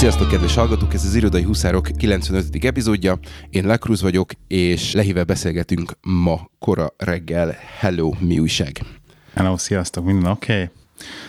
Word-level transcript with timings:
Sziasztok, 0.00 0.28
kedves 0.28 0.54
hallgatók! 0.54 0.94
Ez 0.94 1.04
az 1.04 1.14
Irodai 1.14 1.42
Huszárok 1.42 1.88
95. 1.96 2.64
epizódja. 2.64 3.18
Én 3.50 3.66
Lekruz 3.66 4.02
vagyok, 4.02 4.30
és 4.48 4.92
Lehivel 4.92 5.24
beszélgetünk 5.24 5.92
ma 6.02 6.50
kora 6.58 6.94
reggel. 6.96 7.56
Hello, 7.78 8.12
mi 8.18 8.38
újság? 8.38 8.80
Hello, 9.34 9.56
sziasztok, 9.56 10.04
minden 10.04 10.30
oké? 10.30 10.52
Okay? 10.52 10.68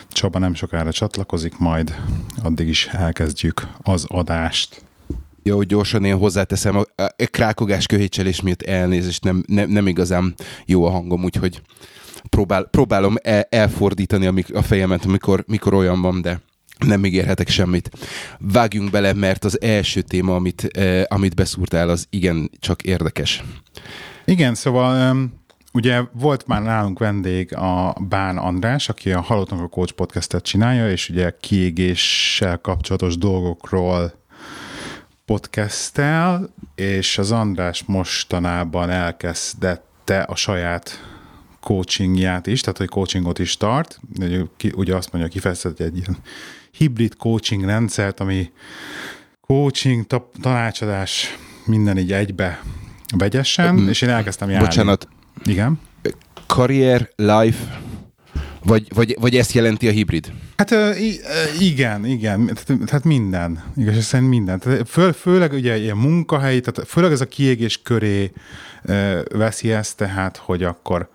Csaba 0.08 0.38
nem 0.38 0.54
sokára 0.54 0.92
csatlakozik, 0.92 1.58
majd 1.58 1.96
addig 2.42 2.68
is 2.68 2.86
elkezdjük 2.86 3.68
az 3.82 4.04
adást. 4.08 4.82
Jó, 5.42 5.62
gyorsan 5.62 6.04
én 6.04 6.16
hozzáteszem, 6.16 6.76
a, 6.76 6.82
a 6.96 7.14
krákogás 7.30 7.86
köhétselés 7.86 8.40
miatt 8.40 8.62
elnézést, 8.62 9.24
nem, 9.24 9.44
nem, 9.46 9.70
nem 9.70 9.86
igazán 9.86 10.34
jó 10.66 10.84
a 10.84 10.90
hangom, 10.90 11.24
úgyhogy 11.24 11.62
próbál, 12.28 12.64
próbálom 12.64 13.14
el, 13.22 13.46
elfordítani 13.50 14.26
amik, 14.26 14.54
a 14.54 14.62
fejemet, 14.62 15.04
amikor, 15.04 15.44
mikor 15.46 15.74
olyan 15.74 16.00
van, 16.00 16.22
de 16.22 16.40
nem 16.86 17.04
ígérhetek 17.04 17.48
semmit. 17.48 17.90
Vágjunk 18.38 18.90
bele, 18.90 19.12
mert 19.12 19.44
az 19.44 19.60
első 19.60 20.00
téma, 20.00 20.34
amit, 20.34 20.64
eh, 20.64 21.02
amit 21.08 21.34
beszúrtál, 21.34 21.88
az 21.88 22.06
igen 22.10 22.50
csak 22.58 22.82
érdekes. 22.82 23.42
Igen, 24.24 24.54
szóval 24.54 25.16
ugye 25.72 26.02
volt 26.12 26.46
már 26.46 26.62
nálunk 26.62 26.98
vendég 26.98 27.54
a 27.54 27.96
Bán 28.08 28.38
András, 28.38 28.88
aki 28.88 29.12
a 29.12 29.20
Halottnak 29.20 29.60
a 29.60 29.68
Coach 29.68 29.92
podcastet 29.92 30.42
csinálja, 30.42 30.90
és 30.90 31.08
ugye 31.08 31.36
kiégéssel 31.40 32.58
kapcsolatos 32.58 33.16
dolgokról 33.16 34.12
podcastel, 35.24 36.54
és 36.74 37.18
az 37.18 37.30
András 37.30 37.84
mostanában 37.86 38.90
elkezdette 38.90 40.20
a 40.20 40.34
saját 40.34 41.10
coachingját 41.60 42.46
is, 42.46 42.60
tehát 42.60 42.78
hogy 42.78 42.88
coachingot 42.88 43.38
is 43.38 43.56
tart. 43.56 44.00
Ugye 44.74 44.94
azt 44.94 45.12
mondja, 45.12 45.30
kifejezett 45.30 45.80
egy 45.80 45.96
ilyen 45.96 46.16
hibrid 46.76 47.16
coaching 47.16 47.64
rendszert, 47.64 48.20
ami 48.20 48.50
coaching, 49.40 50.06
tanácsadás, 50.40 51.38
minden 51.66 51.98
így 51.98 52.12
egybe 52.12 52.62
vegyesen, 53.16 53.88
és 53.88 54.02
én 54.02 54.08
elkezdtem 54.08 54.50
járni. 54.50 54.66
Bocsánat. 54.66 55.08
Igen? 55.44 55.80
Karrier, 56.46 57.08
life, 57.16 57.80
vagy, 58.64 58.86
vagy, 58.94 59.16
vagy 59.20 59.36
ezt 59.36 59.52
jelenti 59.52 59.88
a 59.88 59.90
hibrid? 59.90 60.32
Hát 60.56 60.74
igen, 61.58 62.06
igen, 62.06 62.58
tehát 62.66 63.04
minden, 63.04 63.64
igaz, 63.76 64.04
szerint 64.04 64.28
minden. 64.28 64.58
Tehát 64.58 64.88
föl, 64.88 65.12
főleg 65.12 65.52
ugye 65.52 65.78
ilyen 65.78 65.96
munkahelyi, 65.96 66.60
tehát 66.60 66.88
főleg 66.88 67.12
ez 67.12 67.20
a 67.20 67.26
kiégés 67.26 67.82
köré 67.82 68.32
veszi 69.28 69.72
ezt, 69.72 69.96
tehát 69.96 70.36
hogy 70.36 70.62
akkor 70.62 71.10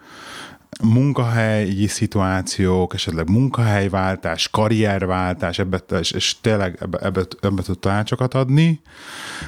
munkahelyi 0.83 1.87
szituációk, 1.87 2.93
esetleg 2.93 3.29
munkahelyváltás, 3.29 4.49
karrierváltás, 4.49 5.59
ebbe, 5.59 5.77
és, 5.99 6.11
és 6.11 6.35
tényleg 6.41 6.77
ebbe, 6.81 6.97
ebbe, 6.97 7.25
ebbe 7.41 7.61
tud 7.61 7.79
tanácsokat 7.79 8.33
adni. 8.33 8.81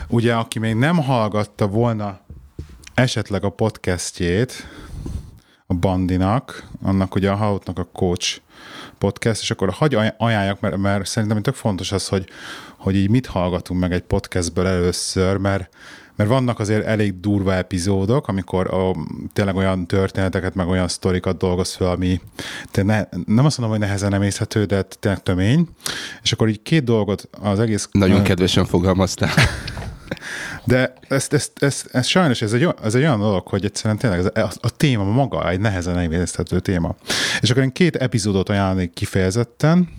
Ugye, 0.07 0.33
aki 0.33 0.59
még 0.59 0.75
nem 0.75 0.97
hallgatta 0.97 1.67
volna 1.67 2.19
esetleg 2.93 3.43
a 3.43 3.49
podcastjét, 3.49 4.67
a 5.67 5.73
Bandinak, 5.73 6.67
annak 6.81 7.15
ugye 7.15 7.31
a 7.31 7.35
Hautnak 7.35 7.79
a 7.79 7.89
coach 7.93 8.41
podcast, 8.97 9.41
és 9.41 9.51
akkor 9.51 9.69
hagy 9.69 9.97
ajánljak, 10.17 10.59
mert, 10.59 10.77
mert 10.77 11.05
szerintem 11.05 11.41
tök 11.41 11.55
fontos 11.55 11.91
az, 11.91 12.07
hogy, 12.07 12.29
hogy 12.77 12.95
így 12.95 13.09
mit 13.09 13.25
hallgatunk 13.25 13.79
meg 13.79 13.91
egy 13.91 14.01
podcastből 14.01 14.67
először, 14.67 15.37
mert 15.37 15.69
mert 16.19 16.31
vannak 16.31 16.59
azért 16.59 16.85
elég 16.85 17.19
durva 17.19 17.53
epizódok, 17.53 18.27
amikor 18.27 18.73
a, 18.73 18.95
tényleg 19.33 19.55
olyan 19.55 19.87
történeteket, 19.87 20.55
meg 20.55 20.67
olyan 20.67 20.87
sztorikat 20.87 21.37
dolgoz 21.37 21.75
fel, 21.75 21.87
ami 21.87 22.21
te 22.71 22.83
ne, 22.83 23.03
nem 23.25 23.45
azt 23.45 23.57
mondom, 23.57 23.77
hogy 23.77 23.87
nehezen 23.87 24.13
emészhető, 24.13 24.65
de 24.65 24.81
tényleg 24.81 25.23
tömény. 25.23 25.67
És 26.23 26.31
akkor 26.31 26.47
így 26.47 26.61
két 26.61 26.83
dolgot 26.83 27.29
az 27.41 27.59
egész... 27.59 27.89
Nagyon 27.91 28.23
kedvesen 28.23 28.65
fogalmaztál. 28.65 29.33
De 30.63 30.93
ezt, 31.07 31.33
ezt, 31.33 31.51
ezt, 31.63 31.87
ezt 31.91 32.09
sajnos 32.09 32.41
ez 32.41 32.53
egy, 32.53 32.67
ez 32.83 32.95
egy 32.95 33.01
olyan 33.01 33.19
dolog, 33.19 33.47
hogy 33.47 33.65
egyszerűen 33.65 33.97
tényleg 33.97 34.19
ez 34.19 34.43
a, 34.43 34.51
a 34.61 34.69
téma 34.69 35.03
maga 35.03 35.49
egy 35.49 35.59
nehezen 35.59 35.97
emészhető 35.97 36.59
téma. 36.59 36.95
És 37.41 37.49
akkor 37.49 37.63
én 37.63 37.71
két 37.71 37.95
epizódot 37.95 38.49
ajánlnék 38.49 38.93
kifejezetten, 38.93 39.89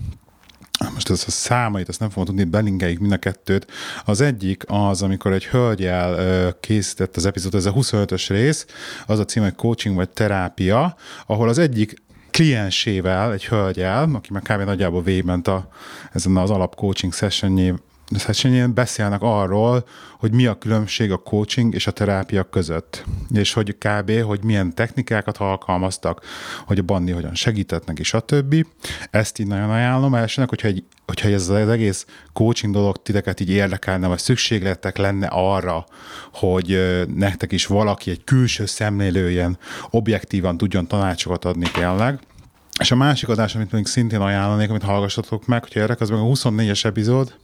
most 0.89 1.11
ez 1.11 1.25
a 1.27 1.31
számait, 1.31 1.89
azt 1.89 2.01
nem 2.01 2.09
fogom 2.09 2.25
tudni, 2.25 2.45
belinkeljük 2.45 2.99
mind 2.99 3.13
a 3.13 3.17
kettőt. 3.17 3.67
Az 4.05 4.21
egyik 4.21 4.65
az, 4.67 5.03
amikor 5.03 5.33
egy 5.33 5.47
hölgyel 5.47 6.57
készített 6.61 7.17
az 7.17 7.27
epizód, 7.27 7.55
ez 7.55 7.67
a 7.67 7.73
25-ös 7.73 8.25
rész, 8.29 8.67
az 9.07 9.19
a 9.19 9.25
cím, 9.25 9.43
hogy 9.43 9.55
coaching 9.55 9.97
vagy 9.97 10.09
terápia, 10.09 10.97
ahol 11.27 11.49
az 11.49 11.59
egyik 11.59 12.03
kliensével, 12.31 13.33
egy 13.33 13.47
hölgyel, 13.47 14.11
aki 14.15 14.33
meg 14.33 14.43
kb. 14.43 14.63
nagyjából 14.63 15.03
végigment 15.03 15.49
a, 15.49 15.69
ezen 16.13 16.37
az 16.37 16.51
alap 16.51 16.75
coaching 16.75 17.13
sessionjé, 17.13 17.75
sessionjén 18.19 18.75
beszélnek 18.75 19.23
arról, 19.23 19.85
hogy 20.19 20.33
mi 20.33 20.47
a 20.47 20.59
különbség 20.59 21.13
a 21.13 21.17
coaching 21.17 21.75
és 21.75 21.87
a 21.87 21.91
terápia 21.91 22.43
között, 22.43 23.05
és 23.35 23.53
hogy 23.53 23.77
kb. 23.79 24.23
hogy 24.23 24.45
milyen 24.45 24.75
technikákat 24.75 25.37
alkalmaztak, 25.37 26.25
hogy 26.67 26.79
a 26.79 26.83
bandi 26.83 27.13
hogyan 27.13 27.35
segített 27.35 27.87
neki, 27.87 28.03
stb. 28.03 28.67
Ezt 29.11 29.39
így 29.39 29.47
nagyon 29.47 29.71
ajánlom 29.71 30.15
elsőnek, 30.15 30.51
hogyha, 30.51 30.69
egy, 30.69 30.85
hogyha 31.07 31.29
ez 31.29 31.49
az 31.49 31.69
egész 31.69 32.07
coaching 32.33 32.75
dolog 32.75 33.03
titeket 33.03 33.41
így 33.41 33.51
érdekelne, 33.51 34.07
vagy 34.07 34.19
szükségletek 34.19 34.97
lenne 34.97 35.27
arra, 35.27 35.87
hogy 36.33 36.79
nektek 37.15 37.53
is 37.53 37.67
valaki, 37.67 38.11
egy 38.11 38.25
külső 38.25 38.67
szemlélő 38.67 39.31
ilyen 39.31 39.59
objektívan 39.91 40.57
tudjon 40.57 40.87
tanácsokat 40.87 41.45
adni 41.45 41.71
tényleg, 41.73 42.19
és 42.81 42.91
a 42.91 42.97
másik 42.97 43.29
adás, 43.29 43.55
amit 43.55 43.73
még 43.73 43.87
szintén 43.87 44.21
ajánlanék, 44.21 44.71
amit 44.71 44.83
hallgassatok 44.83 45.47
meg, 45.47 45.63
hogyha 45.63 45.81
érdekel, 45.81 46.03
az 46.03 46.11
meg 46.11 46.19
a 46.19 46.23
24-es 46.23 46.85
epizód, 46.85 47.35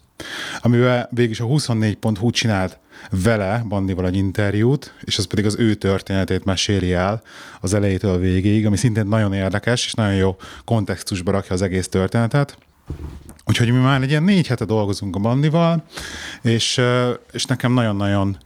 amivel 0.61 1.09
végig 1.11 1.41
a 1.41 1.45
24.hu 1.45 2.31
csinált 2.31 2.79
vele, 3.11 3.65
Bandival 3.69 4.07
egy 4.07 4.17
interjút, 4.17 4.95
és 5.01 5.19
az 5.19 5.27
pedig 5.27 5.47
az 5.47 5.57
ő 5.59 5.75
történetét 5.75 6.45
meséli 6.45 6.93
el 6.93 7.23
az 7.61 7.75
elejétől 7.75 8.11
a 8.11 8.19
végéig, 8.19 8.67
ami 8.67 8.77
szintén 8.77 9.07
nagyon 9.07 9.33
érdekes, 9.33 9.85
és 9.87 9.95
nagyon 9.95 10.15
jó 10.15 10.37
kontextusba 10.65 11.31
rakja 11.31 11.55
az 11.55 11.63
egész 11.63 11.89
történetet. 11.89 12.59
Úgyhogy 13.47 13.73
mi 13.73 13.79
már 13.79 14.03
egy 14.03 14.11
ilyen 14.11 14.23
négy 14.23 14.47
hete 14.47 14.65
dolgozunk 14.65 15.17
a 15.17 15.19
Bandival, 15.19 15.85
és, 16.43 16.81
és 17.33 17.45
nekem 17.45 17.73
nagyon-nagyon 17.73 18.39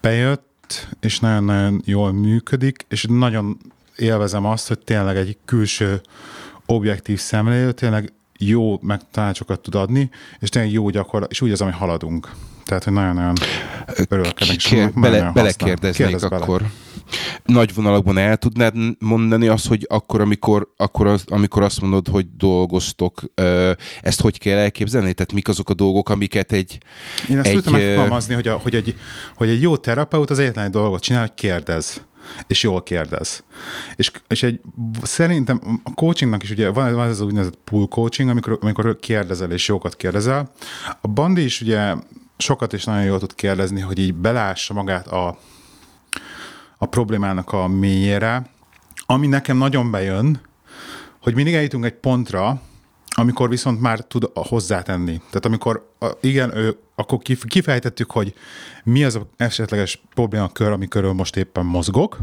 bejött, 0.00 0.88
és 1.00 1.20
nagyon-nagyon 1.20 1.82
jól 1.84 2.12
működik, 2.12 2.84
és 2.88 3.06
nagyon 3.08 3.58
élvezem 3.96 4.44
azt, 4.44 4.68
hogy 4.68 4.78
tényleg 4.78 5.16
egy 5.16 5.36
külső 5.44 6.00
objektív 6.66 7.18
szemlélő 7.18 7.72
tényleg 7.72 8.12
jó 8.38 8.78
megtanácsokat 8.82 9.60
tud 9.60 9.74
adni, 9.74 10.10
és 10.38 10.48
tényleg 10.48 10.72
jó 10.72 10.90
gyakorlat, 10.90 11.30
és 11.30 11.40
úgy 11.40 11.50
az, 11.50 11.60
ami 11.60 11.72
haladunk. 11.72 12.30
Tehát, 12.64 12.84
hogy 12.84 12.92
nagyon-nagyon 12.92 13.34
örülök 14.08 14.40
ennek. 14.40 14.56
Kér, 14.56 14.92
bele, 14.92 15.30
belekérdeznék 15.34 16.22
akkor. 16.22 16.60
Bele. 16.60 16.72
Nagy 17.44 17.74
vonalakban 17.74 18.18
el 18.18 18.36
tudnád 18.36 18.74
mondani 18.98 19.48
azt, 19.48 19.66
hogy 19.66 19.86
akkor, 19.88 20.20
amikor, 20.20 20.72
akkor 20.76 21.06
az, 21.06 21.24
amikor 21.26 21.62
azt 21.62 21.80
mondod, 21.80 22.08
hogy 22.08 22.26
dolgoztok, 22.36 23.22
ezt 24.00 24.20
hogy 24.20 24.38
kell 24.38 24.58
elképzelni? 24.58 25.12
Tehát 25.12 25.32
mik 25.32 25.48
azok 25.48 25.70
a 25.70 25.74
dolgok, 25.74 26.08
amiket 26.08 26.52
egy... 26.52 26.78
Én 27.30 27.38
ezt 27.38 27.46
egy, 27.46 27.54
tudtam 27.54 27.72
megfogalmazni, 27.72 28.34
hogy, 28.34 28.48
a, 28.48 28.56
hogy, 28.62 28.74
egy, 28.74 28.96
hogy 29.36 29.48
egy 29.48 29.62
jó 29.62 29.76
terapeut 29.76 30.30
az 30.30 30.38
egyetlen 30.38 30.64
egy 30.64 30.70
dolgot 30.70 31.02
csinál, 31.02 31.20
hogy 31.20 31.34
kérdez 31.34 32.06
és 32.46 32.62
jól 32.62 32.82
kérdez. 32.82 33.44
És, 33.96 34.10
és 34.28 34.42
egy, 34.42 34.60
szerintem 35.02 35.80
a 35.84 35.94
coachingnak 35.94 36.42
is 36.42 36.50
ugye 36.50 36.70
van, 36.70 36.94
van 36.94 37.04
ez 37.04 37.10
az 37.10 37.20
úgynevezett 37.20 37.58
pool 37.64 37.88
coaching, 37.88 38.28
amikor, 38.28 38.58
amikor 38.60 38.96
kérdezel 39.00 39.50
és 39.50 39.68
jókat 39.68 39.96
kérdezel. 39.96 40.50
A 41.00 41.08
Bandi 41.08 41.44
is 41.44 41.60
ugye 41.60 41.94
sokat 42.38 42.72
és 42.72 42.84
nagyon 42.84 43.04
jól 43.04 43.18
tud 43.18 43.34
kérdezni, 43.34 43.80
hogy 43.80 43.98
így 43.98 44.14
belássa 44.14 44.74
magát 44.74 45.06
a, 45.06 45.38
a 46.78 46.86
problémának 46.86 47.52
a 47.52 47.66
mélyére, 47.66 48.50
ami 49.06 49.26
nekem 49.26 49.56
nagyon 49.56 49.90
bejön, 49.90 50.40
hogy 51.22 51.34
mindig 51.34 51.54
eljutunk 51.54 51.84
egy 51.84 51.94
pontra, 51.94 52.60
amikor 53.18 53.48
viszont 53.48 53.80
már 53.80 54.00
tud 54.00 54.30
hozzátenni. 54.34 55.16
Tehát 55.16 55.44
amikor 55.44 55.94
igen, 56.20 56.56
ő, 56.56 56.78
akkor 56.94 57.18
kifejtettük, 57.48 58.10
hogy 58.10 58.34
mi 58.84 59.04
az 59.04 59.14
a 59.14 59.28
esetleges 59.36 60.02
problémakör, 60.14 60.70
amikörül 60.70 61.12
most 61.12 61.36
éppen 61.36 61.66
mozgok, 61.66 62.18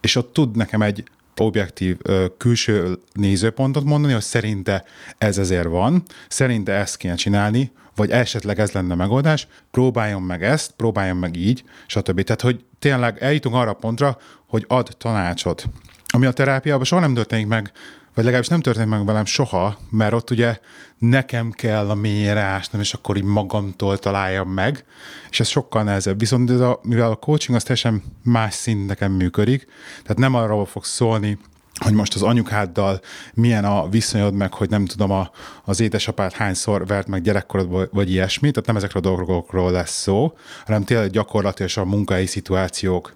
és 0.00 0.16
ott 0.16 0.32
tud 0.32 0.56
nekem 0.56 0.82
egy 0.82 1.04
objektív 1.36 1.96
külső 2.36 2.98
nézőpontot 3.12 3.84
mondani, 3.84 4.12
hogy 4.12 4.22
szerinte 4.22 4.84
ez 5.18 5.38
ezért 5.38 5.68
van, 5.68 6.02
szerinte 6.28 6.72
ezt 6.72 6.96
kéne 6.96 7.14
csinálni, 7.14 7.72
vagy 7.94 8.10
esetleg 8.10 8.58
ez 8.58 8.72
lenne 8.72 8.94
megoldás, 8.94 9.48
próbáljon 9.70 10.22
meg 10.22 10.44
ezt, 10.44 10.70
próbáljon 10.70 11.16
meg 11.16 11.36
így, 11.36 11.64
stb. 11.86 12.22
Tehát, 12.22 12.40
hogy 12.40 12.64
tényleg 12.78 13.22
eljutunk 13.22 13.54
arra 13.54 13.70
a 13.70 13.74
pontra, 13.74 14.18
hogy 14.46 14.64
ad 14.68 14.88
tanácsot. 14.98 15.64
Ami 16.06 16.26
a 16.26 16.32
terápiában 16.32 16.84
soha 16.84 17.00
nem 17.00 17.14
történik 17.14 17.46
meg, 17.46 17.72
vagy 18.16 18.24
legalábbis 18.24 18.50
nem 18.50 18.60
történt 18.60 18.88
meg 18.88 19.04
velem 19.04 19.24
soha, 19.24 19.78
mert 19.90 20.12
ott 20.12 20.30
ugye 20.30 20.58
nekem 20.98 21.50
kell 21.50 21.90
a 21.90 21.94
mélyre 21.94 22.40
ásnom, 22.40 22.80
és 22.80 22.94
akkor 22.94 23.16
így 23.16 23.24
magamtól 23.24 23.98
találjam 23.98 24.48
meg, 24.48 24.84
és 25.30 25.40
ez 25.40 25.48
sokkal 25.48 25.82
nehezebb. 25.82 26.18
Viszont 26.18 26.50
ez 26.50 26.60
a, 26.60 26.80
mivel 26.82 27.10
a 27.10 27.16
coaching 27.16 27.56
az 27.56 27.62
teljesen 27.62 28.02
más 28.22 28.54
szinteken 28.54 29.10
működik, 29.10 29.66
tehát 30.02 30.18
nem 30.18 30.34
arról 30.34 30.66
fog 30.66 30.84
szólni, 30.84 31.38
hogy 31.74 31.92
most 31.92 32.14
az 32.14 32.22
anyukáddal 32.22 33.00
milyen 33.34 33.64
a 33.64 33.88
viszonyod 33.88 34.34
meg, 34.34 34.52
hogy 34.52 34.70
nem 34.70 34.84
tudom, 34.84 35.10
a, 35.10 35.30
az 35.64 35.80
édesapád 35.80 36.32
hányszor 36.32 36.86
vert 36.86 37.08
meg 37.08 37.22
gyerekkorodban, 37.22 37.88
vagy 37.92 38.10
ilyesmi, 38.10 38.50
tehát 38.50 38.66
nem 38.66 38.76
ezekről 38.76 39.02
a 39.02 39.06
dolgokról 39.06 39.70
lesz 39.70 40.00
szó, 40.00 40.36
hanem 40.64 40.84
tényleg 40.84 41.10
gyakorlatilag 41.10 41.70
a 41.74 41.84
munkai 41.84 42.26
szituációk, 42.26 43.15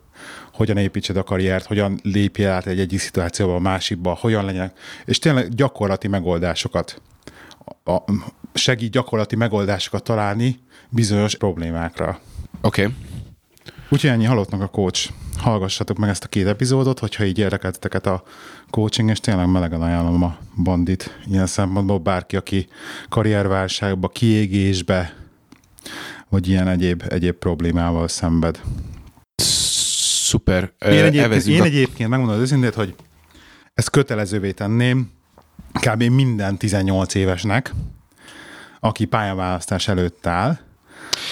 hogyan 0.60 0.76
építsed 0.76 1.16
a 1.16 1.22
karriert, 1.22 1.66
hogyan 1.66 1.98
lépjél 2.02 2.48
át 2.48 2.66
egy 2.66 2.80
egyik 2.80 2.98
szituációba 2.98 3.54
a 3.54 3.58
másikba, 3.58 4.18
hogyan 4.20 4.44
legyen, 4.44 4.72
és 5.04 5.18
tényleg 5.18 5.48
gyakorlati 5.48 6.08
megoldásokat, 6.08 7.00
a, 7.84 7.96
segít 8.54 8.90
gyakorlati 8.90 9.36
megoldásokat 9.36 10.02
találni 10.02 10.60
bizonyos 10.88 11.36
problémákra. 11.36 12.20
Oké. 12.60 12.82
Okay. 12.82 12.94
Úgyhogy 13.88 14.10
ennyi 14.10 14.24
halottnak 14.24 14.62
a 14.62 14.66
coach. 14.66 15.10
Hallgassatok 15.36 15.98
meg 15.98 16.08
ezt 16.08 16.24
a 16.24 16.28
két 16.28 16.46
epizódot, 16.46 16.98
hogyha 16.98 17.24
így 17.24 17.38
érdekelteteket 17.38 18.06
a 18.06 18.22
coaching, 18.70 19.10
és 19.10 19.20
tényleg 19.20 19.50
melegen 19.50 19.82
ajánlom 19.82 20.22
a 20.22 20.38
bandit 20.62 21.18
ilyen 21.26 21.46
szempontból 21.46 21.98
bárki, 21.98 22.36
aki 22.36 22.66
karrierválságba, 23.08 24.08
kiégésbe, 24.08 25.14
vagy 26.28 26.48
ilyen 26.48 26.68
egyéb, 26.68 27.02
egyéb 27.08 27.34
problémával 27.34 28.08
szenved. 28.08 28.60
Szuper. 30.30 30.72
Én 30.78 31.04
egyébként, 31.04 31.46
én 31.46 31.62
egyébként 31.62 32.08
megmondom 32.08 32.36
az 32.36 32.42
őszintét, 32.42 32.74
hogy 32.74 32.94
ezt 33.74 33.90
kötelezővé 33.90 34.50
tenném 34.50 35.10
kb. 35.72 36.02
minden 36.02 36.56
18 36.56 37.14
évesnek, 37.14 37.74
aki 38.80 39.04
pályaválasztás 39.04 39.88
előtt 39.88 40.26
áll, 40.26 40.58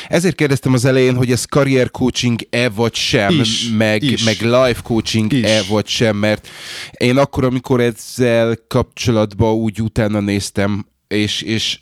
ezért 0.09 0.35
kérdeztem 0.35 0.73
az 0.73 0.85
elején, 0.85 1.17
hogy 1.17 1.31
ez 1.31 1.45
career 1.45 1.91
coaching-e 1.91 2.69
vagy 2.69 2.95
sem, 2.95 3.41
is, 3.41 3.71
meg, 3.71 4.03
is. 4.03 4.25
meg 4.25 4.41
life 4.41 4.81
coaching-e 4.83 5.63
vagy 5.69 5.87
sem, 5.87 6.17
mert 6.17 6.49
én 6.91 7.19
akkor, 7.19 7.45
amikor 7.45 7.81
ezzel 7.81 8.57
kapcsolatban 8.69 9.55
úgy 9.55 9.83
utána 9.83 10.21
néztem, 10.21 10.87
és, 11.09 11.43
és 11.43 11.79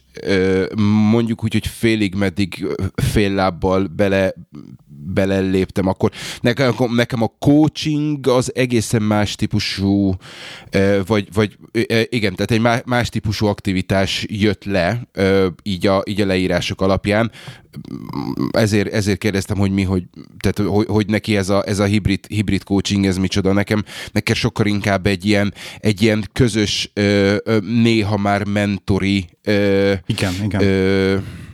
mondjuk 1.10 1.44
úgy, 1.44 1.52
hogy 1.52 1.66
félig 1.66 2.14
meddig 2.14 2.66
fél 2.94 3.30
lábbal 3.30 3.86
bele 3.86 4.34
beleléptem, 5.06 5.86
akkor 5.86 6.10
nekem, 6.40 6.74
nekem 6.94 7.22
a 7.22 7.32
coaching 7.38 8.26
az 8.26 8.52
egészen 8.54 9.02
más 9.02 9.34
típusú, 9.34 10.14
vagy, 11.06 11.28
vagy 11.32 11.56
igen, 12.08 12.34
tehát 12.34 12.50
egy 12.50 12.84
más 12.86 13.08
típusú 13.08 13.46
aktivitás 13.46 14.26
jött 14.28 14.64
le, 14.64 15.08
így 15.62 15.86
a, 15.86 16.02
így 16.06 16.20
a 16.20 16.26
leírások 16.26 16.80
alapján. 16.80 17.30
Ezért, 18.50 18.92
ezért 18.92 19.18
kérdeztem, 19.18 19.56
hogy 19.56 19.70
mi, 19.70 19.82
hogy, 19.82 20.04
tehát, 20.38 20.72
hogy, 20.74 20.86
hogy 20.86 21.06
neki 21.06 21.36
ez 21.36 21.48
a, 21.48 21.62
ez 21.66 21.78
a 21.78 21.84
hibrid, 21.84 22.26
hibrid 22.28 22.62
coaching, 22.62 23.06
ez 23.06 23.16
micsoda. 23.16 23.52
Nekem, 23.52 23.84
nekem 24.12 24.34
sokkal 24.34 24.66
inkább 24.66 25.06
egy 25.06 25.24
ilyen, 25.24 25.54
egy 25.78 26.02
ilyen 26.02 26.28
közös, 26.32 26.92
néha 27.60 28.16
már 28.16 28.44
mentori 28.44 29.28
igen, 30.06 30.32
igen 30.44 31.44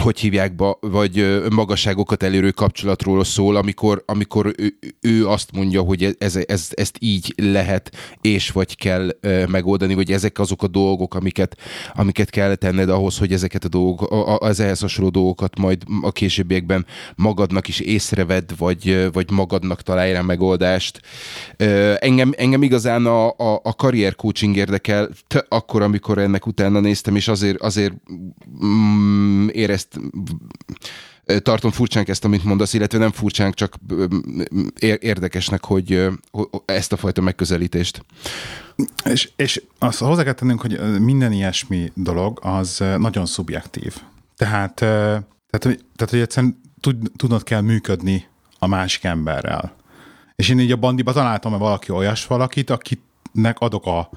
hogy 0.00 0.18
hívják, 0.18 0.54
ba, 0.54 0.78
vagy 0.80 1.42
magasságokat 1.50 2.22
elérő 2.22 2.50
kapcsolatról 2.50 3.24
szól, 3.24 3.56
amikor, 3.56 4.02
amikor 4.06 4.52
ő, 4.56 4.78
ő 5.00 5.28
azt 5.28 5.52
mondja, 5.52 5.82
hogy 5.82 6.16
ez, 6.18 6.36
ez, 6.46 6.68
ezt 6.74 6.96
így 7.00 7.34
lehet 7.36 7.90
és 8.20 8.50
vagy 8.50 8.76
kell 8.76 9.10
megoldani, 9.48 9.94
vagy 9.94 10.12
ezek 10.12 10.38
azok 10.38 10.62
a 10.62 10.66
dolgok, 10.66 11.14
amiket, 11.14 11.56
amiket 11.94 12.30
kell 12.30 12.54
tenned 12.54 12.88
ahhoz, 12.88 13.18
hogy 13.18 13.32
ezeket 13.32 13.64
a 13.64 13.68
dolgok, 13.68 14.40
az 14.42 14.60
ehhez 14.60 14.80
hasonló 14.80 15.10
dolgokat 15.10 15.58
majd 15.58 15.82
a 16.02 16.12
későbbiekben 16.12 16.86
magadnak 17.16 17.68
is 17.68 17.80
észrevedd, 17.80 18.50
vagy, 18.58 19.12
vagy 19.12 19.30
magadnak 19.30 19.82
találj 19.82 20.12
rá 20.12 20.20
megoldást. 20.20 21.00
Engem, 21.98 22.32
engem 22.36 22.62
igazán 22.62 23.06
a, 23.06 23.28
a, 23.28 23.60
a 23.62 23.74
karrier 23.74 24.14
coaching 24.14 24.56
érdekel, 24.56 25.08
akkor, 25.48 25.82
amikor 25.82 26.18
ennek 26.18 26.46
utána 26.46 26.80
néztem, 26.80 27.16
és 27.16 27.28
azért, 27.28 27.60
azért 27.60 27.92
mm, 28.64 29.48
érezt 29.48 29.87
ezt 31.24 31.42
tartom 31.42 31.70
furcsánk 31.70 32.08
ezt, 32.08 32.24
amit 32.24 32.44
mondasz, 32.44 32.72
illetve 32.72 32.98
nem 32.98 33.10
furcsánk, 33.10 33.54
csak 33.54 33.74
érdekesnek, 34.80 35.64
hogy 35.64 36.08
ezt 36.64 36.92
a 36.92 36.96
fajta 36.96 37.20
megközelítést. 37.20 38.04
És, 39.04 39.30
és 39.36 39.62
azt 39.78 39.98
hozzá 39.98 40.22
kell 40.22 40.32
tennünk, 40.32 40.60
hogy 40.60 41.00
minden 41.00 41.32
ilyesmi 41.32 41.92
dolog 41.94 42.38
az 42.42 42.84
nagyon 42.98 43.26
szubjektív. 43.26 43.96
Tehát, 44.36 44.74
tehát, 44.74 45.60
hogy, 45.60 45.84
tehát, 45.96 46.10
hogy 46.10 46.20
egyszerűen 46.20 46.60
tud, 46.80 46.96
tudnod 47.16 47.42
kell 47.42 47.60
működni 47.60 48.26
a 48.58 48.66
másik 48.66 49.04
emberrel. 49.04 49.76
És 50.36 50.48
én 50.48 50.58
így 50.58 50.72
a 50.72 50.76
bandiba 50.76 51.12
találtam 51.12 51.58
valaki 51.58 51.90
olyas 51.92 52.26
valakit, 52.26 52.70
akinek 52.70 53.58
adok 53.58 53.86
a 53.86 54.10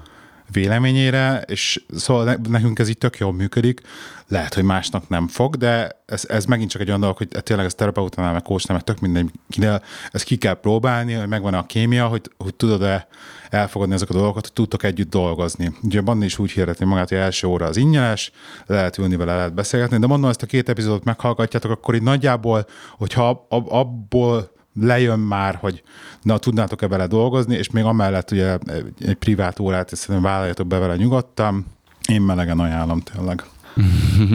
véleményére, 0.52 1.42
és 1.46 1.84
szóval 1.96 2.38
nekünk 2.48 2.78
ez 2.78 2.88
így 2.88 2.98
tök 2.98 3.18
jól 3.18 3.32
működik. 3.32 3.80
Lehet, 4.28 4.54
hogy 4.54 4.64
másnak 4.64 5.08
nem 5.08 5.28
fog, 5.28 5.56
de 5.56 6.02
ez, 6.06 6.24
ez 6.28 6.44
megint 6.44 6.70
csak 6.70 6.80
egy 6.80 6.88
olyan 6.88 7.00
dolog, 7.00 7.16
hogy 7.16 7.28
tényleg 7.28 7.66
ez 7.66 7.74
terapeutánál, 7.74 8.32
meg 8.32 8.42
kócsnál, 8.42 8.76
meg 8.76 8.86
tök 8.86 9.00
mindenkinél, 9.00 9.82
ezt 10.10 10.24
ki 10.24 10.36
kell 10.36 10.54
próbálni, 10.54 11.12
hogy 11.12 11.28
megvan 11.28 11.54
a 11.54 11.66
kémia, 11.66 12.06
hogy, 12.06 12.30
hogy 12.36 12.54
tudod-e 12.54 13.06
elfogadni 13.50 13.94
ezeket 13.94 14.14
a 14.14 14.18
dolgokat, 14.18 14.42
hogy 14.42 14.52
tudtok 14.52 14.82
együtt 14.82 15.10
dolgozni. 15.10 15.72
Ugye 15.82 15.98
a 15.98 16.02
Bandi 16.02 16.24
is 16.24 16.38
úgy 16.38 16.50
hirdetni 16.50 16.86
magát, 16.86 17.08
hogy 17.08 17.18
első 17.18 17.46
óra 17.46 17.66
az 17.66 17.76
ingyenes, 17.76 18.32
lehet 18.66 18.98
ülni 18.98 19.16
vele, 19.16 19.34
lehet 19.34 19.54
beszélgetni, 19.54 19.98
de 19.98 20.06
mondom, 20.06 20.30
ezt 20.30 20.42
a 20.42 20.46
két 20.46 20.68
epizódot 20.68 21.04
meghallgatjátok, 21.04 21.70
akkor 21.70 21.94
így 21.94 22.02
nagyjából, 22.02 22.66
hogyha 22.96 23.46
abból 23.48 24.50
lejön 24.80 25.18
már, 25.18 25.54
hogy 25.54 25.82
na, 26.22 26.38
tudnátok-e 26.38 26.88
vele 26.88 27.06
dolgozni, 27.06 27.56
és 27.56 27.70
még 27.70 27.84
amellett 27.84 28.30
ugye 28.30 28.58
egy, 28.98 29.14
privát 29.14 29.58
órát, 29.58 29.92
és 29.92 29.98
szerintem 29.98 30.30
vállaljatok 30.30 30.66
be 30.66 30.78
vele 30.78 30.96
nyugodtan. 30.96 31.66
Én 32.08 32.20
melegen 32.20 32.60
ajánlom 32.60 33.00
tényleg. 33.00 33.44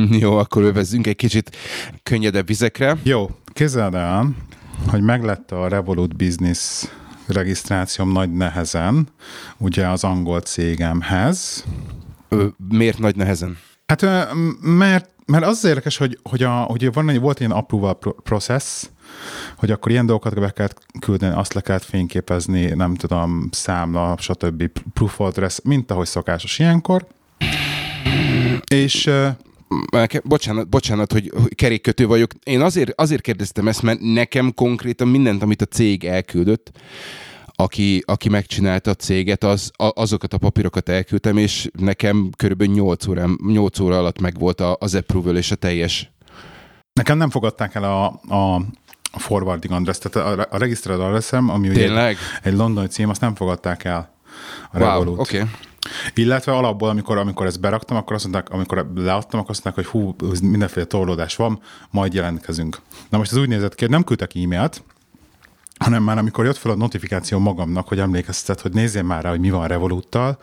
Jó, 0.24 0.38
akkor 0.38 0.64
övezzünk 0.64 1.08
egy 1.08 1.16
kicsit 1.16 1.56
könnyedebb 2.04 2.48
vizekre. 2.48 2.98
Jó, 3.04 3.30
képzeld 3.54 3.94
el, 3.96 4.36
hogy 4.88 5.02
meglett 5.02 5.52
a 5.52 5.68
Revolut 5.68 6.16
Business 6.16 6.86
regisztrációm 7.28 8.12
nagy 8.12 8.34
nehezen, 8.34 9.08
ugye 9.58 9.88
az 9.88 10.04
angol 10.04 10.40
cégemhez. 10.40 11.66
Ö, 12.30 12.46
miért 12.70 13.00
nagy 13.00 13.16
nehezen? 13.16 13.58
Hát 13.86 14.06
mert, 14.62 15.10
mert 15.26 15.46
az, 15.46 15.58
az 15.58 15.66
érdekes, 15.66 15.98
hogy, 15.98 16.20
hogy, 16.24 16.44
a, 16.44 16.52
hogy 16.52 16.94
van 16.94 17.10
egy, 17.10 17.20
volt 17.20 17.36
egy 17.36 17.48
ilyen 17.48 17.58
approval 17.58 17.98
process, 18.24 18.84
hogy 19.56 19.72
akkor 19.72 19.92
ilyen 19.92 20.06
dolgokat 20.06 20.40
be 20.40 20.50
kellett 20.50 20.86
küldeni, 21.00 21.36
azt 21.36 21.54
le 21.54 21.62
kellett 21.62 21.84
fényképezni, 21.84 22.66
nem 22.66 22.96
tudom, 22.96 23.50
számla, 23.52 24.16
stb. 24.20 24.68
proof 24.94 25.20
of 25.20 25.28
address, 25.28 25.60
mint 25.64 25.92
ahogy 25.92 26.08
szokásos 26.08 26.60
ilyenkor. 26.60 27.08
És 28.72 29.10
bocsánat, 30.24 30.70
bocsánat, 30.70 31.12
hogy 31.12 31.32
kerékkötő 31.56 32.08
vagyok. 32.08 32.32
Én 32.44 32.62
azért, 32.62 33.02
azért 33.02 33.22
kérdeztem 33.22 33.68
ezt, 33.68 33.82
mert 33.82 34.00
nekem 34.00 34.54
konkrétan 34.54 35.08
mindent, 35.08 35.42
amit 35.42 35.62
a 35.62 35.66
cég 35.66 36.04
elküldött, 36.06 36.72
aki, 37.60 38.04
aki 38.06 38.30
megcsinálta 38.30 38.92
a 38.92 38.94
céget, 38.94 39.44
az, 39.44 39.72
a, 39.76 39.92
azokat 40.02 40.34
a 40.34 40.38
papírokat 40.38 40.90
elküldtem, 40.90 41.38
és 41.38 41.70
nekem 41.80 42.30
körülbelül 42.36 42.74
8 42.74 43.08
óra, 43.08 43.30
8 43.48 43.80
óra 43.80 43.98
alatt 43.98 44.20
megvolt 44.20 44.62
az 44.62 44.96
approval 44.96 45.38
és 45.38 45.52
a 45.52 45.56
teljes. 45.56 46.12
Nekem 46.94 47.18
nem 47.18 47.30
fogadták 47.30 47.76
el 47.76 47.84
a, 47.84 48.06
a 48.36 48.62
a 49.12 49.20
forwarding 49.20 49.74
address, 49.74 49.98
tehát 49.98 50.40
a, 50.40 50.48
a 50.50 50.58
regisztrált 50.58 51.00
addressem, 51.00 51.50
ami 51.50 51.70
ugye 51.70 52.06
egy, 52.08 52.18
egy 52.44 52.54
londoni 52.54 52.88
cím, 52.88 53.10
azt 53.10 53.22
nem 53.22 53.36
fogadták 53.36 53.84
el 53.84 54.16
a 54.72 54.78
wow, 54.78 54.88
Revolut. 54.88 55.20
Okay. 55.20 55.44
Illetve 56.14 56.52
alapból, 56.52 56.90
amikor, 56.90 57.18
amikor 57.18 57.46
ezt 57.46 57.60
beraktam, 57.60 57.98
akkor 57.98 58.16
azt 58.16 58.28
mondták, 58.28 58.54
amikor 58.54 58.92
leadtam, 58.96 59.40
akkor 59.40 59.52
azt 59.52 59.64
mondták, 59.64 59.86
hogy 59.86 60.02
hú, 60.02 60.16
mindenféle 60.42 60.86
torlódás 60.86 61.36
van, 61.36 61.60
majd 61.90 62.14
jelentkezünk. 62.14 62.78
Na 63.10 63.18
most 63.18 63.32
ez 63.32 63.38
úgy 63.38 63.48
nézett 63.48 63.76
ki, 63.76 63.84
hogy 63.84 63.94
nem 63.94 64.04
küldtek 64.04 64.36
e-mailt, 64.36 64.84
hanem 65.78 66.04
már 66.04 66.18
amikor 66.18 66.46
jött 66.46 66.58
fel 66.58 66.72
a 66.72 66.76
notifikáció 66.76 67.40
magamnak, 67.40 67.88
hogy 67.88 68.00
emlékeztet, 68.00 68.62
hogy 68.62 68.74
nézzél 68.74 69.04
már 69.04 69.24
rá, 69.24 69.30
hogy 69.30 69.40
mi 69.40 69.50
van 69.50 69.68
Revoluttal, 69.68 70.38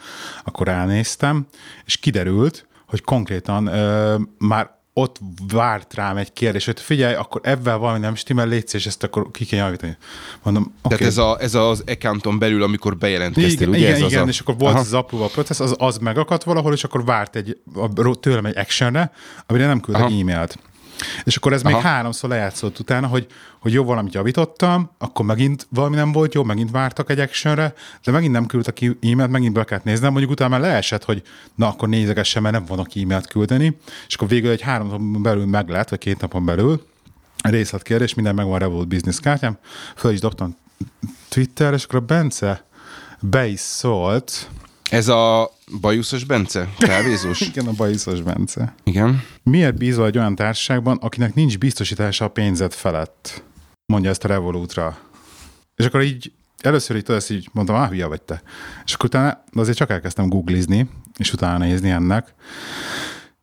akkor 0.44 0.68
elnéztem, 0.68 1.46
és 1.84 1.96
kiderült, 1.96 2.66
hogy 2.86 3.02
konkrétan 3.02 3.66
ö, 3.66 4.16
már 4.38 4.73
ott 4.96 5.18
várt 5.52 5.94
rám 5.94 6.16
egy 6.16 6.32
kérdés, 6.32 6.64
hogy 6.64 6.80
figyelj, 6.80 7.14
akkor 7.14 7.40
ebben 7.44 7.78
valami 7.78 7.98
nem 7.98 8.14
stimmel, 8.14 8.46
létsz, 8.46 8.74
és 8.74 8.86
ezt 8.86 9.02
akkor 9.02 9.30
ki 9.30 9.44
kell 9.44 9.64
javítani. 9.64 9.96
Mondom, 10.42 10.62
okay. 10.82 10.98
Tehát 10.98 11.12
ez, 11.12 11.18
a, 11.18 11.36
ez 11.40 11.54
az 11.54 11.82
accounton 11.86 12.38
belül, 12.38 12.62
amikor 12.62 12.96
bejelentkeztél, 12.96 13.52
igen, 13.52 13.68
ugye? 13.68 13.78
Igen, 13.78 13.92
ez 13.92 13.98
igen, 13.98 14.20
az 14.20 14.26
a... 14.26 14.30
és 14.30 14.40
akkor 14.40 14.54
volt 14.58 14.72
Aha. 14.72 14.82
az 14.82 14.92
approval 14.92 15.28
process, 15.28 15.60
az, 15.60 15.74
az 15.78 15.98
megakadt 15.98 16.44
valahol, 16.44 16.72
és 16.72 16.84
akkor 16.84 17.04
várt 17.04 17.36
egy, 17.36 17.58
tőlem 18.20 18.46
egy 18.46 18.56
actionre, 18.58 19.12
amire 19.46 19.66
nem 19.66 19.80
küldtek 19.80 20.10
e-mailt. 20.10 20.58
És 21.24 21.36
akkor 21.36 21.52
ez 21.52 21.62
Aha. 21.62 21.74
még 21.74 21.82
háromszor 21.82 22.30
lejátszott 22.30 22.78
utána, 22.78 23.06
hogy, 23.06 23.26
hogy 23.60 23.72
jó, 23.72 23.84
valamit 23.84 24.14
javítottam, 24.14 24.90
akkor 24.98 25.24
megint 25.24 25.66
valami 25.70 25.96
nem 25.96 26.12
volt 26.12 26.34
jó, 26.34 26.42
megint 26.42 26.70
vártak 26.70 27.10
egy 27.10 27.18
actionre, 27.18 27.74
de 28.04 28.12
megint 28.12 28.32
nem 28.32 28.46
küldtek 28.46 28.82
e-mailt, 28.82 29.30
megint 29.30 29.52
be 29.52 29.64
kellett 29.64 29.84
néznem, 29.84 30.10
mondjuk 30.10 30.32
utána 30.32 30.50
már 30.50 30.60
leesett, 30.60 31.04
hogy 31.04 31.22
na 31.54 31.68
akkor 31.68 31.88
nézegessen, 31.88 32.42
mert 32.42 32.54
nem 32.54 32.64
vannak 32.64 32.96
e-mailt 32.96 33.26
küldeni, 33.26 33.78
és 34.06 34.14
akkor 34.14 34.28
végül 34.28 34.50
egy 34.50 34.60
három 34.60 34.86
napon 34.86 35.22
belül 35.22 35.46
meg 35.46 35.68
lett, 35.68 35.88
vagy 35.88 35.98
két 35.98 36.20
napon 36.20 36.44
belül, 36.44 36.86
részletkérdés, 37.42 38.14
minden 38.14 38.34
megvan 38.34 38.54
a 38.54 38.58
Revolut 38.58 38.88
Business 38.88 39.20
kártyám, 39.20 39.58
föl 39.96 40.12
is 40.12 40.20
dobtam 40.20 40.56
Twitter, 41.28 41.72
és 41.72 41.84
akkor 41.84 41.98
a 41.98 42.04
Bence 42.04 42.64
be 43.20 43.46
is 43.46 43.60
szólt. 43.60 44.48
Ez 44.90 45.08
a 45.08 45.50
bajuszos 45.80 46.24
Bence? 46.24 46.68
Kávézós? 46.78 47.40
Igen, 47.50 47.66
a 47.66 47.72
bajuszos 47.72 48.20
Bence. 48.20 48.74
Igen. 48.84 49.22
Miért 49.42 49.78
bízol 49.78 50.06
egy 50.06 50.18
olyan 50.18 50.34
társaságban, 50.34 50.96
akinek 51.00 51.34
nincs 51.34 51.58
biztosítása 51.58 52.24
a 52.24 52.28
pénzed 52.28 52.72
felett? 52.72 53.42
Mondja 53.86 54.10
ezt 54.10 54.24
a 54.24 54.28
Revolutra. 54.28 54.98
És 55.76 55.84
akkor 55.84 56.02
így 56.02 56.32
először 56.60 56.96
így 56.96 57.02
tudod, 57.02 57.24
így 57.28 57.48
mondtam, 57.52 57.76
ah, 57.76 57.88
hülye 57.88 58.06
vagy 58.06 58.22
te. 58.22 58.42
És 58.84 58.94
akkor 58.94 59.06
utána 59.06 59.44
azért 59.52 59.76
csak 59.76 59.90
elkezdtem 59.90 60.28
googlizni, 60.28 60.88
és 61.16 61.32
utána 61.32 61.64
nézni 61.64 61.90
ennek. 61.90 62.34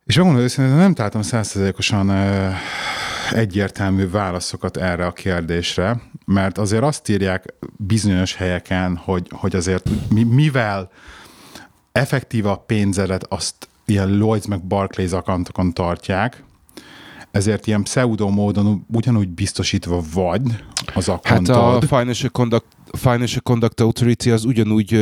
És 0.04 0.16
megmondom 0.16 0.42
őszintén, 0.42 0.74
nem 0.74 0.94
találtam 0.94 1.22
százszerzékosan 1.22 2.10
egyértelmű 3.30 4.10
válaszokat 4.10 4.76
erre 4.76 5.06
a 5.06 5.12
kérdésre, 5.12 6.00
mert 6.24 6.58
azért 6.58 6.82
azt 6.82 7.08
írják 7.08 7.54
bizonyos 7.76 8.34
helyeken, 8.34 8.96
hogy, 8.96 9.28
hogy 9.30 9.56
azért 9.56 9.88
mi, 10.10 10.22
mivel 10.22 10.90
effektív 11.92 12.46
a 12.46 12.56
pénzedet 12.56 13.24
azt 13.28 13.68
ilyen 13.84 14.08
Lloyds 14.08 14.46
meg 14.46 14.64
Barclays 14.64 15.12
akantokon 15.12 15.72
tartják, 15.72 16.44
ezért 17.30 17.66
ilyen 17.66 17.82
pseudo 17.82 18.28
módon 18.28 18.86
ugyanúgy 18.92 19.28
biztosítva 19.28 20.02
vagy 20.14 20.42
az 20.94 21.08
akantod. 21.08 21.56
Hát 21.56 21.82
a 21.82 21.96
Financial 21.96 22.30
Conduct, 22.30 22.66
Financial 22.92 23.40
Conduct 23.42 23.80
Authority 23.80 24.30
az 24.30 24.44
ugyanúgy, 24.44 24.92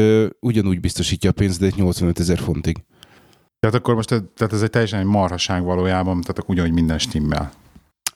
ugyanúgy 0.41 0.81
biztosítja 0.81 1.31
a 1.31 1.33
pénzedet 1.33 1.77
85 1.77 2.19
ezer 2.19 2.39
fontig. 2.39 2.77
Tehát 3.61 3.77
akkor 3.77 3.95
most 3.95 4.09
tehát 4.09 4.53
ez 4.53 4.63
egy 4.63 4.71
teljesen 4.71 4.99
egy 4.99 5.07
marhaság 5.07 5.63
valójában, 5.63 6.21
tehát 6.21 6.39
akkor 6.39 6.55
ugyanúgy 6.55 6.73
minden 6.73 6.99
stimmel. 6.99 7.53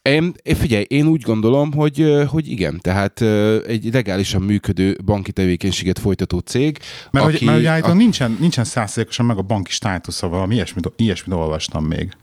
Én, 0.08 0.34
figyelj, 0.44 0.84
én 0.88 1.06
úgy 1.06 1.22
gondolom, 1.22 1.72
hogy, 1.72 2.24
hogy 2.28 2.50
igen, 2.50 2.78
tehát 2.80 3.20
egy 3.66 3.92
legálisan 3.92 4.42
működő 4.42 4.98
banki 5.04 5.32
tevékenységet 5.32 5.98
folytató 5.98 6.38
cég. 6.38 6.78
Mert, 7.10 7.26
aki, 7.26 7.36
hogy, 7.36 7.46
mert 7.46 7.66
állítólag 7.66 7.96
a... 7.96 7.98
nincsen, 7.98 8.36
nincsen 8.40 8.64
százszerzékosan 8.64 9.26
meg 9.26 9.38
a 9.38 9.42
banki 9.42 9.70
státusza, 9.70 10.28
valami 10.28 10.54
ilyesmit, 10.54 10.92
ilyesmit 10.96 11.36
olvastam 11.36 11.84
még. 11.84 12.16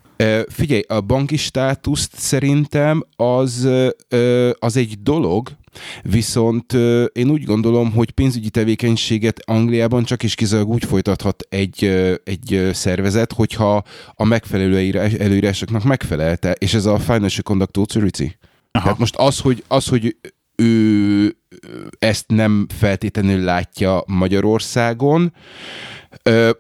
Figyelj, 0.48 0.82
a 0.88 1.02
banki 1.02 1.38
státuszt 1.38 2.12
szerintem 2.16 3.06
az, 3.16 3.68
az 4.60 4.78
egy 4.78 5.02
dolog, 5.02 5.50
viszont 6.02 6.74
én 7.14 7.30
úgy 7.30 7.44
gondolom, 7.44 7.92
hogy 7.92 8.12
pénzügyi 8.12 8.50
tevékenységet 8.50 9.40
Angliában 9.46 10.04
csak 10.04 10.24
is 10.24 10.36
kizárólag 10.36 10.74
úgy 10.74 10.86
folytathat 10.86 11.44
egy, 11.50 11.86
egy 12.24 12.70
szervezet, 12.74 13.34
hogyha 13.34 13.84
a 14.14 14.24
megfelelő 14.24 15.02
előírásoknak 15.20 15.84
megfelelte, 15.84 16.52
és 16.52 16.74
ez 16.74 16.86
a 16.86 17.00
Financial 17.00 17.44
Conduct 17.44 17.78
Authority. 17.78 18.38
Aha. 18.72 18.84
Tehát 18.84 19.00
most 19.00 19.16
az, 19.16 19.40
hogy, 19.40 19.64
az, 19.68 19.88
hogy 19.88 20.16
ő 20.56 21.36
ezt 22.00 22.26
nem 22.28 22.68
feltétlenül 22.78 23.44
látja 23.44 24.04
Magyarországon, 24.08 25.34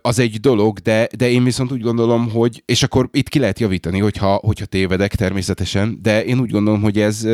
az 0.01 0.19
egy 0.19 0.39
dolog, 0.39 0.79
de, 0.79 1.07
de 1.17 1.29
én 1.29 1.43
viszont 1.43 1.71
úgy 1.71 1.81
gondolom, 1.81 2.29
hogy, 2.29 2.63
és 2.65 2.83
akkor 2.83 3.09
itt 3.11 3.29
ki 3.29 3.39
lehet 3.39 3.59
javítani, 3.59 3.99
hogyha, 3.99 4.33
hogyha 4.33 4.65
tévedek 4.65 5.15
természetesen, 5.15 5.99
de 6.01 6.23
én 6.25 6.39
úgy 6.39 6.49
gondolom, 6.49 6.81
hogy 6.81 6.99
ez, 6.99 7.27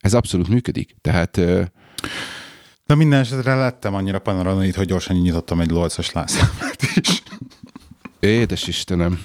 ez 0.00 0.14
abszolút 0.14 0.48
működik. 0.48 0.96
Tehát 1.00 1.40
Na 2.86 2.94
minden 2.94 3.20
esetre 3.20 3.54
lettem 3.54 3.94
annyira 3.94 4.18
panoranoid, 4.18 4.74
hogy 4.74 4.86
gyorsan 4.86 5.16
nyitottam 5.16 5.60
egy 5.60 5.70
lolcos 5.70 6.12
lászámát 6.12 6.82
is. 6.94 7.22
Édes 8.20 8.66
Istenem. 8.66 9.20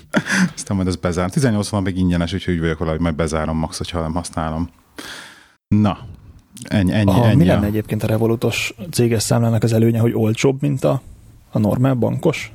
Aztán 0.56 0.76
majd 0.76 0.88
ez 0.88 0.96
bezárom. 0.96 1.30
18 1.30 1.70
még 1.72 1.98
ingyenes, 1.98 2.34
úgyhogy 2.34 2.54
úgy 2.54 2.60
vagyok 2.60 2.78
valahogy 2.78 3.00
majd 3.00 3.16
bezárom 3.16 3.58
max, 3.58 3.78
hogyha 3.78 4.02
nem 4.02 4.14
használom. 4.14 4.70
Na, 5.68 5.98
ennyi, 6.64 6.92
ennyi, 6.92 7.10
Aha, 7.10 7.26
ennyi. 7.26 7.36
Mi 7.36 7.46
lenne 7.46 7.66
egyébként 7.66 8.04
a 8.04 8.08
Revolutos 8.08 8.74
céges 8.92 9.24
számlának 9.24 9.64
az 9.64 9.74
előnye, 9.74 10.00
hogy 10.00 10.14
olcsóbb, 10.14 10.62
mint 10.62 10.84
a 10.84 11.02
a 11.56 11.60
normál 11.60 11.94
bankos? 11.94 12.52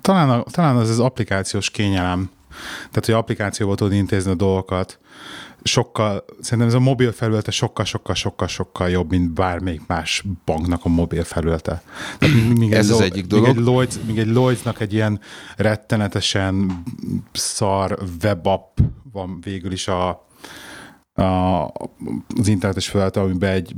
Talán, 0.00 0.30
a, 0.30 0.42
talán 0.42 0.76
az 0.76 0.90
az 0.90 0.98
applikációs 0.98 1.70
kényelem. 1.70 2.30
Tehát, 2.76 3.04
hogy 3.04 3.14
applikációval 3.14 3.76
tudod 3.76 3.92
intézni 3.92 4.30
a 4.30 4.34
dolgokat. 4.34 4.98
Sokkal, 5.62 6.24
szerintem 6.40 6.68
ez 6.68 6.74
a 6.74 6.80
mobil 6.80 7.12
felülete 7.12 7.50
sokkal, 7.50 7.84
sokkal, 7.84 8.14
sokkal, 8.14 8.48
sokkal 8.48 8.88
jobb, 8.88 9.10
mint 9.10 9.32
bármelyik 9.32 9.86
más 9.86 10.24
banknak 10.44 10.84
a 10.84 10.88
mobil 10.88 11.24
felülete. 11.24 11.82
még 12.58 12.72
ez 12.72 12.86
egy, 12.86 12.92
az 12.92 13.00
egyik 13.00 13.26
dolog. 13.26 13.46
Még 13.46 13.56
egy, 13.56 13.62
Lloyds, 13.62 13.96
még 14.06 14.18
egy 14.18 14.26
Lloydsnak 14.26 14.80
egy 14.80 14.92
ilyen 14.92 15.20
rettenetesen 15.56 16.82
szar 17.32 17.98
webapp 18.22 18.78
van 19.12 19.40
végül 19.40 19.72
is 19.72 19.88
a, 19.88 20.28
a, 21.20 21.72
az 22.38 22.48
internetes 22.48 22.88
felület, 22.88 23.16
amiben 23.16 23.52
egy 23.52 23.74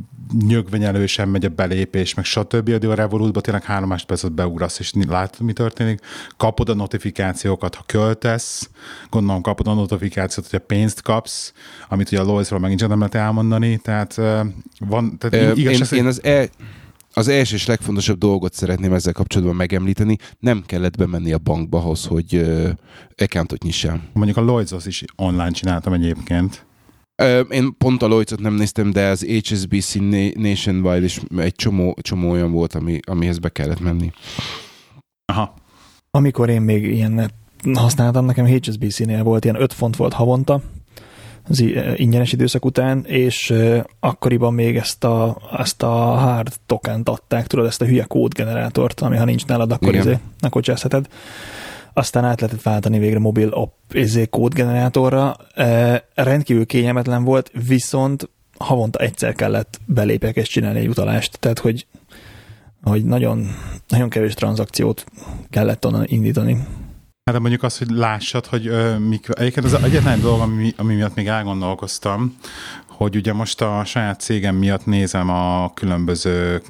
nyögvenyelő 0.46 1.06
sem 1.06 1.28
megy 1.28 1.44
a 1.44 1.48
belépés, 1.48 2.14
meg 2.14 2.24
stb. 2.24 2.70
De 2.70 2.88
a 2.88 2.94
revolút 2.94 3.42
tényleg 3.42 3.64
három 3.64 3.88
másodpercet 3.88 4.32
beugrasz, 4.32 4.78
és 4.78 4.92
látod, 5.08 5.46
mi 5.46 5.52
történik. 5.52 6.00
Kapod 6.36 6.68
a 6.68 6.74
notifikációkat, 6.74 7.74
ha 7.74 7.82
költesz, 7.86 8.70
gondolom 9.10 9.42
kapod 9.42 9.66
a 9.66 9.74
notifikációt, 9.74 10.50
hogy 10.50 10.60
a 10.62 10.66
pénzt 10.66 11.02
kapsz, 11.02 11.52
amit 11.88 12.12
ugye 12.12 12.20
a 12.20 12.24
Loisról 12.24 12.60
megint 12.60 12.88
nem 12.88 12.98
lehet 12.98 13.14
elmondani, 13.14 13.76
tehát 13.76 14.14
van, 14.78 15.18
tehát 15.18 15.48
Ö, 15.48 15.60
igaz, 15.60 15.92
én, 15.92 15.98
én 15.98 16.06
az 16.06 16.24
e- 16.24 16.50
az 17.14 17.28
első 17.28 17.54
és 17.54 17.66
legfontosabb 17.66 18.18
dolgot 18.18 18.54
szeretném 18.54 18.92
ezzel 18.92 19.12
kapcsolatban 19.12 19.56
megemlíteni, 19.56 20.16
nem 20.38 20.62
kellett 20.66 20.96
bemenni 20.96 21.32
a 21.32 21.38
bankba 21.38 21.78
ahhoz, 21.78 22.06
hogy 22.06 22.34
uh, 22.34 22.68
accountot 23.16 23.62
nyissál. 23.62 24.00
Mondjuk 24.12 24.36
a 24.36 24.40
Lloyds 24.40 24.86
is 24.86 25.04
online 25.16 25.50
csináltam 25.50 25.92
egyébként. 25.92 26.66
Én 27.50 27.74
pont 27.78 28.02
a 28.02 28.06
Lloyds-ot 28.06 28.40
nem 28.40 28.54
néztem, 28.54 28.90
de 28.90 29.06
az 29.06 29.26
HSBC 29.26 29.94
Nationwide 30.34 31.04
is 31.04 31.20
egy 31.36 31.54
csomó, 31.54 31.96
csomó 32.02 32.30
olyan 32.30 32.52
volt, 32.52 32.74
ami, 32.74 32.98
amihez 33.06 33.38
be 33.38 33.48
kellett 33.48 33.80
menni. 33.80 34.12
Aha. 35.24 35.54
Amikor 36.10 36.48
én 36.48 36.60
még 36.60 36.84
ilyen 36.84 37.30
használtam, 37.74 38.24
nekem 38.24 38.46
HSBC-nél 38.46 39.22
volt, 39.22 39.44
ilyen 39.44 39.60
5 39.60 39.72
font 39.72 39.96
volt 39.96 40.12
havonta, 40.12 40.60
az 41.48 41.64
ingyenes 41.96 42.32
időszak 42.32 42.64
után, 42.64 43.04
és 43.04 43.54
akkoriban 44.00 44.54
még 44.54 44.76
ezt 44.76 45.04
a, 45.04 45.36
ezt 45.58 45.82
a 45.82 45.90
hard 45.96 46.52
tokent 46.66 47.08
adták, 47.08 47.46
tudod, 47.46 47.66
ezt 47.66 47.82
a 47.82 47.84
hülye 47.84 48.04
kódgenerátort, 48.04 49.00
ami 49.00 49.16
ha 49.16 49.24
nincs 49.24 49.46
nálad, 49.46 49.72
akkor, 49.72 49.94
izé, 49.94 50.18
akkor 50.40 50.62
cseszheted 50.62 51.06
aztán 51.94 52.24
át 52.24 52.40
lehetett 52.40 52.62
váltani 52.62 52.98
végre 52.98 53.18
mobil 53.18 53.48
app 53.48 53.92
izé, 53.92 54.26
kódgenerátorra. 54.26 55.36
E, 55.54 56.04
rendkívül 56.14 56.66
kényelmetlen 56.66 57.24
volt, 57.24 57.50
viszont 57.66 58.30
havonta 58.58 58.98
egyszer 58.98 59.34
kellett 59.34 59.80
belépek 59.86 60.36
és 60.36 60.48
csinálni 60.48 60.78
egy 60.78 60.88
utalást, 60.88 61.38
tehát 61.38 61.58
hogy, 61.58 61.86
hogy 62.82 63.04
nagyon, 63.04 63.46
nagyon 63.88 64.08
kevés 64.08 64.34
tranzakciót 64.34 65.04
kellett 65.50 65.86
onnan 65.86 66.04
indítani. 66.06 66.52
Hát 67.24 67.34
de 67.34 67.40
mondjuk 67.40 67.62
azt, 67.62 67.78
hogy 67.78 67.90
lássad, 67.90 68.46
hogy 68.46 68.66
ö, 68.66 68.98
mik, 68.98 69.26
egyébként 69.32 69.66
az 69.66 69.74
egyetlen 69.74 70.20
dolog, 70.20 70.40
ami, 70.40 70.72
ami 70.76 70.94
miatt 70.94 71.14
még 71.14 71.26
elgondolkoztam, 71.26 72.36
hogy 72.86 73.16
ugye 73.16 73.32
most 73.32 73.60
a 73.60 73.82
saját 73.84 74.20
cégem 74.20 74.56
miatt 74.56 74.86
nézem 74.86 75.30
a 75.30 75.72
különböző 75.74 76.62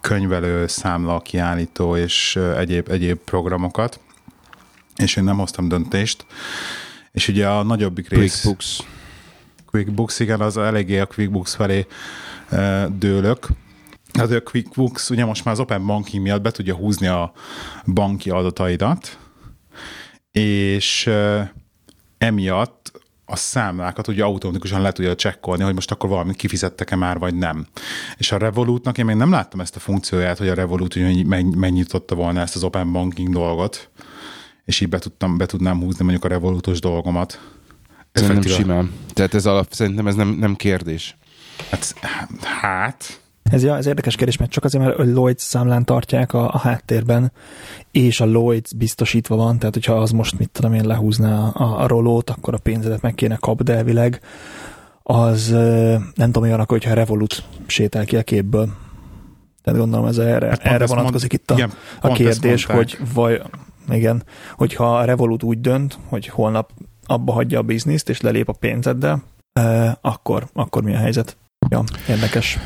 könyvelő, 0.00 0.66
számla, 0.66 1.20
kiállító 1.20 1.96
és 1.96 2.38
egyéb, 2.56 2.88
egyéb 2.90 3.18
programokat, 3.18 4.00
és 5.02 5.16
én 5.16 5.24
nem 5.24 5.38
hoztam 5.38 5.68
döntést. 5.68 6.26
És 7.12 7.28
ugye 7.28 7.48
a 7.48 7.62
nagyobbik 7.62 8.08
rész... 8.08 8.18
QuickBooks. 8.18 8.80
QuickBooks, 9.70 10.20
igen, 10.20 10.40
az 10.40 10.56
eléggé 10.56 10.98
a 10.98 11.08
QuickBooks 11.14 11.54
felé 11.54 11.86
e, 12.50 12.88
dőlök. 12.88 13.48
Hát 14.12 14.30
a 14.30 14.42
QuickBooks 14.50 15.10
ugye 15.10 15.24
most 15.24 15.44
már 15.44 15.54
az 15.54 15.60
Open 15.60 15.86
Banking 15.86 16.22
miatt 16.22 16.42
be 16.42 16.50
tudja 16.50 16.74
húzni 16.74 17.06
a 17.06 17.32
banki 17.86 18.30
adataidat, 18.30 19.18
és 20.30 21.06
e, 21.06 21.52
emiatt 22.18 23.00
a 23.24 23.36
számlákat 23.36 24.08
ugye 24.08 24.24
automatikusan 24.24 24.80
le 24.80 24.92
tudja 24.92 25.14
csekkolni, 25.14 25.62
hogy 25.62 25.74
most 25.74 25.90
akkor 25.90 26.08
valamit 26.08 26.36
kifizettek-e 26.36 26.96
már, 26.96 27.18
vagy 27.18 27.34
nem. 27.34 27.66
És 28.16 28.32
a 28.32 28.38
Revolutnak 28.38 28.98
én 28.98 29.04
még 29.04 29.16
nem 29.16 29.30
láttam 29.30 29.60
ezt 29.60 29.76
a 29.76 29.80
funkcióját, 29.80 30.38
hogy 30.38 30.48
a 30.48 30.54
Revolut 30.54 30.94
megnyitotta 31.56 32.14
volna 32.14 32.40
ezt 32.40 32.56
az 32.56 32.64
Open 32.64 32.92
Banking 32.92 33.32
dolgot 33.32 33.90
és 34.64 34.80
így 34.80 34.88
be, 34.88 34.98
tudtam, 34.98 35.36
be 35.36 35.46
tudnám 35.46 35.80
húzni 35.80 36.04
mondjuk 36.04 36.24
a 36.24 36.28
revolútos 36.28 36.80
dolgomat. 36.80 37.40
Szerintem 38.12 38.52
simán. 38.52 38.92
Tehát 39.12 39.34
ez 39.34 39.46
alap, 39.46 39.72
szerintem 39.72 40.06
ez 40.06 40.14
nem, 40.14 40.28
nem 40.28 40.54
kérdés. 40.54 41.16
Hát, 41.70 41.94
hát 42.40 43.22
ez, 43.42 43.62
ja, 43.62 43.76
ez 43.76 43.86
érdekes 43.86 44.16
kérdés, 44.16 44.36
mert 44.36 44.50
csak 44.50 44.64
azért, 44.64 44.84
mert 44.84 44.98
a 44.98 45.02
Lloyds 45.02 45.42
számlán 45.42 45.84
tartják 45.84 46.32
a, 46.32 46.52
a 46.52 46.58
háttérben, 46.58 47.32
és 47.90 48.20
a 48.20 48.24
Lloyds 48.24 48.74
biztosítva 48.74 49.36
van, 49.36 49.58
tehát 49.58 49.74
hogyha 49.74 49.94
az 49.94 50.10
most, 50.10 50.38
mit 50.38 50.50
tudom 50.50 50.74
én, 50.74 50.86
lehúzná 50.86 51.48
a, 51.48 51.82
a 51.82 51.86
rolót, 51.86 52.30
akkor 52.30 52.54
a 52.54 52.58
pénzedet 52.58 53.00
meg 53.00 53.14
kéne 53.14 53.36
kap, 53.36 53.62
de 53.62 53.74
elvileg 53.74 54.20
az 55.02 55.48
nem 56.14 56.30
tudom, 56.32 56.42
olyan, 56.42 56.64
hogyha 56.68 56.90
a 56.90 56.94
Revolut 56.94 57.44
sétál 57.66 58.04
ki 58.04 58.16
a 58.16 58.22
képből. 58.22 58.68
Tehát 59.62 59.80
gondolom 59.80 60.06
ez 60.06 60.18
erre, 60.18 60.48
hát 60.48 60.64
erre 60.64 60.86
vonatkozik 60.86 61.30
mond, 61.30 61.42
itt 61.42 61.50
a, 61.50 61.54
igen, 61.54 61.72
a 62.00 62.12
kérdés, 62.12 62.64
hogy 62.64 62.98
vaj, 63.14 63.42
igen, 63.88 64.22
hogyha 64.56 64.98
a 64.98 65.04
Revolut 65.04 65.42
úgy 65.42 65.60
dönt, 65.60 65.98
hogy 66.06 66.26
holnap 66.26 66.70
abba 67.06 67.32
hagyja 67.32 67.58
a 67.58 67.62
bizniszt, 67.62 68.08
és 68.08 68.20
lelép 68.20 68.48
a 68.48 68.52
pénzeddel, 68.52 69.22
eh, 69.52 69.92
akkor, 70.00 70.48
akkor 70.52 70.82
mi 70.82 70.94
a 70.94 70.98
helyzet? 70.98 71.36
Ja, 71.68 71.84
érdekes. 72.08 72.58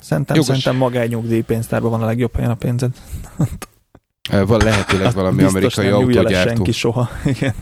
Szerintem, 0.00 0.36
Jogos. 0.36 0.48
szerintem 0.48 0.76
magány 0.76 1.08
nyugdíjpénztárban 1.08 1.90
van 1.90 2.02
a 2.02 2.06
legjobb 2.06 2.34
helyen 2.34 2.50
a 2.50 2.54
pénzed. 2.54 2.90
Ö, 4.30 4.46
Van 4.46 4.60
lehetőleg 4.64 5.12
valami 5.12 5.36
Biztos 5.36 5.54
amerikai 5.54 5.86
nem 5.86 5.94
autógyártó. 5.94 6.54
senki 6.54 6.72
soha. 6.72 7.08
Igen. 7.36 7.54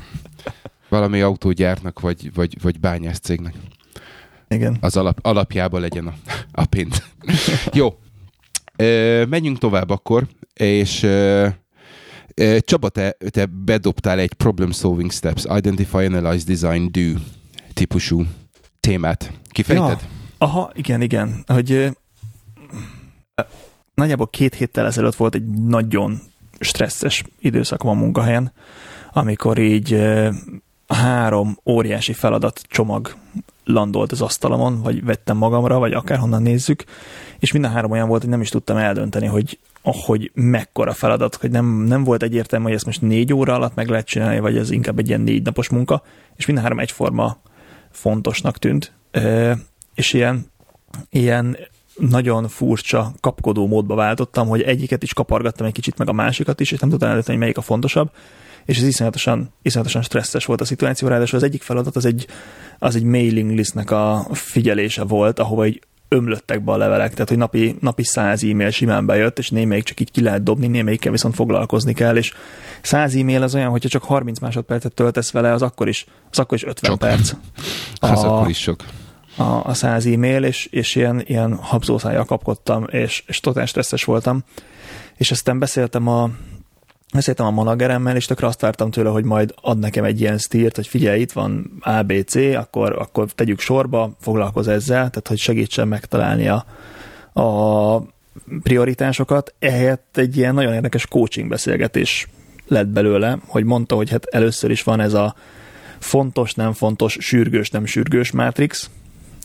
Valami 0.88 1.20
autógyárnak, 1.20 2.00
vagy, 2.00 2.34
vagy, 2.34 2.56
vagy 2.62 2.80
bányász 2.80 3.18
cégnek. 3.18 3.54
Igen. 4.48 4.76
Az 4.80 4.96
alap, 4.96 5.18
alapjában 5.22 5.80
legyen 5.80 6.06
a, 6.06 6.12
a 6.52 6.64
pénz. 6.64 7.02
Jó. 7.72 7.98
Ö, 8.76 9.24
menjünk 9.24 9.58
tovább 9.58 9.90
akkor, 9.90 10.26
és 10.54 11.02
ö, 11.02 11.08
ö, 11.08 11.48
Csaba, 12.60 12.88
te, 12.88 13.16
te 13.30 13.46
bedobtál 13.46 14.18
egy 14.18 14.32
Problem 14.32 14.70
Solving 14.70 15.12
Steps, 15.12 15.44
Identify, 15.56 16.04
Analyze, 16.04 16.44
Design, 16.54 16.88
Do 16.90 17.20
típusú 17.74 18.24
témát. 18.80 19.32
Kifejted? 19.48 19.86
Ja. 20.00 20.08
Aha, 20.38 20.70
igen, 20.74 21.00
igen. 21.00 21.44
Hogy 21.46 21.96
nagyjából 23.94 24.28
két 24.28 24.54
héttel 24.54 24.86
ezelőtt 24.86 25.14
volt 25.14 25.34
egy 25.34 25.44
nagyon 25.48 26.20
stresszes 26.60 27.24
időszakom 27.38 27.90
a 27.90 28.00
munkahelyen, 28.00 28.52
amikor 29.12 29.58
így 29.58 30.02
három 30.86 31.58
óriási 31.66 32.12
feladat 32.12 32.60
csomag 32.68 33.14
landolt 33.72 34.12
az 34.12 34.20
asztalomon, 34.20 34.82
vagy 34.82 35.04
vettem 35.04 35.36
magamra, 35.36 35.78
vagy 35.78 35.92
akárhonnan 35.92 36.42
nézzük, 36.42 36.84
és 37.38 37.52
minden 37.52 37.70
három 37.70 37.90
olyan 37.90 38.08
volt, 38.08 38.20
hogy 38.20 38.30
nem 38.30 38.40
is 38.40 38.48
tudtam 38.48 38.76
eldönteni, 38.76 39.26
hogy 39.26 39.58
hogy 39.82 40.30
mekkora 40.34 40.92
feladat, 40.92 41.34
hogy 41.34 41.50
nem, 41.50 41.66
nem 41.66 42.04
volt 42.04 42.22
egyértelmű, 42.22 42.64
hogy 42.64 42.74
ezt 42.74 42.86
most 42.86 43.02
négy 43.02 43.32
óra 43.32 43.54
alatt 43.54 43.74
meg 43.74 43.88
lehet 43.88 44.06
csinálni, 44.06 44.40
vagy 44.40 44.56
ez 44.56 44.70
inkább 44.70 44.98
egy 44.98 45.08
ilyen 45.08 45.20
négy 45.20 45.42
napos 45.42 45.68
munka, 45.68 46.02
és 46.36 46.46
minden 46.46 46.64
három 46.64 46.80
egyforma 46.80 47.36
fontosnak 47.90 48.58
tűnt, 48.58 48.92
és 49.94 50.12
ilyen, 50.12 50.46
ilyen 51.10 51.56
nagyon 51.96 52.48
furcsa, 52.48 53.12
kapkodó 53.20 53.66
módba 53.66 53.94
váltottam, 53.94 54.48
hogy 54.48 54.62
egyiket 54.62 55.02
is 55.02 55.14
kapargattam 55.14 55.66
egy 55.66 55.72
kicsit, 55.72 55.98
meg 55.98 56.08
a 56.08 56.12
másikat 56.12 56.60
is, 56.60 56.72
és 56.72 56.78
nem 56.78 56.90
tudtam 56.90 57.08
eldönteni, 57.08 57.36
hogy 57.36 57.44
melyik 57.44 57.58
a 57.58 57.62
fontosabb, 57.62 58.10
és 58.64 58.78
ez 58.78 58.86
iszonyatosan, 58.86 59.52
iszonyatosan 59.62 60.02
stresszes 60.02 60.44
volt 60.44 60.60
a 60.60 60.64
szituáció, 60.64 61.08
ráadásul 61.08 61.38
az 61.38 61.44
egyik 61.44 61.62
feladat 61.62 61.96
az 61.96 62.04
egy, 62.04 62.26
az 62.82 62.96
egy 62.96 63.02
mailing 63.02 63.50
listnek 63.50 63.90
a 63.90 64.26
figyelése 64.32 65.04
volt, 65.04 65.38
ahova 65.38 65.64
egy 65.64 65.82
ömlöttek 66.08 66.64
be 66.64 66.72
a 66.72 66.76
levelek, 66.76 67.12
tehát 67.12 67.28
hogy 67.28 67.38
napi, 67.38 67.76
napi 67.80 68.02
száz 68.04 68.44
e-mail 68.44 68.70
simán 68.70 69.06
bejött, 69.06 69.38
és 69.38 69.50
némelyik 69.50 69.84
csak 69.84 70.00
így 70.00 70.10
ki 70.10 70.22
lehet 70.22 70.42
dobni, 70.42 70.66
némelyikkel 70.66 71.12
viszont 71.12 71.34
foglalkozni 71.34 71.92
kell, 71.92 72.16
és 72.16 72.32
száz 72.82 73.14
e-mail 73.14 73.42
az 73.42 73.54
olyan, 73.54 73.70
hogyha 73.70 73.88
csak 73.88 74.02
30 74.02 74.38
másodpercet 74.38 74.94
töltesz 74.94 75.30
vele, 75.30 75.52
az 75.52 75.62
akkor 75.62 75.88
is, 75.88 76.06
az 76.30 76.38
akkor 76.38 76.58
is 76.58 76.64
50 76.64 76.90
Sok. 76.90 76.98
perc 77.00 77.32
Az 78.12 78.24
A- 78.24 78.36
akkor 78.36 78.48
is 78.48 78.58
sok. 78.60 78.84
a, 79.36 79.42
a 79.42 79.74
száz 79.74 80.06
e-mail, 80.06 80.44
és, 80.44 80.66
és 80.66 80.94
ilyen, 80.94 81.22
ilyen 81.26 81.54
habzószájjal 81.54 82.24
kapkodtam, 82.24 82.86
és, 82.90 83.22
és 83.26 83.40
totál 83.40 83.66
stresszes 83.66 84.04
voltam. 84.04 84.44
És 85.16 85.30
aztán 85.30 85.58
beszéltem 85.58 86.06
a, 86.08 86.30
beszéltem 87.12 87.46
a 87.46 87.50
manageremmel, 87.50 88.16
és 88.16 88.24
tökre 88.26 88.46
azt 88.46 88.60
vártam 88.60 88.90
tőle, 88.90 89.10
hogy 89.10 89.24
majd 89.24 89.54
ad 89.60 89.78
nekem 89.78 90.04
egy 90.04 90.20
ilyen 90.20 90.38
stírt, 90.38 90.76
hogy 90.76 90.86
figyelj, 90.86 91.20
itt 91.20 91.32
van 91.32 91.72
ABC, 91.80 92.34
akkor, 92.34 92.92
akkor 92.98 93.32
tegyük 93.32 93.60
sorba, 93.60 94.16
foglalkozz 94.20 94.68
ezzel, 94.68 94.96
tehát 94.96 95.28
hogy 95.28 95.38
segítsen 95.38 95.88
megtalálni 95.88 96.48
a, 96.48 96.64
a 97.40 98.02
prioritásokat. 98.62 99.54
Ehelyett 99.58 100.16
egy 100.16 100.36
ilyen 100.36 100.54
nagyon 100.54 100.72
érdekes 100.72 101.06
coaching 101.06 101.48
beszélgetés 101.48 102.28
lett 102.68 102.88
belőle, 102.88 103.38
hogy 103.46 103.64
mondta, 103.64 103.94
hogy 103.94 104.10
hát 104.10 104.24
először 104.24 104.70
is 104.70 104.82
van 104.82 105.00
ez 105.00 105.14
a 105.14 105.34
fontos, 105.98 106.54
nem 106.54 106.72
fontos, 106.72 107.16
sürgős, 107.20 107.70
nem 107.70 107.84
sürgős 107.84 108.30
mátrix, 108.30 108.90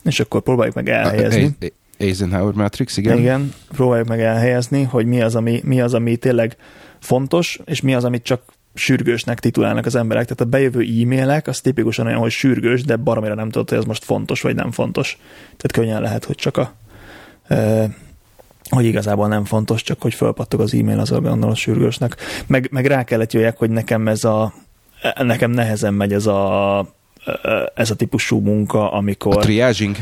és 0.04 0.20
akkor 0.20 0.42
próbáljuk 0.42 0.74
meg 0.74 0.88
elhelyezni. 0.88 1.56
Eisenhower 1.98 2.54
Matrix, 2.54 2.96
igen. 2.96 3.18
Igen. 3.18 3.40
Igen, 3.40 3.52
próbáljuk 3.68 4.08
meg 4.08 4.20
elhelyezni, 4.20 4.82
hogy 4.82 5.06
mi 5.06 5.20
az, 5.20 5.34
ami, 5.34 5.60
mi 5.64 5.80
az, 5.80 5.94
ami 5.94 6.16
tényleg 6.16 6.56
fontos, 7.00 7.60
és 7.64 7.80
mi 7.80 7.94
az, 7.94 8.04
amit 8.04 8.22
csak 8.22 8.42
sürgősnek 8.74 9.40
titulálnak 9.40 9.86
az 9.86 9.94
emberek. 9.94 10.22
Tehát 10.22 10.40
a 10.40 10.44
bejövő 10.44 10.80
e-mailek, 10.80 11.46
az 11.46 11.60
tipikusan 11.60 12.06
olyan, 12.06 12.18
hogy 12.18 12.30
sürgős, 12.30 12.82
de 12.82 12.96
baromira 12.96 13.34
nem 13.34 13.50
tudod, 13.50 13.68
hogy 13.68 13.78
ez 13.78 13.84
most 13.84 14.04
fontos, 14.04 14.40
vagy 14.40 14.54
nem 14.54 14.70
fontos. 14.70 15.18
Tehát 15.42 15.72
könnyen 15.72 16.02
lehet, 16.02 16.24
hogy 16.24 16.36
csak 16.36 16.56
a 16.56 16.72
e, 17.48 17.88
hogy 18.70 18.84
igazából 18.84 19.28
nem 19.28 19.44
fontos, 19.44 19.82
csak 19.82 20.02
hogy 20.02 20.14
fölpattog 20.14 20.60
az 20.60 20.74
e-mail, 20.74 20.98
az 20.98 21.10
gondolod 21.10 21.56
sürgősnek. 21.56 22.16
Meg, 22.46 22.68
meg 22.70 22.86
rá 22.86 23.04
kellett 23.04 23.32
jöjjek, 23.32 23.58
hogy 23.58 23.70
nekem 23.70 24.08
ez 24.08 24.24
a 24.24 24.54
nekem 25.22 25.50
nehezen 25.50 25.94
megy 25.94 26.12
ez 26.12 26.26
a 26.26 26.95
ez 27.74 27.90
a 27.90 27.94
típusú 27.94 28.40
munka, 28.40 28.92
amikor... 28.92 29.36
A 29.36 29.40
triaging? 29.40 29.96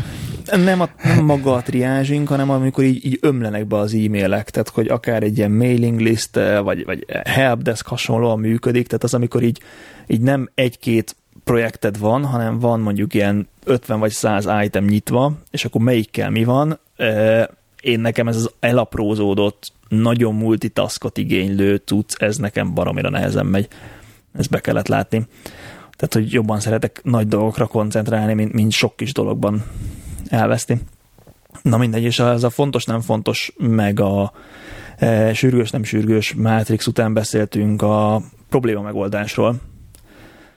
Nem, 0.53 0.81
a, 0.81 0.89
nem 1.03 1.25
maga 1.25 1.55
a 1.55 1.63
triázsink, 1.63 2.29
hanem 2.29 2.51
amikor 2.51 2.85
így, 2.85 3.07
így 3.07 3.19
ömlenek 3.21 3.67
be 3.67 3.77
az 3.77 3.95
e-mailek, 3.95 4.51
tehát 4.51 4.69
hogy 4.69 4.89
akár 4.89 5.23
egy 5.23 5.39
ilyen 5.39 5.51
mailing 5.51 6.01
list, 6.01 6.41
vagy, 6.63 6.85
vagy 6.85 7.05
helpdesk 7.25 7.87
hasonlóan 7.87 8.39
működik, 8.39 8.87
tehát 8.87 9.05
az, 9.05 9.15
amikor 9.15 9.43
így, 9.43 9.61
így 10.07 10.21
nem 10.21 10.51
egy-két 10.55 11.17
projekted 11.45 11.99
van, 11.99 12.25
hanem 12.25 12.59
van 12.59 12.81
mondjuk 12.81 13.15
ilyen 13.15 13.49
50 13.65 13.99
vagy 13.99 14.11
100 14.11 14.49
item 14.65 14.85
nyitva, 14.85 15.33
és 15.51 15.65
akkor 15.65 15.81
melyikkel 15.81 16.31
mi 16.31 16.45
van. 16.45 16.79
Én 17.81 18.01
nekem 18.01 18.29
ez 18.29 18.37
az 18.37 18.51
elaprózódott, 18.61 19.73
nagyon 19.89 20.35
multitaskot 20.35 21.19
igénylő 21.19 21.81
cucc, 21.85 22.23
ez 22.23 22.37
nekem 22.37 22.75
baromira 22.75 23.11
nehezen 23.11 23.47
megy. 23.47 23.69
Ezt 24.39 24.51
be 24.51 24.61
kellett 24.61 24.89
látni. 24.89 25.27
Tehát, 25.97 26.15
hogy 26.15 26.33
jobban 26.33 26.61
szeretek 26.61 27.01
nagy 27.03 27.29
dolgokra 27.29 27.67
koncentrálni, 27.67 28.35
mint, 28.35 28.53
mint 28.53 28.73
sok 28.73 28.97
kis 28.97 29.13
dologban 29.13 29.65
elveszti. 30.29 30.81
Na 31.63 31.77
mindegy, 31.77 32.03
és 32.03 32.19
ez 32.19 32.43
a 32.43 32.51
fontos, 32.51 32.85
nem 32.85 33.01
fontos, 33.01 33.53
meg 33.59 34.01
a 34.01 34.33
e, 34.97 35.35
sürgős, 35.35 35.71
nem 35.71 35.85
sürgős 35.85 36.35
Matrix 36.35 36.87
után 36.87 37.13
beszéltünk 37.13 37.83
a 37.83 38.23
probléma 38.49 38.81
megoldásról, 38.81 39.57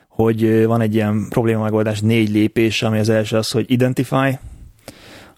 hogy 0.08 0.43
e, 0.43 0.67
van 0.67 0.82
egy 0.82 0.95
ilyen 0.95 1.26
probléma 1.30 1.63
megoldás 1.63 2.00
négy 2.00 2.30
lépés, 2.30 2.82
ami 2.82 3.00
az 3.00 3.10
első 3.10 3.38
az, 3.38 3.52
hogy 3.52 3.71
identify, 3.71 4.38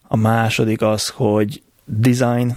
a 0.08 0.16
második 0.16 0.82
az, 0.82 1.08
hogy 1.08 1.62
design, 1.86 2.56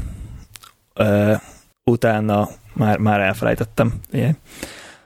e, 0.95 1.43
utána 1.85 2.49
már, 2.73 2.99
már 2.99 3.21
elfelejtettem. 3.21 3.93
Ugye? 4.13 4.35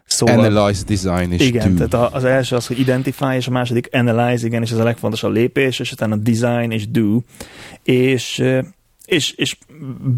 Szóval, 0.06 0.38
Analyze, 0.38 0.84
design 0.84 1.32
és 1.32 1.46
igen, 1.46 1.74
do. 1.74 1.86
tehát 1.86 2.14
az 2.14 2.24
első 2.24 2.56
az, 2.56 2.66
hogy 2.66 2.78
identify, 2.78 3.34
és 3.36 3.46
a 3.46 3.50
második 3.50 3.88
analyze, 3.92 4.46
igen, 4.46 4.62
és 4.62 4.70
ez 4.70 4.78
a 4.78 4.84
legfontosabb 4.84 5.32
lépés, 5.32 5.78
és 5.78 5.92
utána 5.92 6.16
design 6.16 6.70
és 6.70 6.88
do, 6.88 7.20
és, 7.82 8.42
és, 9.06 9.32
és 9.32 9.56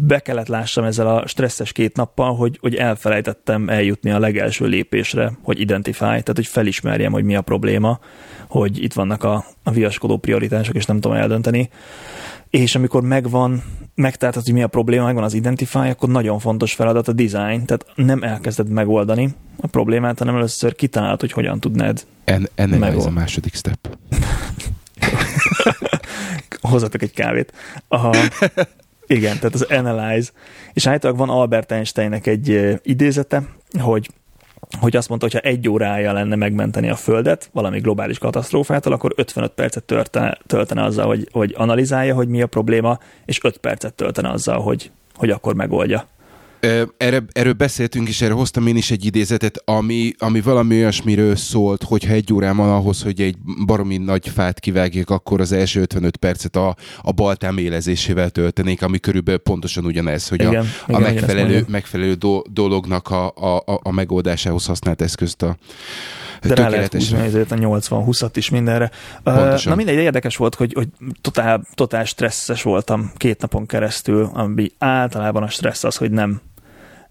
be 0.07 0.19
kellett 0.19 0.47
lássam 0.47 0.83
ezzel 0.83 1.07
a 1.15 1.27
stresszes 1.27 1.71
két 1.71 1.95
nappal, 1.95 2.35
hogy, 2.35 2.57
hogy 2.61 2.75
elfelejtettem 2.75 3.69
eljutni 3.69 4.11
a 4.11 4.19
legelső 4.19 4.65
lépésre, 4.65 5.37
hogy 5.41 5.59
identify, 5.59 5.99
tehát 5.99 6.33
hogy 6.35 6.47
felismerjem, 6.47 7.11
hogy 7.11 7.23
mi 7.23 7.35
a 7.35 7.41
probléma, 7.41 7.99
hogy 8.47 8.83
itt 8.83 8.93
vannak 8.93 9.23
a, 9.23 9.45
a 9.63 9.71
viaskodó 9.71 10.17
prioritások, 10.17 10.75
és 10.75 10.85
nem 10.85 10.99
tudom 10.99 11.17
eldönteni. 11.17 11.69
És 12.49 12.75
amikor 12.75 13.01
megvan, 13.01 13.63
megtáltad, 13.95 14.43
hogy 14.43 14.53
mi 14.53 14.63
a 14.63 14.67
probléma, 14.67 15.05
megvan 15.05 15.23
az 15.23 15.33
identify, 15.33 15.77
akkor 15.77 16.09
nagyon 16.09 16.39
fontos 16.39 16.73
feladat 16.73 17.07
a 17.07 17.13
design, 17.13 17.65
tehát 17.65 17.85
nem 17.95 18.23
elkezded 18.23 18.69
megoldani 18.69 19.29
a 19.61 19.67
problémát, 19.67 20.19
hanem 20.19 20.35
először 20.35 20.75
kitalálod, 20.75 21.19
hogy 21.19 21.31
hogyan 21.31 21.59
tudnád. 21.59 22.05
En, 22.23 22.49
ez 22.55 22.69
Megold. 22.69 23.05
a 23.05 23.09
második 23.09 23.55
step. 23.55 23.97
Hozzatok 26.61 27.01
egy 27.01 27.11
kávét. 27.11 27.53
Aha. 27.87 28.15
Igen, 29.13 29.35
tehát 29.35 29.53
az 29.53 29.61
analyze. 29.61 30.31
És 30.73 30.87
állítólag 30.87 31.17
van 31.17 31.29
Albert 31.29 31.71
Einsteinnek 31.71 32.27
egy 32.27 32.79
idézete, 32.83 33.43
hogy 33.79 34.09
hogy 34.79 34.95
azt 34.95 35.09
mondta, 35.09 35.27
hogy 35.31 35.41
ha 35.41 35.49
egy 35.49 35.69
órája 35.69 36.13
lenne 36.13 36.35
megmenteni 36.35 36.89
a 36.89 36.95
Földet 36.95 37.49
valami 37.53 37.79
globális 37.79 38.17
katasztrófától, 38.17 38.93
akkor 38.93 39.13
55 39.15 39.51
percet 39.51 39.83
töltene, 39.83 40.37
töltene 40.47 40.83
azzal, 40.83 41.05
hogy, 41.05 41.27
hogy 41.31 41.53
analizálja, 41.57 42.15
hogy 42.15 42.27
mi 42.27 42.41
a 42.41 42.47
probléma, 42.47 42.99
és 43.25 43.39
5 43.43 43.57
percet 43.57 43.93
töltene 43.93 44.29
azzal, 44.29 44.61
hogy, 44.61 44.91
hogy 45.15 45.29
akkor 45.29 45.55
megoldja. 45.55 46.07
Erre, 46.97 47.23
erről 47.31 47.53
beszéltünk, 47.53 48.07
és 48.07 48.21
erre 48.21 48.33
hoztam 48.33 48.67
én 48.67 48.75
is 48.75 48.91
egy 48.91 49.05
idézetet, 49.05 49.61
ami, 49.65 50.13
ami 50.17 50.41
valami 50.41 50.75
olyasmiről 50.75 51.35
szólt, 51.35 51.83
hogyha 51.83 52.13
egy 52.13 52.33
órám 52.33 52.57
van 52.57 52.69
ahhoz, 52.69 53.03
hogy 53.03 53.21
egy 53.21 53.35
baromi 53.65 53.97
nagy 53.97 54.27
fát 54.27 54.59
kivágjak, 54.59 55.09
akkor 55.09 55.41
az 55.41 55.51
első 55.51 55.81
55 55.81 56.17
percet 56.17 56.55
a, 56.55 56.75
a 57.01 57.11
baltám 57.11 57.57
élezésével 57.57 58.29
töltenék, 58.29 58.81
ami 58.81 58.99
körülbelül 58.99 59.39
pontosan 59.39 59.85
ugyanez, 59.85 60.27
hogy 60.27 60.41
Igen, 60.41 60.55
a, 60.55 60.65
igen, 60.87 61.01
a 61.01 61.03
megfelelő, 61.03 61.65
megfelelő 61.67 62.13
do, 62.13 62.41
dolognak 62.51 63.09
a, 63.09 63.27
a, 63.35 63.63
a- 63.83 63.91
megoldásához 63.91 64.65
használt 64.65 65.01
eszközt 65.01 65.41
a 65.41 65.57
De 66.41 66.55
rá 66.55 66.69
lehet 66.69 66.93
húzni 66.93 67.19
ezért 67.19 67.51
a 67.51 67.55
80-20-at 67.55 68.31
is 68.33 68.49
mindenre. 68.49 68.91
Pontosan. 69.23 69.71
Na 69.71 69.75
mindegy, 69.75 69.95
de 69.95 70.01
érdekes 70.01 70.35
volt, 70.37 70.55
hogy, 70.55 70.73
hogy 70.73 70.87
totál, 71.21 71.65
totál 71.73 72.05
stresszes 72.05 72.61
voltam 72.61 73.11
két 73.17 73.41
napon 73.41 73.65
keresztül, 73.65 74.29
ami 74.33 74.71
általában 74.77 75.43
a 75.43 75.49
stressz 75.49 75.83
az, 75.83 75.95
hogy 75.95 76.11
nem. 76.11 76.41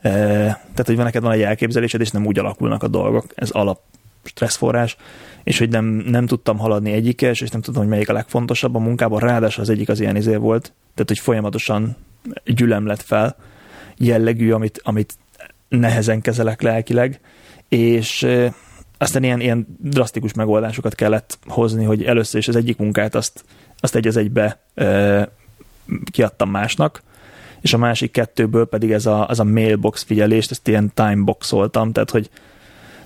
Tehát, 0.02 0.86
hogy 0.86 0.96
van 0.96 1.04
neked 1.04 1.22
van 1.22 1.32
egy 1.32 1.42
elképzelésed, 1.42 2.00
és 2.00 2.10
nem 2.10 2.26
úgy 2.26 2.38
alakulnak 2.38 2.82
a 2.82 2.88
dolgok. 2.88 3.26
Ez 3.34 3.50
alap 3.50 3.80
stresszforrás, 4.24 4.96
és 5.44 5.58
hogy 5.58 5.68
nem, 5.68 5.84
nem 5.84 6.26
tudtam 6.26 6.58
haladni 6.58 6.92
egyikkel, 6.92 7.30
és 7.30 7.40
nem 7.40 7.60
tudom, 7.60 7.82
hogy 7.82 7.90
melyik 7.90 8.08
a 8.08 8.12
legfontosabb 8.12 8.74
a 8.74 8.78
munkában, 8.78 9.20
ráadásul 9.20 9.62
az 9.62 9.68
egyik 9.68 9.88
az 9.88 10.00
ilyen 10.00 10.16
izé 10.16 10.36
volt, 10.36 10.72
tehát 10.94 11.08
hogy 11.08 11.18
folyamatosan 11.18 11.96
gyülem 12.44 12.86
lett 12.86 13.02
fel 13.02 13.36
jellegű, 13.96 14.52
amit, 14.52 14.80
amit 14.84 15.18
nehezen 15.68 16.20
kezelek 16.20 16.62
lelkileg, 16.62 17.20
és 17.68 18.26
aztán 18.98 19.22
ilyen, 19.22 19.40
ilyen 19.40 19.66
drasztikus 19.80 20.32
megoldásokat 20.32 20.94
kellett 20.94 21.38
hozni, 21.46 21.84
hogy 21.84 22.04
először 22.04 22.40
is 22.40 22.48
az 22.48 22.56
egyik 22.56 22.78
munkát 22.78 23.14
azt, 23.14 23.44
azt 23.80 23.94
egy 23.94 24.06
az 24.06 24.16
egybe 24.16 24.60
e, 24.74 25.28
kiadtam 26.10 26.50
másnak, 26.50 27.02
és 27.60 27.72
a 27.72 27.78
másik 27.78 28.10
kettőből 28.10 28.66
pedig 28.66 28.90
ez 28.90 29.06
a, 29.06 29.28
az 29.28 29.40
a 29.40 29.44
mailbox 29.44 30.02
figyelést, 30.02 30.50
ezt 30.50 30.68
ilyen 30.68 30.90
timeboxoltam, 30.94 31.92
tehát 31.92 32.10
hogy 32.10 32.30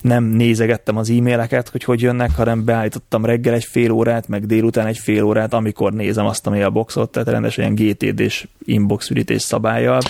nem 0.01 0.25
nézegettem 0.25 0.97
az 0.97 1.11
e-maileket, 1.11 1.69
hogy 1.69 1.85
hogy 1.85 2.01
jönnek, 2.01 2.31
hanem 2.37 2.65
beállítottam 2.65 3.25
reggel 3.25 3.55
egy 3.55 3.65
fél 3.65 3.91
órát, 3.91 4.29
meg 4.29 4.47
délután 4.47 4.87
egy 4.87 4.99
fél 4.99 5.23
órát, 5.23 5.53
amikor 5.53 5.93
nézem 5.93 6.27
azt 6.27 6.47
a 6.47 6.51
mailboxot, 6.51 7.11
tehát 7.11 7.29
rendesen 7.29 7.77
ilyen 7.77 7.95
GTD-s 7.95 8.49
inbox 8.65 9.11
ürítés 9.11 9.43
szabályjal 9.43 10.01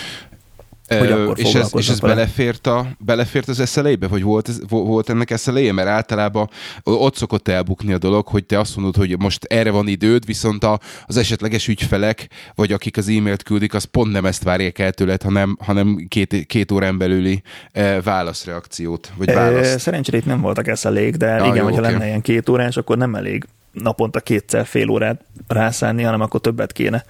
hogy 0.99 1.11
akkor 1.11 1.39
és 1.39 1.53
ez, 1.53 1.71
és 1.75 1.89
ez 1.89 1.99
belefért, 1.99 2.67
a, 2.67 2.87
belefért 2.99 3.47
az 3.47 3.69
SLA-be, 3.69 4.07
vagy 4.07 4.23
volt, 4.23 4.49
ez, 4.49 4.59
volt 4.69 5.09
ennek 5.09 5.37
SLA-je? 5.37 5.73
Mert 5.73 5.87
általában 5.87 6.49
ott 6.83 7.15
szokott 7.15 7.47
elbukni 7.47 7.93
a 7.93 7.97
dolog, 7.97 8.27
hogy 8.27 8.45
te 8.45 8.59
azt 8.59 8.75
mondod, 8.75 8.95
hogy 8.95 9.19
most 9.19 9.43
erre 9.43 9.71
van 9.71 9.87
időd, 9.87 10.25
viszont 10.25 10.63
a, 10.63 10.79
az 11.05 11.17
esetleges 11.17 11.67
ügyfelek, 11.67 12.27
vagy 12.55 12.71
akik 12.71 12.97
az 12.97 13.07
e-mailt 13.07 13.43
küldik, 13.43 13.73
az 13.73 13.83
pont 13.83 14.11
nem 14.11 14.25
ezt 14.25 14.43
várják 14.43 14.79
el 14.79 14.91
tőled, 14.91 15.21
hanem, 15.21 15.57
hanem 15.59 16.05
két, 16.07 16.45
két 16.47 16.71
órán 16.71 16.97
belüli 16.97 17.41
e, 17.71 18.01
válaszreakciót, 18.01 19.11
vagy 19.17 19.33
választ. 19.33 19.79
Szerencsére 19.79 20.17
itt 20.17 20.25
nem 20.25 20.41
voltak 20.41 20.75
sla 20.75 20.91
de 20.91 21.35
ah, 21.35 21.47
igen, 21.47 21.55
jó, 21.55 21.63
hogyha 21.63 21.79
okay. 21.79 21.91
lenne 21.91 22.05
ilyen 22.05 22.21
két 22.21 22.49
órás, 22.49 22.77
akkor 22.77 22.97
nem 22.97 23.15
elég 23.15 23.45
naponta 23.71 24.19
kétszer 24.19 24.65
fél 24.65 24.89
órát 24.89 25.21
rászánni, 25.47 26.03
hanem 26.03 26.21
akkor 26.21 26.41
többet 26.41 26.71
kéne. 26.71 27.05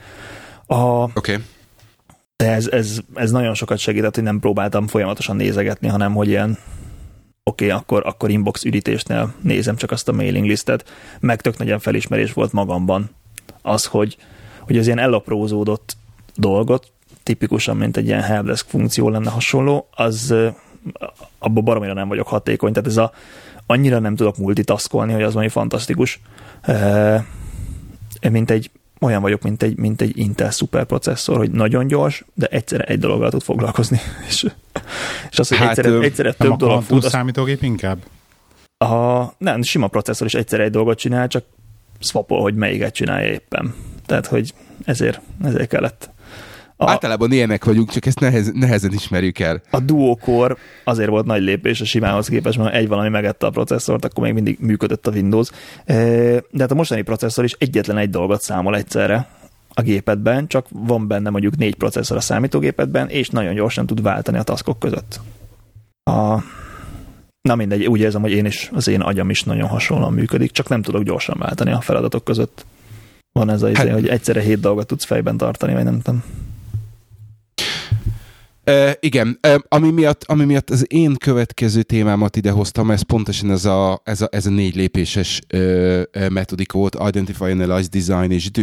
Oké. 0.67 1.09
Okay 1.13 1.37
de 2.43 2.51
ez, 2.51 2.67
ez, 2.67 2.97
ez 3.13 3.31
nagyon 3.31 3.53
sokat 3.53 3.77
segített, 3.77 4.15
hogy 4.15 4.23
nem 4.23 4.39
próbáltam 4.39 4.87
folyamatosan 4.87 5.35
nézegetni, 5.35 5.87
hanem 5.87 6.13
hogy 6.13 6.27
ilyen 6.27 6.57
oké, 7.43 7.65
okay, 7.65 7.77
akkor, 7.77 8.01
akkor 8.05 8.29
inbox 8.29 8.63
üdítésnél 8.63 9.33
nézem 9.41 9.75
csak 9.75 9.91
azt 9.91 10.07
a 10.07 10.11
mailing 10.11 10.45
listet, 10.45 10.89
meg 11.19 11.41
tök 11.41 11.57
nagyon 11.57 11.79
felismerés 11.79 12.33
volt 12.33 12.51
magamban 12.51 13.09
az, 13.61 13.85
hogy, 13.85 14.17
hogy 14.59 14.77
az 14.77 14.85
ilyen 14.85 14.99
elaprózódott 14.99 15.95
dolgot, 16.35 16.91
tipikusan, 17.23 17.77
mint 17.77 17.97
egy 17.97 18.05
ilyen 18.05 18.21
helpdesk 18.21 18.67
funkció 18.69 19.09
lenne 19.09 19.29
hasonló, 19.29 19.87
az 19.91 20.33
abban 21.39 21.63
baromira 21.63 21.93
nem 21.93 22.07
vagyok 22.07 22.27
hatékony, 22.27 22.73
tehát 22.73 22.89
ez 22.89 22.97
a 22.97 23.11
annyira 23.65 23.99
nem 23.99 24.15
tudok 24.15 24.37
multitaskolni, 24.37 25.13
hogy 25.13 25.23
az 25.23 25.33
valami 25.33 25.49
fantasztikus, 25.51 26.19
mint 28.29 28.51
egy 28.51 28.71
olyan 29.03 29.21
vagyok, 29.21 29.41
mint 29.41 29.63
egy, 29.63 29.77
mint 29.77 30.01
egy 30.01 30.17
Intel 30.17 30.51
szuperprocesszor, 30.51 31.37
hogy 31.37 31.51
nagyon 31.51 31.87
gyors, 31.87 32.25
de 32.33 32.45
egyszerre 32.45 32.83
egy 32.83 32.99
dologgal 32.99 33.29
tud 33.29 33.41
foglalkozni. 33.41 33.99
És, 34.27 34.45
és 35.31 35.39
az, 35.39 35.47
hogy 35.47 35.57
hát, 35.57 35.77
egyszerre, 35.77 35.99
egyszerre 35.99 36.31
több 36.31 36.49
nem 36.49 36.57
dolog 36.57 36.83
fut. 36.83 37.03
Az... 37.03 37.11
számítógép 37.11 37.63
inkább? 37.63 37.97
A, 38.77 39.23
nem, 39.37 39.61
sima 39.61 39.87
processzor 39.87 40.27
is 40.27 40.33
egyszerre 40.33 40.63
egy 40.63 40.71
dolgot 40.71 40.97
csinál, 40.97 41.27
csak 41.27 41.43
swapol, 41.99 42.41
hogy 42.41 42.55
melyiket 42.55 42.93
csinálja 42.93 43.31
éppen. 43.31 43.73
Tehát, 44.05 44.25
hogy 44.25 44.53
ezért, 44.85 45.21
ezért 45.43 45.69
kellett 45.69 46.09
a, 46.75 46.89
Általában 46.89 47.31
ilyenek 47.31 47.65
vagyunk, 47.65 47.89
csak 47.89 48.05
ezt 48.05 48.19
nehez, 48.19 48.51
nehezen 48.53 48.93
ismerjük 48.93 49.39
el. 49.39 49.61
A 49.69 49.79
duo-core 49.79 50.55
azért 50.83 51.09
volt 51.09 51.25
nagy 51.25 51.41
lépés 51.41 51.81
a 51.81 51.85
simához 51.85 52.27
képest, 52.27 52.57
mert 52.57 52.73
egy 52.73 52.87
valami 52.87 53.09
megette 53.09 53.45
a 53.45 53.49
processzort, 53.49 54.05
akkor 54.05 54.23
még 54.23 54.33
mindig 54.33 54.57
működött 54.59 55.07
a 55.07 55.11
Windows. 55.11 55.49
De 55.85 56.41
hát 56.59 56.71
a 56.71 56.75
mostani 56.75 57.01
processzor 57.01 57.43
is 57.43 57.55
egyetlen 57.57 57.97
egy 57.97 58.09
dolgot 58.09 58.41
számol 58.41 58.75
egyszerre 58.75 59.27
a 59.73 59.81
gépedben, 59.81 60.47
csak 60.47 60.65
van 60.69 61.07
benne 61.07 61.29
mondjuk 61.29 61.57
négy 61.57 61.75
processzor 61.75 62.17
a 62.17 62.21
számítógépedben, 62.21 63.09
és 63.09 63.29
nagyon 63.29 63.53
gyorsan 63.53 63.85
tud 63.85 64.01
váltani 64.01 64.37
a 64.37 64.43
taskok 64.43 64.79
között. 64.79 65.19
A, 66.03 66.43
na 67.41 67.55
mindegy, 67.55 67.85
úgy 67.85 67.99
érzem, 67.99 68.21
hogy 68.21 68.31
én 68.31 68.45
is, 68.45 68.69
az 68.73 68.87
én 68.87 69.01
agyam 69.01 69.29
is 69.29 69.43
nagyon 69.43 69.67
hasonlóan 69.67 70.13
működik, 70.13 70.51
csak 70.51 70.69
nem 70.69 70.81
tudok 70.81 71.03
gyorsan 71.03 71.35
váltani 71.39 71.71
a 71.71 71.81
feladatok 71.81 72.23
között. 72.23 72.65
Van 73.31 73.49
ez 73.49 73.61
az, 73.61 73.73
hát, 73.73 73.85
izé, 73.85 73.93
hogy 73.93 74.07
egyszerre 74.07 74.41
hét 74.41 74.59
dolgot 74.59 74.87
tudsz 74.87 75.05
fejben 75.05 75.37
tartani, 75.37 75.73
vagy 75.73 75.83
nem 75.83 76.01
tudom. 76.01 76.23
Igen, 78.99 79.39
ami, 79.67 79.91
miatt, 79.91 80.23
ami 80.23 80.45
miatt 80.45 80.69
az 80.69 80.85
én 80.89 81.15
következő 81.15 81.83
témámat 81.83 82.35
idehoztam, 82.35 82.91
ez 82.91 83.01
pontosan 83.01 83.51
ez 83.51 83.65
a, 83.65 84.01
ez 84.03 84.21
a, 84.21 84.27
ez 84.31 84.45
a 84.45 84.49
négy 84.49 84.75
lépéses 84.75 85.41
uh, 85.53 86.29
metodika 86.29 86.77
volt, 86.77 86.97
Identify, 87.07 87.43
Analyze, 87.43 87.89
Design 87.91 88.31
és 88.31 88.51
Do. 88.51 88.61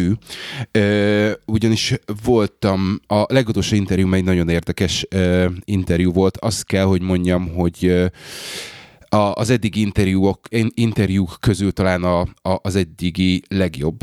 Uh, 0.79 1.31
ugyanis 1.47 1.95
voltam, 2.25 3.01
a 3.07 3.25
legutolsó 3.29 3.77
interjú 3.77 4.13
egy 4.13 4.25
nagyon 4.25 4.49
érdekes 4.49 5.07
uh, 5.15 5.45
interjú 5.65 6.13
volt, 6.13 6.37
azt 6.37 6.65
kell, 6.65 6.85
hogy 6.85 7.03
mondjam, 7.03 7.49
hogy 7.55 7.79
uh, 7.83 8.07
a, 9.21 9.33
az 9.33 9.51
eddigi 9.51 9.81
interjúok, 9.81 10.41
interjúk 10.75 11.37
közül 11.41 11.73
talán 11.73 12.03
a, 12.05 12.21
a, 12.21 12.59
az 12.63 12.77
eddigi 12.77 13.43
legjobb, 13.49 13.97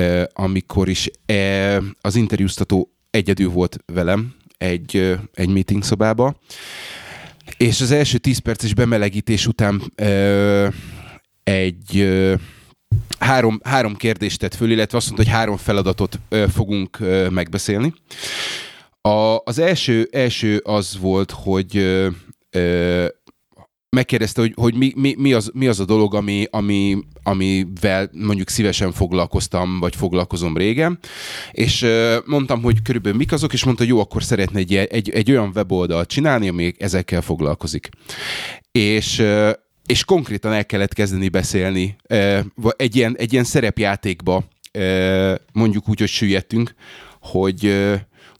uh, 0.00 0.22
amikor 0.32 0.88
is 0.88 1.10
uh, 1.32 1.84
az 2.00 2.16
interjúztató 2.16 2.90
egyedül 3.10 3.50
volt 3.50 3.78
velem, 3.92 4.38
egy, 4.60 5.18
egy 5.34 5.48
meeting 5.48 5.82
szobába, 5.82 6.34
és 7.56 7.80
az 7.80 7.90
első 7.90 8.18
10 8.18 8.38
perces 8.38 8.74
bemelegítés 8.74 9.46
után 9.46 9.82
ö, 9.94 10.68
egy 11.42 11.98
ö, 11.98 12.34
három, 13.18 13.60
három 13.64 13.96
kérdést 13.96 14.38
tett 14.38 14.54
föl, 14.54 14.70
illetve 14.70 14.96
azt 14.96 15.06
mondta, 15.06 15.24
hogy 15.24 15.38
három 15.38 15.56
feladatot 15.56 16.20
ö, 16.28 16.44
fogunk 16.52 17.00
ö, 17.00 17.28
megbeszélni. 17.28 17.94
A, 19.00 19.36
az 19.44 19.58
első, 19.58 20.08
első 20.12 20.56
az 20.56 20.98
volt, 20.98 21.30
hogy 21.30 21.76
ö, 22.50 23.06
megkérdezte, 23.96 24.40
hogy, 24.40 24.52
hogy 24.56 24.74
mi, 24.74 24.92
mi, 24.96 25.14
mi, 25.18 25.32
az, 25.32 25.50
mi 25.54 25.66
az 25.66 25.80
a 25.80 25.84
dolog, 25.84 26.14
ami, 26.14 26.46
ami, 26.50 26.98
amivel 27.22 28.10
mondjuk 28.12 28.48
szívesen 28.48 28.92
foglalkoztam, 28.92 29.78
vagy 29.80 29.96
foglalkozom 29.96 30.56
régen, 30.56 30.98
és 31.50 31.86
mondtam, 32.24 32.62
hogy 32.62 32.82
körülbelül 32.82 33.18
mik 33.18 33.32
azok, 33.32 33.52
és 33.52 33.64
mondta, 33.64 33.82
hogy 33.82 33.92
jó, 33.92 34.00
akkor 34.00 34.22
szeretne 34.22 34.58
egy, 34.58 34.74
egy, 34.74 35.10
egy 35.10 35.30
olyan 35.30 35.52
weboldalt 35.54 36.08
csinálni, 36.08 36.48
ami 36.48 36.72
ezekkel 36.78 37.20
foglalkozik. 37.20 37.88
És 38.72 39.22
és 39.86 40.04
konkrétan 40.04 40.52
el 40.52 40.66
kellett 40.66 40.94
kezdeni 40.94 41.28
beszélni 41.28 41.96
egy 42.76 42.96
ilyen, 42.96 43.16
egy 43.16 43.32
ilyen 43.32 43.44
szerepjátékba, 43.44 44.44
mondjuk 45.52 45.88
úgy, 45.88 45.98
hogy 45.98 46.08
süllyedtünk, 46.08 46.74
hogy 47.20 47.60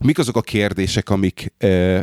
mik 0.03 0.19
azok 0.19 0.35
a 0.35 0.41
kérdések, 0.41 1.09
amik, 1.09 1.53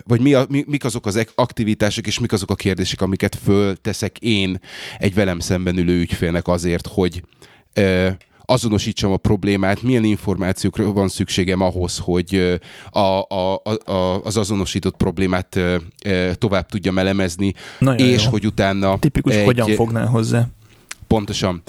vagy 0.05 0.21
mi 0.21 0.35
a, 0.35 0.47
mi, 0.49 0.65
mik 0.67 0.85
azok 0.85 1.07
az 1.07 1.27
aktivitások, 1.35 2.07
és 2.07 2.19
mik 2.19 2.33
azok 2.33 2.51
a 2.51 2.55
kérdések, 2.55 3.01
amiket 3.01 3.35
fölteszek 3.35 4.19
én 4.19 4.61
egy 4.99 5.15
velem 5.15 5.39
szemben 5.39 5.79
ülő 5.79 5.99
ügyfélnek 6.01 6.49
azért, 6.49 6.87
hogy 6.87 7.23
azonosítsam 8.51 9.13
a 9.13 9.17
problémát, 9.17 9.83
milyen 9.83 10.05
információkra 10.05 10.93
van 10.93 11.09
szükségem 11.09 11.61
ahhoz, 11.61 11.99
hogy 11.99 12.59
a, 12.91 12.99
a, 12.99 13.63
a, 13.85 14.23
az 14.25 14.37
azonosított 14.37 14.97
problémát 14.97 15.61
tovább 16.33 16.67
tudjam 16.67 16.99
elemezni, 16.99 17.55
Nagyon 17.79 18.07
és 18.07 18.25
jó. 18.25 18.31
hogy 18.31 18.47
utána... 18.47 18.99
Tipikus, 18.99 19.35
egy, 19.35 19.45
hogyan 19.45 19.75
fognál 19.75 20.07
hozzá. 20.07 20.49
Pontosan. 21.09 21.63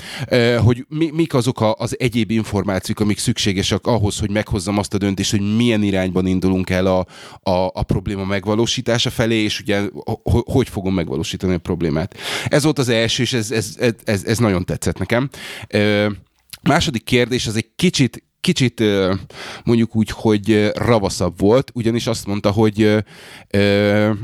Hogy 0.63 0.85
mi, 0.89 1.09
mik 1.13 1.33
azok 1.33 1.75
az 1.77 1.95
egyéb 1.99 2.31
információk, 2.31 2.99
amik 2.99 3.17
szükségesek 3.17 3.87
ahhoz, 3.87 4.19
hogy 4.19 4.29
meghozzam 4.29 4.77
azt 4.77 4.93
a 4.93 4.97
döntést, 4.97 5.31
hogy 5.31 5.55
milyen 5.55 5.83
irányban 5.83 6.25
indulunk 6.25 6.69
el 6.69 6.85
a, 6.85 6.99
a, 7.51 7.71
a 7.73 7.83
probléma 7.83 8.25
megvalósítása 8.25 9.09
felé, 9.09 9.35
és 9.35 9.59
ugye 9.59 9.81
hogy 10.45 10.69
fogom 10.69 10.93
megvalósítani 10.93 11.53
a 11.53 11.57
problémát. 11.57 12.17
Ez 12.45 12.63
volt 12.63 12.79
az 12.79 12.89
első, 12.89 13.23
és 13.23 13.33
ez, 13.33 13.51
ez, 13.51 13.75
ez, 14.03 14.23
ez 14.23 14.37
nagyon 14.37 14.65
tetszett 14.65 14.97
nekem. 14.97 15.29
Második 16.61 17.03
kérdés, 17.03 17.47
az 17.47 17.55
egy 17.55 17.69
kicsit, 17.75 18.23
kicsit 18.41 18.83
mondjuk 19.63 19.95
úgy, 19.95 20.09
hogy 20.09 20.71
ravaszabb 20.73 21.39
volt, 21.39 21.71
ugyanis 21.73 22.07
azt 22.07 22.25
mondta, 22.25 22.51
hogy 22.51 23.03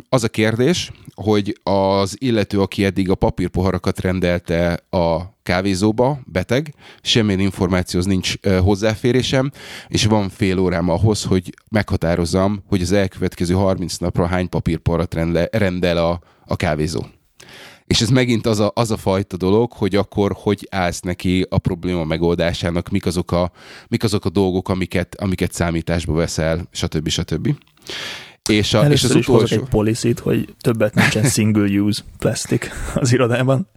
az 0.09 0.23
a 0.23 0.29
kérdés, 0.29 0.91
hogy 1.15 1.59
az 1.63 2.15
illető, 2.19 2.61
aki 2.61 2.85
eddig 2.85 3.09
a 3.09 3.15
papírpoharakat 3.15 3.99
rendelte 3.99 4.79
a 4.89 5.33
kávézóba, 5.43 6.19
beteg, 6.25 6.73
semmilyen 7.01 7.39
információhoz 7.39 8.07
nincs 8.07 8.33
hozzáférésem, 8.61 9.51
és 9.87 10.05
van 10.05 10.29
fél 10.29 10.59
órám 10.59 10.89
ahhoz, 10.89 11.23
hogy 11.23 11.53
meghatározzam, 11.69 12.63
hogy 12.67 12.81
az 12.81 12.91
elkövetkező 12.91 13.53
30 13.53 13.97
napra 13.97 14.25
hány 14.25 14.49
papírpoharat 14.49 15.15
rendel 15.51 15.97
a, 15.97 16.21
a 16.45 16.55
kávézó. 16.55 17.05
És 17.87 18.01
ez 18.01 18.09
megint 18.09 18.45
az 18.45 18.59
a, 18.59 18.71
az 18.75 18.91
a 18.91 18.97
fajta 18.97 19.37
dolog, 19.37 19.71
hogy 19.71 19.95
akkor 19.95 20.35
hogy 20.35 20.67
állsz 20.71 20.99
neki 20.99 21.45
a 21.49 21.57
probléma 21.57 22.03
megoldásának, 22.03 22.89
mik 22.89 23.05
azok 23.05 23.31
a, 23.31 23.51
mik 23.87 24.03
azok 24.03 24.25
a 24.25 24.29
dolgok, 24.29 24.69
amiket, 24.69 25.15
amiket 25.15 25.53
számításba 25.53 26.13
veszel, 26.13 26.67
stb. 26.71 27.09
stb. 27.09 27.55
És, 28.49 28.73
a, 28.73 28.89
és 28.89 29.03
az 29.03 29.15
is 29.15 29.27
utolsó... 29.27 29.55
egy 29.55 29.69
policy 29.69 30.13
hogy 30.21 30.55
többet 30.61 30.93
nincsen 30.93 31.23
single 31.23 31.79
use 31.79 32.01
plastic 32.17 32.67
az 32.95 33.13
irodában. 33.13 33.67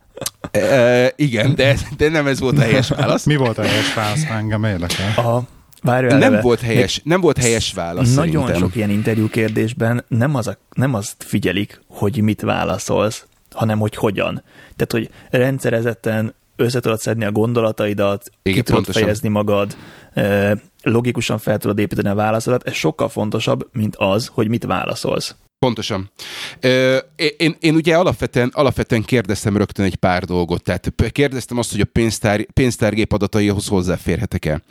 E, 0.50 1.12
igen, 1.16 1.54
de, 1.54 1.76
de 1.96 2.08
nem 2.08 2.26
ez 2.26 2.40
volt 2.40 2.58
a 2.58 2.60
helyes 2.60 2.88
válasz. 2.88 3.24
Mi 3.24 3.36
volt 3.36 3.58
a 3.58 3.62
helyes 3.62 3.94
válasz? 3.94 4.24
Engem 4.24 4.64
érdekel. 4.64 5.24
A, 5.24 5.42
várj, 5.82 6.06
Nem 6.06 6.16
eleve, 6.16 6.40
volt 6.40 6.60
helyes, 6.60 7.00
nem 7.04 7.20
volt 7.20 7.38
helyes 7.38 7.72
válasz 7.72 8.14
Nagyon 8.14 8.46
szerintem. 8.46 8.68
sok 8.68 8.76
ilyen 8.76 8.90
interjú 8.90 9.28
kérdésben 9.28 10.04
nem, 10.08 10.34
az 10.34 10.46
a, 10.46 10.58
nem 10.72 10.94
azt 10.94 11.14
figyelik, 11.18 11.80
hogy 11.88 12.20
mit 12.20 12.40
válaszolsz, 12.40 13.26
hanem 13.54 13.78
hogy 13.78 13.94
hogyan. 13.94 14.42
Tehát, 14.76 14.92
hogy 14.92 15.10
rendszerezetten 15.30 16.34
össze 16.56 16.80
tudod 16.80 16.98
szedni 16.98 17.24
a 17.24 17.32
gondolataidat, 17.32 18.30
Igen, 18.42 18.58
ki 18.58 18.64
tudod 18.64 18.74
pontosan. 18.74 19.02
fejezni 19.02 19.28
magad, 19.28 19.76
logikusan 20.82 21.38
fel 21.38 21.58
tudod 21.58 21.78
építeni 21.78 22.08
a 22.08 22.14
válaszodat, 22.14 22.66
ez 22.66 22.74
sokkal 22.74 23.08
fontosabb, 23.08 23.68
mint 23.72 23.96
az, 23.96 24.30
hogy 24.32 24.48
mit 24.48 24.64
válaszolsz. 24.64 25.34
Pontosan. 25.58 26.10
Én, 27.36 27.56
én 27.60 27.74
ugye 27.74 27.96
alapvetően, 27.96 28.50
alapvetően 28.52 29.02
kérdeztem 29.02 29.56
rögtön 29.56 29.84
egy 29.84 29.94
pár 29.94 30.24
dolgot. 30.24 30.62
Tehát 30.62 30.94
kérdeztem 31.12 31.58
azt, 31.58 31.70
hogy 31.70 31.80
a 31.80 31.84
pénztár, 31.92 32.46
pénztárgép 32.52 33.12
adataihoz 33.12 33.66
hozzáférhetek-e. 33.68 34.62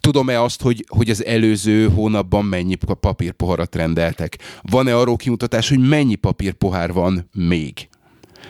Tudom-e 0.00 0.42
azt, 0.42 0.62
hogy, 0.62 0.84
hogy 0.88 1.10
az 1.10 1.24
előző 1.24 1.88
hónapban 1.88 2.44
mennyi 2.44 2.74
pa- 2.74 2.98
papírpoharat 3.00 3.74
rendeltek? 3.74 4.38
Van-e 4.62 4.96
arról 4.96 5.16
kimutatás, 5.16 5.68
hogy 5.68 5.88
mennyi 5.88 6.14
papírpohár 6.14 6.92
van 6.92 7.28
még? 7.32 7.88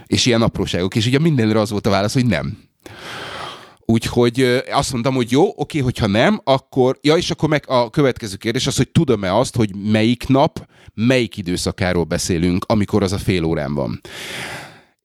És 0.06 0.26
ilyen 0.26 0.42
apróságok. 0.42 0.94
És 0.94 1.06
ugye 1.06 1.18
mindenre 1.18 1.60
az 1.60 1.70
volt 1.70 1.86
a 1.86 1.90
válasz, 1.90 2.12
hogy 2.12 2.26
nem. 2.26 2.58
Úgyhogy 3.88 4.62
azt 4.70 4.92
mondtam, 4.92 5.14
hogy 5.14 5.30
jó, 5.30 5.52
oké, 5.56 5.78
hogyha 5.78 6.06
nem, 6.06 6.40
akkor, 6.44 6.98
ja, 7.00 7.16
és 7.16 7.30
akkor 7.30 7.48
meg 7.48 7.64
a 7.66 7.90
következő 7.90 8.36
kérdés 8.36 8.66
az, 8.66 8.76
hogy 8.76 8.88
tudom-e 8.88 9.36
azt, 9.36 9.56
hogy 9.56 9.70
melyik 9.76 10.26
nap, 10.26 10.68
melyik 10.94 11.36
időszakáról 11.36 12.04
beszélünk, 12.04 12.64
amikor 12.68 13.02
az 13.02 13.12
a 13.12 13.18
fél 13.18 13.44
órán 13.44 13.74
van. 13.74 14.00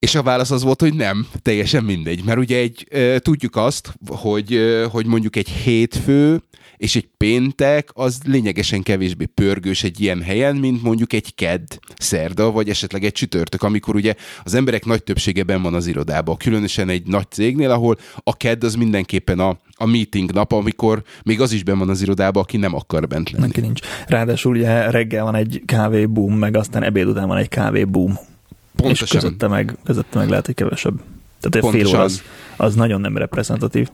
És 0.06 0.16
a 0.16 0.24
válasz 0.24 0.52
az 0.52 0.64
volt, 0.64 0.82
hogy 0.82 0.94
nem, 0.94 1.28
teljesen 1.42 1.84
mindegy. 1.84 2.24
Mert 2.24 2.38
ugye 2.38 2.58
egy, 2.58 2.88
tudjuk 3.20 3.56
azt, 3.56 3.94
hogy, 4.08 4.60
hogy 4.92 5.06
mondjuk 5.06 5.36
egy 5.36 5.50
hétfő 5.50 6.42
és 6.78 6.96
egy 6.96 7.08
péntek 7.18 7.90
az 7.94 8.20
lényegesen 8.26 8.84
kevésbé 8.84 9.26
pörgős 9.26 9.84
egy 9.84 10.02
ilyen 10.02 10.22
helyen, 10.22 10.56
mint 10.56 10.84
mondjuk 10.84 11.14
egy 11.14 11.36
kedd, 11.36 11.66
szerda, 11.98 12.52
vagy 12.52 12.70
esetleg 12.70 13.04
egy 13.04 13.12
csütörtök, 13.12 13.64
amikor 13.64 13.96
ugye 13.96 14.14
az 14.44 14.54
emberek 14.54 14.86
nagy 14.86 15.04
többsége 15.04 15.44
benn 15.44 15.62
van 15.62 15.74
az 15.74 15.88
irodában, 15.88 16.38
különösen 16.38 16.90
egy 16.90 17.08
nagy 17.08 17.32
cégnél, 17.32 17.72
ahol 17.72 17.98
a 18.24 18.38
kedd 18.38 18.66
az 18.66 18.76
mindenképpen 18.76 19.40
a, 19.40 19.58
a 19.76 19.86
meeting 19.86 20.32
nap, 20.32 20.52
amikor 20.52 21.04
még 21.24 21.42
az 21.42 21.52
is 21.52 21.64
benn 21.64 21.78
van 21.78 21.90
az 21.90 22.02
irodában, 22.02 22.44
aki 22.44 22.58
nem 22.58 22.76
akar 22.76 23.08
bent 23.08 23.32
lenni. 23.32 23.46
Neki 23.46 23.62
nincs. 23.62 23.82
Ráadásul 24.08 24.56
ugye 24.56 24.90
reggel 24.92 25.24
van 25.24 25.36
egy 25.36 25.62
kávé 25.66 26.06
boom, 26.06 26.34
meg 26.38 26.58
aztán 26.58 26.84
ebéd 26.84 27.08
után 27.08 27.28
van 27.28 27.38
egy 27.38 27.50
kávé 27.50 27.84
boom. 27.84 28.30
És 28.90 29.00
Pontosan. 29.00 29.20
közötte 29.22 29.48
meg, 29.48 29.78
közötte 29.84 30.18
meg 30.18 30.30
lehet, 30.30 30.46
hogy 30.46 30.56
kevesebb. 30.56 30.96
Tehát 31.40 31.56
egy 31.56 31.62
fél 31.62 31.62
Pontosan. 31.62 31.96
óra 31.96 32.04
az, 32.04 32.22
az 32.58 32.76
nagyon 32.76 33.02
nem 33.02 33.18
reprezentatív. 33.18 33.88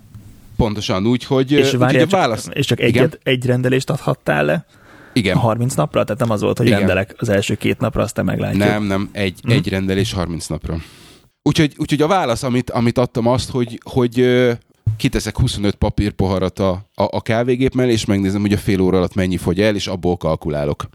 Pontosan, 0.57 1.07
úgyhogy, 1.07 1.51
És, 1.51 1.71
várjál, 1.71 2.03
a 2.03 2.07
válasz... 2.07 2.43
csak, 2.45 2.55
és 2.55 2.65
csak 2.65 2.79
Igen? 2.79 2.89
egyet, 3.03 3.19
egy 3.23 3.45
rendelést 3.45 3.89
adhattál 3.89 4.45
le 4.45 4.65
Igen. 5.13 5.35
a 5.37 5.39
30 5.39 5.73
napra? 5.73 6.03
Tehát 6.03 6.19
nem 6.21 6.29
az 6.31 6.41
volt, 6.41 6.57
hogy 6.57 6.65
Igen. 6.65 6.77
rendelek 6.79 7.15
az 7.17 7.29
első 7.29 7.55
két 7.55 7.79
napra, 7.79 8.03
aztán 8.03 8.25
meglátjuk. 8.25 8.63
Nem, 8.63 8.83
nem, 8.83 9.09
egy, 9.11 9.39
Hm. 9.41 9.49
egy 9.49 9.69
rendelés 9.69 10.13
30 10.13 10.47
napra. 10.47 10.77
Úgyhogy, 11.43 11.73
úgyhogy 11.77 12.01
a 12.01 12.07
válasz, 12.07 12.43
amit, 12.43 12.69
amit 12.69 12.97
adtam 12.97 13.27
azt, 13.27 13.49
hogy, 13.49 13.79
hogy 13.83 14.25
kiteszek 14.97 15.37
25 15.37 15.75
papírpoharat 15.75 16.59
a, 16.59 16.69
a, 16.71 17.03
a 17.09 17.21
kávégép 17.21 17.73
mellé, 17.73 17.91
és 17.91 18.05
megnézem, 18.05 18.41
hogy 18.41 18.53
a 18.53 18.57
fél 18.57 18.81
óra 18.81 18.97
alatt 18.97 19.13
mennyi 19.15 19.37
fogy 19.37 19.61
el, 19.61 19.75
és 19.75 19.87
abból 19.87 20.17
kalkulálok. 20.17 20.87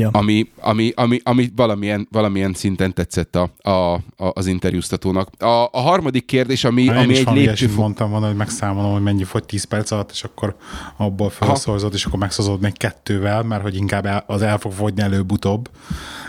Ja. 0.00 0.08
Ami, 0.12 0.50
ami, 0.60 0.92
ami, 0.94 1.20
ami 1.22 1.50
valamilyen, 1.56 2.08
valamilyen 2.10 2.52
szinten 2.54 2.94
tetszett 2.94 3.36
a, 3.36 3.50
a, 3.70 3.70
a, 3.70 4.00
az 4.16 4.46
interjúztatónak. 4.46 5.28
A, 5.38 5.64
a 5.72 5.80
harmadik 5.80 6.24
kérdés, 6.24 6.64
ami, 6.64 6.82
Én 6.82 6.90
ami 6.90 7.12
is 7.12 7.18
egy 7.18 7.24
valami 7.24 7.42
lépcső... 7.42 7.56
ilyesmit 7.64 7.82
mondtam 7.82 8.10
volna, 8.10 8.26
hogy 8.26 8.36
megszámolom, 8.36 8.92
hogy 8.92 9.02
mennyi 9.02 9.24
fogy 9.24 9.44
10 9.44 9.64
perc 9.64 9.90
alatt, 9.90 10.10
és 10.10 10.24
akkor 10.24 10.56
abból 10.96 11.30
felszorzod, 11.30 11.94
és 11.94 12.04
akkor 12.04 12.18
megszozod 12.18 12.60
még 12.60 12.76
kettővel, 12.76 13.42
mert 13.42 13.62
hogy 13.62 13.76
inkább 13.76 14.06
el, 14.06 14.24
az 14.26 14.42
el 14.42 14.58
fog 14.58 14.72
fogyni 14.72 15.02
előbb-utóbb. 15.02 15.70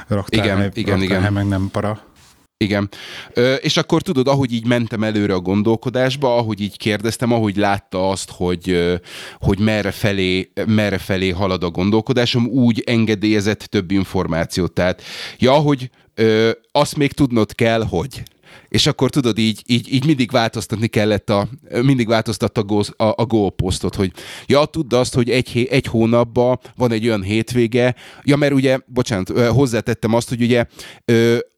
Raktár, 0.07 0.43
Igen, 0.45 0.57
hely- 0.57 0.71
igen, 0.73 1.01
igen. 1.01 1.33
meg 1.33 1.47
nem 1.47 1.69
para. 1.71 1.99
Igen. 2.61 2.89
Ö, 3.33 3.53
és 3.53 3.77
akkor 3.77 4.01
tudod, 4.01 4.27
ahogy 4.27 4.53
így 4.53 4.65
mentem 4.65 5.03
előre 5.03 5.33
a 5.33 5.39
gondolkodásba, 5.39 6.37
ahogy 6.37 6.61
így 6.61 6.77
kérdeztem, 6.77 7.31
ahogy 7.31 7.55
látta 7.55 8.09
azt, 8.09 8.31
hogy, 8.31 8.99
hogy 9.39 9.59
merre 9.59 9.91
felé, 9.91 10.51
merre 10.65 10.97
felé 10.97 11.29
halad 11.29 11.63
a 11.63 11.69
gondolkodásom, 11.69 12.47
úgy 12.47 12.83
engedélyezett 12.85 13.59
több 13.59 13.91
információt. 13.91 14.73
Tehát, 14.73 15.01
ja, 15.37 15.53
hogy 15.53 15.89
ö, 16.15 16.51
azt 16.71 16.97
még 16.97 17.11
tudnod 17.11 17.55
kell, 17.55 17.83
hogy 17.83 18.23
és 18.71 18.87
akkor 18.87 19.09
tudod, 19.09 19.37
így, 19.37 19.61
így, 19.65 19.93
így 19.93 20.05
mindig 20.05 20.31
változtatni 20.31 20.87
kellett 20.87 21.29
a, 21.29 21.47
mindig 21.81 22.07
változtatta 22.07 22.61
a, 22.61 22.63
go, 22.63 22.79
a, 22.79 23.03
a 23.15 23.25
goalpostot, 23.25 23.95
hogy 23.95 24.11
ja, 24.45 24.65
tudd 24.65 24.93
azt, 24.93 25.13
hogy 25.13 25.29
egy, 25.29 25.67
egy 25.71 25.85
hónapban 25.85 26.59
van 26.75 26.91
egy 26.91 27.07
olyan 27.07 27.21
hétvége, 27.21 27.95
ja, 28.23 28.35
mert 28.35 28.53
ugye, 28.53 28.79
bocsánat, 28.85 29.29
hozzátettem 29.29 30.13
azt, 30.13 30.29
hogy 30.29 30.41
ugye 30.41 30.65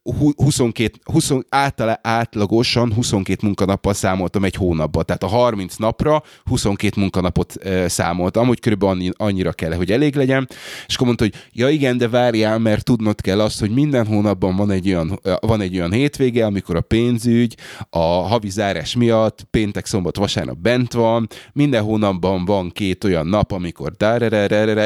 22, 0.03 0.99
20, 1.03 1.31
általá, 1.49 1.99
átlagosan 2.01 2.93
22 2.93 3.45
munkanappal 3.45 3.93
számoltam 3.93 4.43
egy 4.43 4.55
hónapba, 4.55 5.03
tehát 5.03 5.23
a 5.23 5.27
30 5.27 5.75
napra 5.75 6.23
22 6.45 7.01
munkanapot 7.01 7.55
ö, 7.59 7.87
számoltam, 7.87 8.47
hogy 8.47 8.59
körülbelül 8.59 8.95
annyi, 8.95 9.09
annyira 9.17 9.51
kell, 9.51 9.73
hogy 9.73 9.91
elég 9.91 10.15
legyen, 10.15 10.47
és 10.87 10.95
akkor 10.95 11.07
mondta, 11.07 11.23
hogy 11.23 11.33
ja 11.51 11.69
igen, 11.69 11.97
de 11.97 12.07
várjál, 12.07 12.59
mert 12.59 12.83
tudnod 12.83 13.21
kell 13.21 13.41
azt, 13.41 13.59
hogy 13.59 13.69
minden 13.69 14.05
hónapban 14.05 14.55
van 14.55 14.71
egy 14.71 14.87
olyan, 14.87 15.19
van 15.39 15.61
egy 15.61 15.75
olyan 15.75 15.91
hétvége, 15.91 16.45
amikor 16.45 16.75
a 16.75 16.81
pénzügy, 16.81 17.57
a 17.89 18.03
havi 18.03 18.49
zárás 18.49 18.95
miatt 18.95 19.47
péntek, 19.51 19.85
szombat, 19.85 20.17
vasárnap 20.17 20.57
bent 20.57 20.93
van, 20.93 21.27
minden 21.53 21.83
hónapban 21.83 22.45
van 22.45 22.69
két 22.69 23.03
olyan 23.03 23.27
nap, 23.27 23.51
amikor 23.51 23.91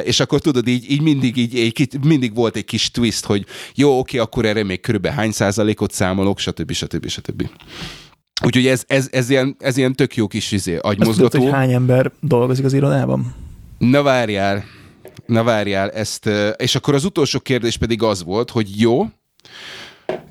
és 0.03 0.19
akkor 0.19 0.39
tudod, 0.39 0.67
így, 0.67 0.91
így 0.91 1.01
mindig, 1.01 1.37
így, 1.37 1.55
így, 1.55 2.05
mindig 2.05 2.35
volt 2.35 2.55
egy 2.55 2.65
kis 2.65 2.91
twist, 2.91 3.25
hogy 3.25 3.45
jó, 3.75 3.99
oké, 3.99 4.17
akkor 4.17 4.45
erre 4.45 4.63
még 4.63 4.79
körülbelül 4.79 5.05
hány 5.11 5.31
százalékot 5.31 5.91
számolok, 5.91 6.39
stb. 6.39 6.71
stb. 6.71 7.07
stb. 7.07 7.49
Úgyhogy 8.45 8.67
ez, 8.67 8.83
ez, 8.87 9.07
ez, 9.11 9.29
ilyen, 9.29 9.55
ez 9.59 9.77
ilyen 9.77 9.93
tök 9.93 10.15
jó 10.15 10.27
kis 10.27 10.51
izé, 10.51 10.73
Azt 10.73 10.81
tudod, 10.81 10.99
agymozgató. 10.99 11.43
hogy 11.43 11.51
hány 11.51 11.73
ember 11.73 12.11
dolgozik 12.21 12.65
az 12.65 12.73
irodában? 12.73 13.35
Na 13.77 14.01
várjál, 14.01 14.63
na 15.25 15.43
várjál, 15.43 15.89
ezt, 15.91 16.29
és 16.57 16.75
akkor 16.75 16.93
az 16.93 17.05
utolsó 17.05 17.39
kérdés 17.39 17.77
pedig 17.77 18.03
az 18.03 18.23
volt, 18.23 18.49
hogy 18.49 18.79
jó, 18.79 19.05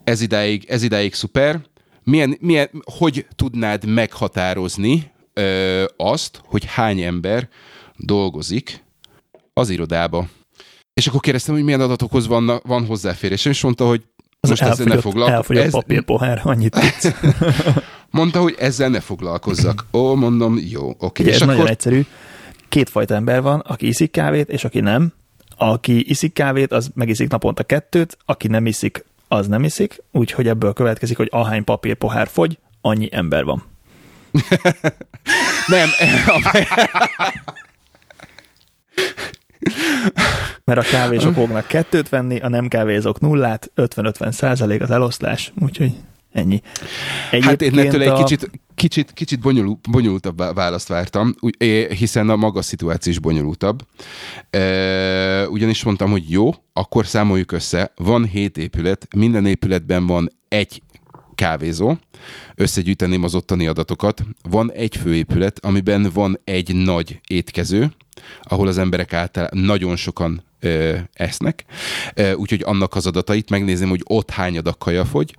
ez 0.05 0.21
idáig, 0.21 0.65
ez 0.69 0.83
idáig 0.83 1.15
szuper, 1.15 1.61
milyen, 2.05 2.37
milyen, 2.41 2.71
hogy 2.99 3.27
tudnád 3.37 3.85
meghatározni 3.85 5.11
ö, 5.33 5.85
azt, 5.97 6.41
hogy 6.45 6.65
hány 6.65 7.01
ember 7.01 7.49
dolgozik 7.97 8.85
az 9.53 9.71
irodába? 9.71 10.29
És 10.95 11.07
akkor 11.07 11.21
kérdeztem, 11.21 11.55
hogy 11.55 11.65
milyen 11.65 11.81
adatokhoz 11.81 12.27
van, 12.27 12.61
van 12.65 12.87
hozzáférésem, 12.87 13.53
és 13.53 13.63
mondta, 13.63 13.87
hogy 13.87 14.03
Az 14.51 14.59
most 14.61 14.71
ezzel 14.73 14.87
ne 14.87 15.01
foglalkozz. 15.01 15.37
elfogyott 15.37 15.65
Ez- 15.65 15.71
papírpohár, 15.73 16.41
annyit 16.45 16.71
tudsz. 16.71 17.15
Mondta, 18.11 18.41
hogy 18.41 18.55
ezzel 18.59 18.89
ne 18.89 19.01
foglalkozzak. 19.01 19.87
Ó, 19.93 20.15
mondom, 20.15 20.59
jó, 20.69 20.95
oké. 20.99 21.23
Ugye 21.23 21.31
És 21.31 21.37
ez 21.37 21.43
akkor 21.43 21.55
nagyon 21.55 21.71
egyszerű. 21.71 22.05
Kétfajta 22.69 23.15
ember 23.15 23.43
van, 23.43 23.61
aki 23.61 23.87
iszik 23.87 24.11
kávét, 24.11 24.49
és 24.49 24.65
aki 24.65 24.81
nem. 24.81 25.13
Aki 25.57 26.11
iszik 26.11 26.33
kávét, 26.33 26.73
az 26.73 26.91
megiszik 26.95 27.29
naponta 27.31 27.63
kettőt, 27.63 28.19
aki 28.25 28.49
nem 28.49 28.67
iszik, 28.67 29.05
az 29.29 29.47
nem 29.47 29.65
iszik, 29.65 30.03
úgyhogy 30.13 30.49
ebből 30.49 30.73
következik, 30.73 31.17
hogy 31.17 31.29
ahány 31.31 31.65
papírpohár 31.65 32.29
fogy, 32.29 32.59
annyi 32.81 33.09
ember 33.13 33.45
van. 33.45 33.63
nem, 35.67 35.89
Mert 40.65 40.79
a 40.79 40.83
kávésok 40.83 41.35
fognak 41.35 41.67
kettőt 41.67 42.09
venni, 42.09 42.39
a 42.41 42.49
nem 42.49 42.69
kávézók 42.69 43.21
nullát, 43.21 43.71
50-50 43.77 44.31
százalék 44.33 44.81
az 44.81 44.91
eloszlás, 44.91 45.53
úgyhogy 45.61 45.93
ennyi. 46.33 46.61
Hát 47.41 47.63
én 47.63 47.79
ettől 47.79 48.03
egy 48.03 48.09
a- 48.09 48.15
kicsit, 48.25 48.51
kicsit, 48.75 49.13
kicsit 49.13 49.41
bonyolul, 49.41 49.79
bonyolultabb 49.91 50.39
vá- 50.39 50.55
választ 50.55 50.89
vártam, 50.89 51.35
hiszen 51.99 52.29
a 52.29 52.37
maga 52.37 52.63
szituáció 52.63 53.13
is 53.13 53.19
bonyolultabb. 53.19 53.83
Ugyanis 55.49 55.85
mondtam, 55.85 56.11
hogy 56.11 56.31
jó, 56.31 56.51
akkor 56.73 57.07
számoljuk 57.07 57.53
össze, 57.53 57.93
van 57.97 58.25
hét 58.25 58.59
épület, 58.59 59.07
minden 59.17 59.47
épületben 59.47 60.07
van 60.07 60.31
egy 60.49 60.83
kávézó, 61.37 61.97
összegyűjteném 62.55 63.25
az 63.25 63.35
ottani 63.35 63.67
adatokat. 63.67 64.23
Van 64.43 64.73
egy 64.73 64.97
főépület, 64.97 65.65
amiben 65.65 66.11
van 66.15 66.41
egy 66.45 66.75
nagy 66.75 67.21
étkező, 67.29 67.93
ahol 68.43 68.69
az 68.69 68.79
emberek 68.79 69.13
általában 69.13 69.61
nagyon 69.61 69.97
sokan 69.97 70.43
ö, 70.61 70.97
esznek, 71.13 71.65
ö, 72.15 72.33
úgyhogy 72.33 72.63
annak 72.65 72.95
az 72.95 73.07
adatait 73.07 73.51
megnézném, 73.51 73.89
hogy 73.89 74.03
ott 74.05 74.31
hány 74.31 74.59
adag 74.59 74.79
kaja 74.79 75.05
fogy, 75.05 75.37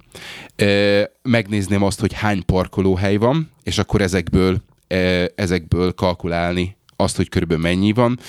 ö, 0.55 1.01
megnézném 1.21 1.83
azt, 1.83 1.99
hogy 1.99 2.13
hány 2.13 2.45
parkolóhely 2.45 3.15
van, 3.15 3.51
és 3.63 3.77
akkor 3.77 4.01
ezekből, 4.01 4.61
ö, 4.87 5.25
ezekből 5.35 5.93
kalkulálni 5.93 6.76
azt, 6.97 7.15
hogy 7.15 7.29
körülbelül 7.29 7.63
mennyi 7.63 7.93
van, 7.93 8.19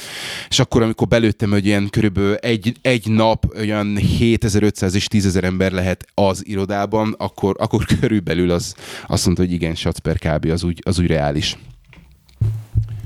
és 0.49 0.59
akkor, 0.59 0.83
amikor 0.83 1.09
belőttem, 1.09 1.51
hogy 1.51 1.67
ilyen 1.67 1.91
körülbelül 1.91 2.35
egy, 2.35 2.77
egy 2.83 3.11
nap 3.11 3.45
olyan 3.57 3.97
7500 3.97 4.95
és 4.95 5.07
10.000 5.11 5.43
ember 5.43 5.73
lehet 5.73 6.07
az 6.15 6.47
irodában, 6.47 7.15
akkor, 7.19 7.57
akkor 7.59 7.85
körülbelül 8.01 8.51
az, 8.51 8.75
azt 9.07 9.25
mondta, 9.25 9.43
hogy 9.43 9.53
igen, 9.53 9.75
satsz 9.75 9.99
per 9.99 10.19
kb. 10.19 10.51
az 10.51 10.63
úgy, 10.65 10.83
az 10.85 10.99
úgy 10.99 11.07
reális. 11.07 11.59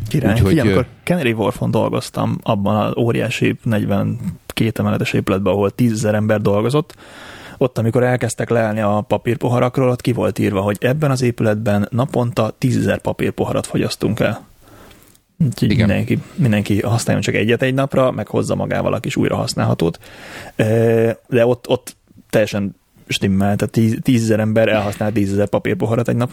Király. 0.09 0.33
Úgyhogy, 0.33 0.49
Figyelj, 0.49 0.69
amikor 0.69 0.87
Canary 1.05 1.33
Wharfon 1.33 1.71
dolgoztam, 1.71 2.39
abban 2.43 2.77
az 2.77 2.97
óriási 2.97 3.59
42 3.63 4.71
emeletes 4.75 5.13
épületben, 5.13 5.53
ahol 5.53 5.71
10 5.71 6.05
ember 6.05 6.41
dolgozott, 6.41 6.95
ott, 7.59 7.79
amikor 7.79 8.03
elkezdtek 8.03 8.51
leállni 8.51 8.81
a 8.81 9.05
papírpoharakról, 9.09 9.89
ott 9.89 10.01
ki 10.01 10.13
volt 10.13 10.39
írva, 10.39 10.61
hogy 10.61 10.77
ebben 10.81 11.11
az 11.11 11.23
épületben 11.23 11.89
naponta 11.91 12.55
10 12.59 12.99
papírpoharat 13.03 13.67
fogyasztunk 13.67 14.21
el. 14.21 14.51
Úgyhogy 15.45 15.71
Igen. 15.71 15.87
mindenki, 15.87 16.19
mindenki 16.35 16.81
használjon 16.81 17.25
csak 17.25 17.35
egyet 17.35 17.63
egy 17.63 17.75
napra, 17.75 18.11
meg 18.11 18.27
hozza 18.27 18.55
magával 18.55 18.93
a 18.93 19.01
kis 19.01 19.17
újra 19.17 19.37
használhatót. 19.37 19.99
De 21.27 21.47
ott, 21.47 21.69
ott 21.69 21.97
teljesen 22.31 22.77
stimmel, 23.07 23.57
tehát 23.57 24.01
tízezer 24.03 24.41
ember 24.41 24.69
elhasznál 24.69 25.13
tízezer 25.13 25.49
papírpoharat 25.49 26.09
egy 26.09 26.17
nap. 26.17 26.31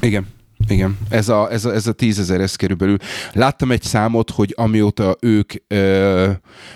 Igen. 0.00 0.26
Igen, 0.68 0.98
ez 1.08 1.28
a, 1.28 1.50
ez 1.50 1.64
a, 1.64 1.74
ez 1.74 1.86
a 1.86 1.92
tízezer, 1.92 2.40
ez 2.40 2.56
körülbelül. 2.56 2.96
Láttam 3.32 3.70
egy 3.70 3.82
számot, 3.82 4.30
hogy 4.30 4.54
amióta 4.56 5.16
ők 5.20 5.52
ö, 5.68 6.30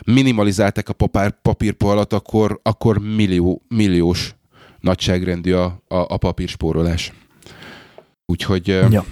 minimalizálták 0.05 0.89
a 0.89 0.93
papír, 0.93 1.35
papírpohalat, 1.43 2.13
akkor, 2.13 2.61
akkor 2.63 2.99
millió, 2.99 3.63
milliós 3.69 4.35
nagyságrendű 4.81 5.53
a, 5.53 5.65
a, 5.65 5.97
a 5.97 6.17
papírspórolás. 6.17 7.13
Úgyhogy... 8.27 8.67
Ja. 8.67 9.05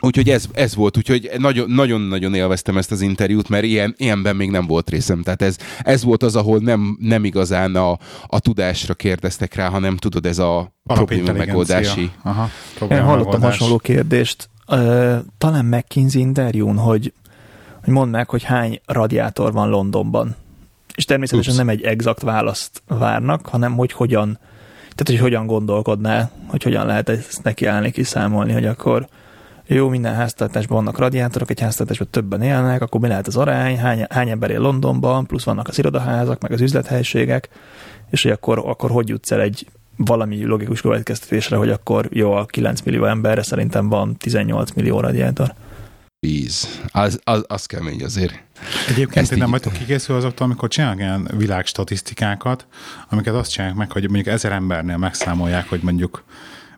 Úgyhogy 0.00 0.30
ez, 0.30 0.44
ez 0.52 0.74
volt, 0.74 0.96
úgyhogy 0.96 1.30
nagyon-nagyon 1.66 2.34
élveztem 2.34 2.76
ezt 2.76 2.90
az 2.90 3.00
interjút, 3.00 3.48
mert 3.48 3.64
ilyen, 3.64 3.94
ilyenben 3.96 4.36
még 4.36 4.50
nem 4.50 4.66
volt 4.66 4.90
részem. 4.90 5.22
Tehát 5.22 5.42
ez, 5.42 5.56
ez 5.78 6.04
volt 6.04 6.22
az, 6.22 6.36
ahol 6.36 6.58
nem, 6.58 6.96
nem 7.00 7.24
igazán 7.24 7.74
a, 7.74 7.98
a 8.26 8.38
tudásra 8.38 8.94
kérdeztek 8.94 9.54
rá, 9.54 9.68
hanem 9.68 9.96
tudod, 9.96 10.26
ez 10.26 10.38
a 10.38 10.74
probléma 10.82 11.32
megoldási. 11.32 12.10
Aha, 12.22 12.48
Én 12.80 12.88
hallottam 12.88 13.08
megoldás. 13.08 13.40
hasonló 13.40 13.78
kérdést. 13.78 14.48
Uh, 14.66 15.16
talán 15.38 15.64
McKinsey 15.64 16.20
interjún, 16.20 16.76
hogy, 16.76 17.12
hogy 17.84 17.92
mondd 17.92 18.10
meg, 18.10 18.28
hogy 18.28 18.42
hány 18.42 18.80
radiátor 18.86 19.52
van 19.52 19.68
Londonban. 19.68 20.36
És 20.94 21.04
természetesen 21.04 21.52
Ups. 21.52 21.58
nem 21.58 21.68
egy 21.68 21.82
exakt 21.82 22.22
választ 22.22 22.82
várnak, 22.86 23.46
hanem 23.46 23.76
hogy 23.76 23.92
hogyan, 23.92 24.38
tehát 24.80 25.04
hogy 25.04 25.18
hogyan 25.18 25.46
gondolkodnál, 25.46 26.30
hogy 26.46 26.62
hogyan 26.62 26.86
lehet 26.86 27.08
ezt 27.08 27.42
nekiállni, 27.42 27.90
kiszámolni, 27.90 28.52
hogy 28.52 28.66
akkor 28.66 29.08
jó, 29.74 29.88
minden 29.88 30.14
háztartásban 30.14 30.76
vannak 30.76 30.98
radiátorok, 30.98 31.50
egy 31.50 31.60
háztartásban 31.60 32.08
többen 32.10 32.42
élnek, 32.42 32.82
akkor 32.82 33.00
mi 33.00 33.08
lehet 33.08 33.26
az 33.26 33.36
arány, 33.36 33.78
hány, 33.78 34.06
hány 34.08 34.28
ember 34.28 34.50
él 34.50 34.60
Londonban, 34.60 35.26
plusz 35.26 35.44
vannak 35.44 35.68
az 35.68 35.78
irodaházak, 35.78 36.40
meg 36.40 36.52
az 36.52 36.60
üzlethelységek, 36.60 37.48
és 38.10 38.22
hogy 38.22 38.30
akkor, 38.30 38.58
akkor 38.58 38.90
hogy 38.90 39.08
jutsz 39.08 39.30
el 39.30 39.40
egy 39.40 39.66
valami 39.96 40.44
logikus 40.44 40.80
következtetésre, 40.80 41.56
hogy 41.56 41.70
akkor 41.70 42.08
jó, 42.10 42.32
a 42.32 42.46
9 42.46 42.80
millió 42.80 43.04
emberre 43.04 43.42
szerintem 43.42 43.88
van 43.88 44.16
18 44.16 44.72
millió 44.72 45.00
radiátor. 45.00 45.54
Víz. 46.18 46.80
Az, 46.92 47.20
az, 47.24 47.44
az 47.48 47.66
kemény 47.66 48.04
azért. 48.04 48.42
Egyébként 48.88 49.30
én 49.30 49.38
nem 49.38 49.50
vagyok 49.50 49.72
kikészül 49.72 50.16
azoktól, 50.16 50.46
amikor 50.46 50.68
csinálnak 50.68 50.98
ilyen 50.98 51.30
világstatisztikákat, 51.36 52.66
amiket 53.08 53.34
azt 53.34 53.50
csinálják 53.50 53.78
meg, 53.78 53.92
hogy 53.92 54.02
mondjuk 54.02 54.26
ezer 54.26 54.52
embernél 54.52 54.96
megszámolják, 54.96 55.68
hogy 55.68 55.80
mondjuk 55.82 56.24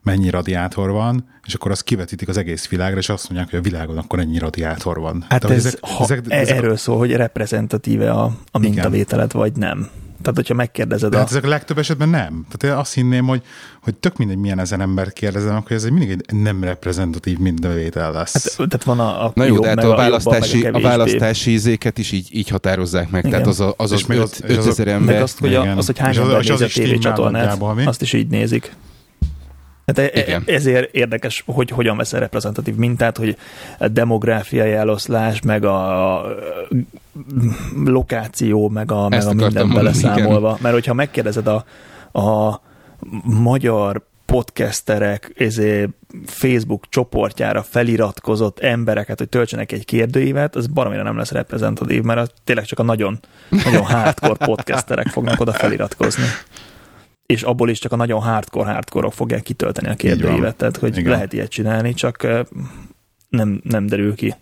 mennyi 0.03 0.31
radiátor 0.31 0.91
van, 0.91 1.29
és 1.47 1.55
akkor 1.55 1.71
azt 1.71 1.83
kivetítik 1.83 2.29
az 2.29 2.37
egész 2.37 2.69
világra, 2.69 2.99
és 2.99 3.09
azt 3.09 3.29
mondják, 3.31 3.51
hogy 3.51 3.59
a 3.59 3.62
világon 3.62 3.99
akkor 3.99 4.19
ennyi 4.19 4.38
radiátor 4.38 4.99
van. 4.99 5.25
Hát 5.29 5.45
ez, 5.45 5.51
ezek, 5.51 5.79
ha 5.81 6.05
ezek, 6.05 6.21
ezek, 6.29 6.57
erről 6.57 6.77
szól, 6.77 6.99
hogy 6.99 7.12
reprezentatíve 7.12 8.11
a, 8.11 8.37
a 8.51 8.59
mintavételet, 8.59 9.33
vagy 9.33 9.53
nem. 9.53 9.88
Tehát, 10.23 10.37
hogyha 10.37 10.55
megkérdezed 10.55 11.11
De 11.11 11.17
a... 11.17 11.21
hát 11.21 11.31
ezek 11.31 11.45
a 11.45 11.49
legtöbb 11.49 11.79
esetben 11.79 12.09
nem. 12.09 12.47
Tehát 12.51 12.77
én 12.77 12.81
azt 12.81 12.95
hinném, 12.95 13.27
hogy, 13.27 13.43
hogy 13.83 13.95
tök 13.95 14.17
mindegy, 14.17 14.37
milyen 14.37 14.59
ezen 14.59 14.81
ember 14.81 15.12
kérdezem, 15.12 15.57
akkor 15.57 15.73
ez 15.73 15.85
egy 15.85 15.91
mindig 15.91 16.11
egy 16.11 16.37
nem 16.37 16.65
reprezentatív 16.65 17.38
mintavétel 17.38 18.12
lesz. 18.12 18.57
Hát, 18.59 18.69
tehát 18.69 18.85
van 18.85 19.01
a, 19.01 19.25
a 19.25 19.33
Na 19.35 19.45
jó, 19.45 19.59
de 19.59 19.69
hát 19.69 19.85
a, 19.85 19.93
a 19.93 19.97
választási, 19.97 20.67
a, 20.67 20.75
a 20.75 20.81
választási 20.81 21.53
izéket 21.53 21.99
is 21.99 22.12
így, 22.12 22.29
így 22.31 22.49
határozzák 22.49 23.11
meg. 23.11 23.25
Igen. 23.25 23.31
Tehát 23.31 23.47
az 23.47 23.61
a, 23.61 23.75
az, 23.77 23.93
az, 23.93 24.05
az 24.09 24.43
5000 24.47 24.88
ember. 24.88 25.15
Meg 25.15 25.23
azt, 25.23 25.38
hogy, 25.38 25.55
a, 25.55 25.77
az, 25.77 25.87
hogy 25.87 25.99
hány 25.99 26.17
ember 26.17 26.45
néz 26.45 26.61
a 26.61 26.67
tévécsatornát, 26.67 27.62
azt 27.85 28.03
is 28.03 28.12
így 28.12 28.29
nézik. 28.29 28.65
Hát 28.65 28.77
e- 28.77 28.92
e- 29.85 30.11
Igen. 30.14 30.42
ezért 30.47 30.95
érdekes, 30.95 31.42
hogy 31.47 31.71
hogyan 31.71 31.97
veszel 31.97 32.21
reprezentatív 32.21 32.75
mintát, 32.75 33.16
hogy 33.16 33.37
a 33.79 33.88
demográfiai 33.88 34.73
eloszlás, 34.73 35.40
meg 35.40 35.64
a 35.64 36.23
lokáció, 37.85 38.68
meg 38.68 38.92
a, 38.92 39.09
meg 39.09 39.27
a 39.27 39.33
minden 39.33 39.73
beleszámolva. 39.73 40.49
Igen. 40.49 40.59
Mert 40.61 40.75
hogyha 40.75 40.95
megkérdezed 40.95 41.47
a, 41.47 41.64
a 42.18 42.61
magyar 43.25 44.03
podcasterek 44.27 45.33
ezé 45.37 45.88
Facebook 46.27 46.85
csoportjára 46.88 47.62
feliratkozott 47.62 48.59
embereket, 48.59 49.18
hogy 49.18 49.29
töltsenek 49.29 49.73
egy 49.73 49.85
kérdőívet, 49.85 50.57
az 50.57 50.66
baromira 50.66 51.03
nem 51.03 51.16
lesz 51.16 51.31
reprezentatív, 51.31 52.03
mert 52.03 52.21
az 52.21 52.31
tényleg 52.45 52.64
csak 52.64 52.79
a 52.79 52.83
nagyon, 52.83 53.18
nagyon 53.49 53.85
hardcore 53.85 54.47
podcasterek 54.47 55.07
fognak 55.07 55.40
oda 55.40 55.53
feliratkozni 55.53 56.25
és 57.33 57.42
abból 57.42 57.71
is 57.71 57.79
csak 57.79 57.92
a 57.92 57.97
nagyon 57.97 58.21
hardcore 58.21 58.73
hardcore 58.73 59.11
fogják 59.11 59.42
kitölteni 59.42 59.88
a 59.88 59.95
kérdőívet, 59.95 60.57
tehát 60.57 60.77
hogy 60.77 60.97
Igen. 60.97 61.11
lehet 61.11 61.33
ilyet 61.33 61.51
csinálni, 61.51 61.95
csak 61.95 62.27
nem, 63.29 63.61
nem 63.64 63.87
derül 63.87 64.14
ki. 64.14 64.35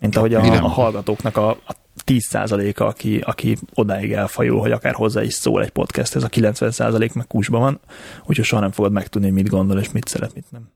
Mint 0.00 0.16
ahogy 0.16 0.34
a, 0.34 0.40
a 0.40 0.68
hallgatóknak 0.68 1.36
a, 1.36 1.48
a 1.50 1.74
10%-a, 2.06 2.82
aki, 2.82 3.18
aki 3.24 3.56
odáig 3.74 4.12
elfajul, 4.12 4.60
hogy 4.60 4.72
akár 4.72 4.94
hozzá 4.94 5.22
is 5.22 5.34
szól 5.34 5.62
egy 5.62 5.70
podcast, 5.70 6.16
ez 6.16 6.22
a 6.22 6.28
90% 6.28 7.14
meg 7.14 7.26
kúsban 7.26 7.60
van, 7.60 7.80
úgyhogy 8.26 8.44
soha 8.44 8.60
nem 8.60 8.70
fogod 8.70 8.92
megtudni, 8.92 9.30
mit 9.30 9.48
gondol 9.48 9.78
és 9.78 9.90
mit 9.92 10.08
szeret, 10.08 10.34
mit 10.34 10.44
nem. 10.50 10.68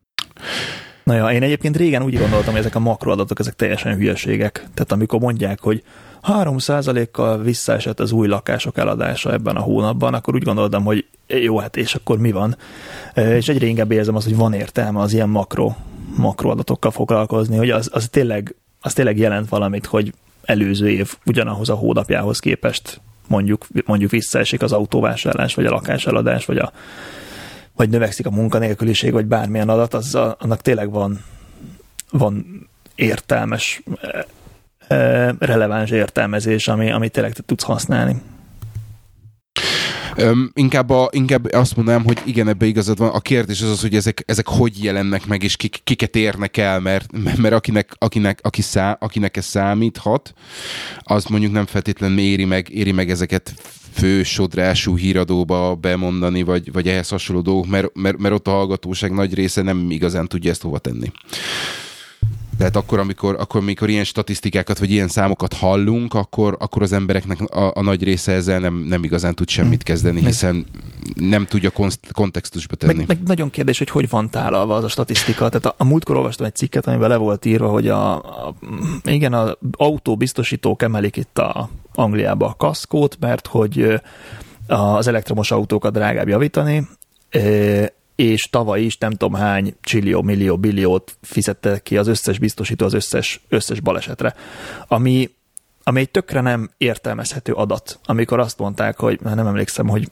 Na 1.05 1.15
ja, 1.15 1.31
én 1.31 1.43
egyébként 1.43 1.77
régen 1.77 2.03
úgy 2.03 2.19
gondoltam, 2.19 2.51
hogy 2.51 2.61
ezek 2.61 2.75
a 2.75 2.79
makroadatok, 2.79 3.39
ezek 3.39 3.55
teljesen 3.55 3.95
hülyeségek. 3.95 4.53
Tehát 4.75 4.93
amikor 4.93 5.21
mondják, 5.21 5.61
hogy 5.61 5.83
3%-kal 6.23 7.43
visszaesett 7.43 8.01
az 8.01 8.13
új 8.13 8.27
lakások 8.29 8.79
eladása 8.79 9.33
ebben 9.33 9.57
a 9.57 9.61
hónapban, 9.61 10.15
akkor 10.15 10.35
úgy 10.35 10.43
gondoltam, 10.43 10.85
hogy 10.85 11.07
jó, 11.27 11.59
hát 11.59 11.77
és 11.77 11.95
akkor 11.95 12.19
mi 12.19 12.33
van? 12.33 12.57
És 13.15 13.49
egyre 13.49 13.67
inkább 13.67 13.91
érzem 13.91 14.15
azt, 14.15 14.27
hogy 14.27 14.37
van 14.37 14.53
értelme 14.53 15.01
az 15.01 15.13
ilyen 15.13 15.29
makro, 15.29 15.73
makroadatokkal 16.17 16.91
foglalkozni, 16.91 17.57
hogy 17.57 17.71
az, 17.71 17.91
az, 17.93 18.09
tényleg, 18.09 18.55
az 18.81 18.93
tényleg 18.93 19.19
jelent 19.19 19.49
valamit, 19.49 19.87
hogy 19.87 20.13
előző 20.45 20.89
év 20.89 21.17
ugyanahoz 21.25 21.69
a 21.69 21.75
hónapjához 21.75 22.39
képest 22.39 23.01
mondjuk, 23.27 23.67
mondjuk 23.85 24.11
visszaesik 24.11 24.63
az 24.63 24.73
autóvásárlás, 24.73 25.55
vagy 25.55 25.67
a 25.67 25.71
lakáseladás, 25.71 26.45
vagy, 26.45 26.59
a, 26.59 26.73
vagy 27.77 27.89
növekszik 27.89 28.27
a 28.27 28.31
munkanélküliség, 28.31 29.13
vagy 29.13 29.27
bármilyen 29.27 29.69
adat, 29.69 29.95
az, 29.95 30.15
annak 30.15 30.63
tényleg 30.63 30.91
van, 30.91 31.25
van 32.11 32.67
értelmes 32.95 33.83
releváns 35.39 35.91
értelmezés, 35.91 36.69
ami, 36.69 36.91
amit 36.91 37.13
tényleg 37.13 37.33
te 37.33 37.43
tudsz 37.47 37.63
használni. 37.63 38.23
Öm, 40.21 40.51
inkább, 40.55 40.91
a, 40.91 41.09
inkább 41.13 41.53
azt 41.53 41.77
mondanám, 41.77 42.05
hogy 42.05 42.19
igen, 42.25 42.49
ebbe 42.49 42.67
igazad 42.67 42.99
van. 42.99 43.09
A 43.09 43.21
kérdés 43.21 43.63
az 43.63 43.71
az, 43.71 43.81
hogy 43.81 43.95
ezek, 43.95 44.23
ezek 44.27 44.47
hogy 44.49 44.85
jelennek 44.85 45.27
meg, 45.27 45.43
és 45.43 45.57
kik, 45.57 45.81
kiket 45.85 46.17
érnek 46.17 46.57
el, 46.57 46.81
mert, 46.81 47.07
mert 47.37 47.55
akinek, 47.55 47.95
akinek, 47.99 48.39
aki 48.43 48.63
szá, 48.63 48.97
akinek 49.01 49.37
ez 49.37 49.45
számíthat, 49.45 50.33
az 50.99 51.25
mondjuk 51.25 51.53
nem 51.53 51.67
feltétlenül 51.67 52.19
éri 52.19 52.45
meg, 52.45 52.69
éri 52.69 52.93
meg 52.93 53.11
ezeket 53.11 53.55
fősodrású 53.93 54.97
híradóba 54.97 55.75
bemondani, 55.75 56.43
vagy, 56.43 56.73
vagy 56.73 56.89
ehhez 56.89 57.09
hasonló 57.09 57.43
dolgok, 57.43 57.67
mert, 57.67 57.95
mert, 57.95 58.19
mert 58.19 58.35
ott 58.35 58.47
a 58.47 58.51
hallgatóság 58.51 59.13
nagy 59.13 59.35
része 59.35 59.63
nem 59.63 59.91
igazán 59.91 60.27
tudja 60.27 60.51
ezt 60.51 60.63
hova 60.63 60.79
tenni. 60.79 61.13
Tehát 62.59 62.77
akkor, 62.77 62.99
amikor, 62.99 63.37
akkor, 63.39 63.61
amikor 63.61 63.89
ilyen 63.89 64.05
statisztikákat, 64.05 64.79
vagy 64.79 64.91
ilyen 64.91 65.09
számokat 65.09 65.53
hallunk, 65.53 66.15
akkor, 66.15 66.57
akkor 66.61 66.83
az 66.83 66.93
embereknek 66.93 67.41
a, 67.41 67.73
a 67.75 67.83
nagy 67.83 68.03
része 68.03 68.33
ezzel 68.33 68.61
nem, 68.61 68.75
nem 68.75 69.05
igazán 69.05 69.35
tud 69.35 69.49
semmit 69.49 69.83
kezdeni, 69.83 70.25
hiszen 70.25 70.67
nem 71.15 71.47
tudja 71.47 71.71
kontextusba 72.13 72.75
tenni. 72.75 72.95
Meg, 72.95 73.07
meg 73.07 73.23
nagyon 73.23 73.51
kérdés, 73.51 73.79
hogy 73.79 73.91
hogy 73.91 74.09
van 74.09 74.31
tálalva 74.31 74.75
az 74.75 74.85
a 74.85 74.89
statisztika. 74.89 75.49
Tehát 75.49 75.67
a, 75.67 75.75
a 75.77 75.85
múltkor 75.85 76.17
olvastam 76.17 76.47
egy 76.47 76.55
cikket, 76.55 76.87
amiben 76.87 77.09
le 77.09 77.17
volt 77.17 77.45
írva, 77.45 77.69
hogy 77.69 77.89
a, 77.89 78.15
a 78.15 78.55
igen, 79.05 79.33
az 79.33 79.57
autóbiztosítók 79.73 80.83
emelik 80.83 81.17
itt 81.17 81.39
a 81.39 81.69
Angliába 81.95 82.47
a 82.47 82.55
kaszkót, 82.55 83.17
mert 83.21 83.47
hogy 83.47 84.01
az 84.67 85.07
elektromos 85.07 85.51
autókat 85.51 85.93
drágább 85.93 86.29
javítani, 86.29 86.89
és 88.19 88.43
tavaly 88.51 88.81
is 88.81 88.99
nem 88.99 89.11
tudom 89.11 89.35
hány 89.35 89.75
csillió, 89.81 90.23
millió, 90.23 90.57
billiót 90.57 91.17
fizettek 91.23 91.83
ki 91.83 91.97
az 91.97 92.07
összes 92.07 92.39
biztosító 92.39 92.85
az 92.85 92.93
összes, 92.93 93.41
összes 93.49 93.81
balesetre. 93.81 94.35
Ami, 94.89 95.31
ami 95.83 96.01
egy 96.01 96.11
tökre 96.11 96.41
nem 96.41 96.71
értelmezhető 96.77 97.53
adat, 97.53 97.99
amikor 98.05 98.39
azt 98.39 98.59
mondták, 98.59 98.99
hogy 98.99 99.21
nem 99.21 99.47
emlékszem, 99.47 99.89
hogy, 99.89 100.11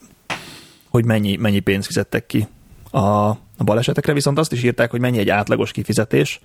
hogy 0.89 1.05
mennyi, 1.05 1.37
mennyi 1.37 1.59
pénzt 1.59 1.87
fizettek 1.87 2.27
ki 2.27 2.49
a, 2.91 2.99
a 3.29 3.65
balesetekre, 3.65 4.13
viszont 4.13 4.39
azt 4.39 4.53
is 4.53 4.63
írták, 4.63 4.91
hogy 4.91 5.01
mennyi 5.01 5.19
egy 5.19 5.31
átlagos 5.31 5.73
kifizetés, 5.73 6.41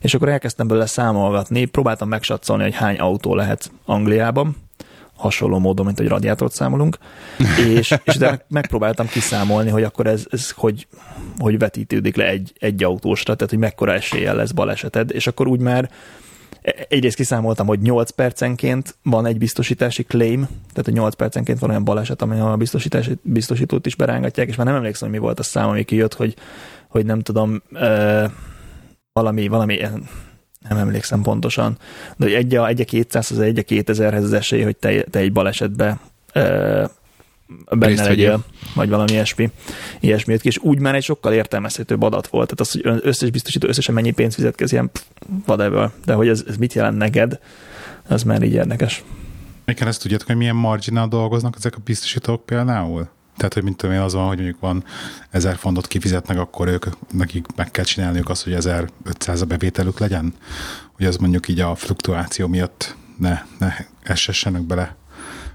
és 0.00 0.14
akkor 0.14 0.28
elkezdtem 0.28 0.66
belőle 0.66 0.86
számolgatni, 0.86 1.64
próbáltam 1.64 2.08
megsatszolni, 2.08 2.62
hogy 2.62 2.74
hány 2.74 2.98
autó 2.98 3.34
lehet 3.34 3.70
Angliában, 3.84 4.56
hasonló 5.16 5.58
módon, 5.58 5.86
mint 5.86 5.98
hogy 5.98 6.08
radiátort 6.08 6.52
számolunk, 6.52 6.98
és, 7.76 7.94
és 8.04 8.16
de 8.16 8.44
megpróbáltam 8.48 9.06
kiszámolni, 9.06 9.70
hogy 9.70 9.82
akkor 9.82 10.06
ez, 10.06 10.26
ez 10.30 10.50
hogy, 10.50 10.86
hogy 11.38 11.58
vetítődik 11.58 12.16
le 12.16 12.28
egy, 12.28 12.52
egy 12.58 12.84
autósra, 12.84 13.34
tehát 13.34 13.50
hogy 13.50 13.58
mekkora 13.58 13.92
eséllyel 13.92 14.36
lesz 14.36 14.50
baleseted, 14.50 15.10
és 15.10 15.26
akkor 15.26 15.46
úgy 15.46 15.60
már 15.60 15.90
egyrészt 16.88 17.16
kiszámoltam, 17.16 17.66
hogy 17.66 17.80
8 17.80 18.10
percenként 18.10 18.96
van 19.02 19.26
egy 19.26 19.38
biztosítási 19.38 20.02
claim, 20.02 20.40
tehát 20.40 20.84
hogy 20.84 20.92
8 20.92 21.14
percenként 21.14 21.58
van 21.58 21.70
olyan 21.70 21.84
baleset, 21.84 22.22
amely 22.22 22.40
a 22.40 22.56
biztosítási, 22.56 23.12
biztosítót 23.22 23.86
is 23.86 23.94
berángatják, 23.94 24.48
és 24.48 24.56
már 24.56 24.66
nem 24.66 24.74
emlékszem, 24.74 25.08
hogy 25.08 25.18
mi 25.18 25.24
volt 25.24 25.38
a 25.38 25.42
szám, 25.42 25.68
ami 25.68 25.84
kijött, 25.84 26.14
hogy, 26.14 26.34
hogy 26.88 27.04
nem 27.04 27.20
tudom, 27.20 27.62
uh, 27.72 28.30
valami, 29.12 29.48
valami 29.48 29.80
nem 30.68 30.78
emlékszem 30.78 31.22
pontosan, 31.22 31.78
de 32.16 32.24
hogy 32.24 32.34
egy 32.34 32.54
a, 32.54 32.66
egy 32.66 32.80
a 32.80 32.84
200, 32.84 33.30
az 33.30 33.38
egy 33.38 33.58
a 33.58 33.62
2000-hez 33.62 34.22
az 34.22 34.32
esély, 34.32 34.62
hogy 34.62 34.76
te, 34.76 35.02
te 35.02 35.18
egy 35.18 35.32
balesetbe 35.32 35.98
uh, 36.34 36.88
benne 37.70 38.02
legyél, 38.02 38.44
vagy 38.74 38.88
valami 38.88 39.12
ilyesmi, 39.12 39.50
ilyesmi 40.00 40.38
és 40.42 40.58
úgy 40.58 40.78
már 40.78 40.94
egy 40.94 41.02
sokkal 41.02 41.32
értelmezhetőbb 41.32 42.02
adat 42.02 42.26
volt. 42.26 42.54
Tehát 42.54 42.60
az, 42.60 42.92
hogy 42.92 43.00
összes 43.06 43.30
biztosító 43.30 43.68
összesen 43.68 43.94
mennyi 43.94 44.10
pénzt 44.10 44.36
fizet 44.36 44.54
ki, 44.54 44.64
ilyen 44.70 44.90
whatever. 45.46 45.90
De 46.04 46.12
hogy 46.12 46.28
ez, 46.28 46.44
ez 46.48 46.56
mit 46.56 46.72
jelent 46.72 46.96
neked, 46.96 47.38
az 48.08 48.22
már 48.22 48.42
így 48.42 48.52
érdekes. 48.52 49.04
Még 49.64 49.76
ezt 49.80 50.02
tudjátok, 50.02 50.26
hogy 50.26 50.36
milyen 50.36 50.56
marginal 50.56 51.08
dolgoznak 51.08 51.54
ezek 51.56 51.76
a 51.76 51.80
biztosítók 51.84 52.46
például? 52.46 53.08
Tehát, 53.36 53.54
hogy 53.54 53.62
mint 53.62 53.76
tudom 53.76 53.94
én, 53.94 54.00
az 54.00 54.12
van, 54.12 54.26
hogy 54.26 54.36
mondjuk 54.36 54.60
van 54.60 54.84
ezer 55.30 55.56
fontot 55.56 55.86
kifizetnek, 55.86 56.38
akkor 56.38 56.68
ők, 56.68 56.86
nekik 57.12 57.46
meg 57.56 57.70
kell 57.70 57.84
csinálniuk 57.84 58.28
azt, 58.28 58.44
hogy 58.44 58.52
1500 58.52 59.40
a 59.40 59.44
bevételük 59.44 59.98
legyen, 59.98 60.34
hogy 60.92 61.06
az 61.06 61.16
mondjuk 61.16 61.48
így 61.48 61.60
a 61.60 61.74
fluktuáció 61.74 62.46
miatt 62.46 62.96
ne, 63.18 63.42
ne 63.58 63.74
essessenek 64.02 64.62
bele 64.62 64.96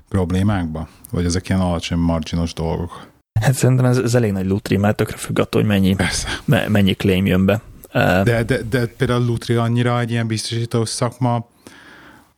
problémákba? 0.09 0.87
Vagy 1.11 1.25
ezek 1.25 1.49
ilyen 1.49 1.61
alacsony 1.61 1.97
marginos 1.97 2.53
dolgok? 2.53 3.07
Hát 3.41 3.53
szerintem 3.53 3.85
ez, 3.85 3.97
ez 3.97 4.15
elég 4.15 4.31
nagy 4.31 4.45
lutri, 4.45 4.77
mert 4.77 4.95
tökre 4.95 5.17
függ 5.17 5.39
attól, 5.39 5.61
hogy 5.61 5.69
mennyi, 5.69 5.95
me, 6.45 6.67
mennyi 6.67 6.93
claim 6.93 7.25
jön 7.25 7.45
be. 7.45 7.61
De, 8.23 8.43
de, 8.43 8.61
de 8.69 8.85
például 8.85 9.25
lutri 9.25 9.55
annyira 9.55 9.99
egy 9.99 10.11
ilyen 10.11 10.27
biztosító 10.27 10.85
szakma, 10.85 11.47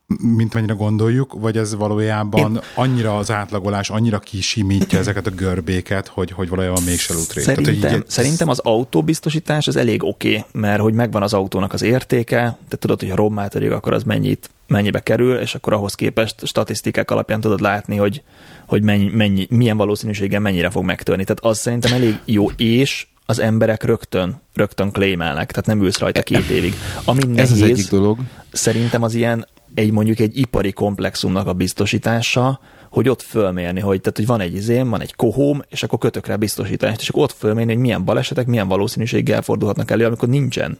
mint 0.08 0.54
mennyire 0.54 0.74
gondoljuk, 0.74 1.34
vagy 1.34 1.58
ez 1.58 1.76
valójában 1.76 2.52
Én... 2.52 2.60
annyira 2.76 3.18
az 3.18 3.32
átlagolás, 3.32 3.90
annyira 3.90 4.20
kisimítja 4.20 5.00
ezeket 5.00 5.28
a 5.28 5.30
görbéket, 5.30 6.08
hogy, 6.08 6.32
hogy 6.32 6.50
valójában 6.50 6.84
mégse 6.84 7.14
lutri. 7.14 7.42
Szerintem, 7.42 7.80
Tehát, 7.80 7.98
így... 7.98 8.10
szerintem 8.10 8.50
az 8.50 8.60
autóbiztosítás 8.60 9.68
az 9.68 9.76
elég 9.76 10.04
oké, 10.04 10.30
okay, 10.30 10.62
mert 10.62 10.82
hogy 10.82 10.94
megvan 10.94 11.24
az 11.24 11.34
autónak 11.34 11.74
az 11.74 11.82
értéke, 11.82 12.58
te 12.68 12.78
tudod, 12.78 13.00
hogy 13.00 13.10
ha 13.10 13.16
rommá 13.16 13.48
törik, 13.48 13.72
akkor 13.72 13.94
az 13.94 14.04
mennyit, 14.04 14.50
mennyibe 14.68 15.00
kerül, 15.00 15.38
és 15.38 15.56
akkor 15.56 15.74
ahhoz 15.74 15.96
képest 15.96 16.46
statisztikák 16.46 17.12
alapján 17.12 17.42
tudod 17.42 17.62
látni, 17.62 17.96
hogy, 17.96 18.24
hogy 18.66 18.84
mennyi, 18.84 19.10
mennyi, 19.10 19.48
milyen 19.50 19.78
valószínűséggel 19.78 20.40
mennyire 20.40 20.70
fog 20.70 20.84
megtörni. 20.84 21.24
Tehát 21.24 21.44
az 21.44 21.60
szerintem 21.60 21.94
elég 21.94 22.20
jó, 22.26 22.50
és 22.50 23.08
az 23.26 23.40
emberek 23.40 23.84
rögtön, 23.84 24.42
rögtön 24.54 24.92
claimelnek, 24.92 25.50
tehát 25.52 25.66
nem 25.66 25.82
ülsz 25.82 26.00
rajta 26.00 26.24
két 26.24 26.50
évig. 26.50 26.74
Ami 27.06 27.24
nehéz, 27.24 27.40
Ez 27.40 27.52
az 27.52 27.62
egyik 27.62 27.90
dolog. 27.90 28.20
Szerintem 28.52 29.04
az 29.04 29.14
ilyen 29.14 29.48
egy 29.76 29.92
mondjuk 29.92 30.20
egy 30.20 30.38
ipari 30.38 30.72
komplexumnak 30.72 31.48
a 31.48 31.54
biztosítása, 31.54 32.60
hogy 32.90 33.10
ott 33.10 33.22
fölmérni, 33.22 33.80
hogy, 33.80 34.02
tehát, 34.02 34.18
hogy 34.18 34.28
van 34.28 34.40
egy 34.40 34.56
izém, 34.56 34.90
van 34.90 35.02
egy 35.02 35.16
kohóm, 35.16 35.62
és 35.70 35.84
akkor 35.84 36.00
kötök 36.00 36.28
rá 36.28 36.36
biztosítást, 36.36 37.02
és 37.02 37.10
akkor 37.10 37.24
ott 37.24 37.32
fölmérni, 37.32 37.74
hogy 37.74 37.82
milyen 37.82 38.06
balesetek, 38.06 38.46
milyen 38.46 38.68
valószínűséggel 38.68 39.42
fordulhatnak 39.42 39.92
elő, 39.92 40.06
amikor 40.06 40.30
nincsen 40.30 40.78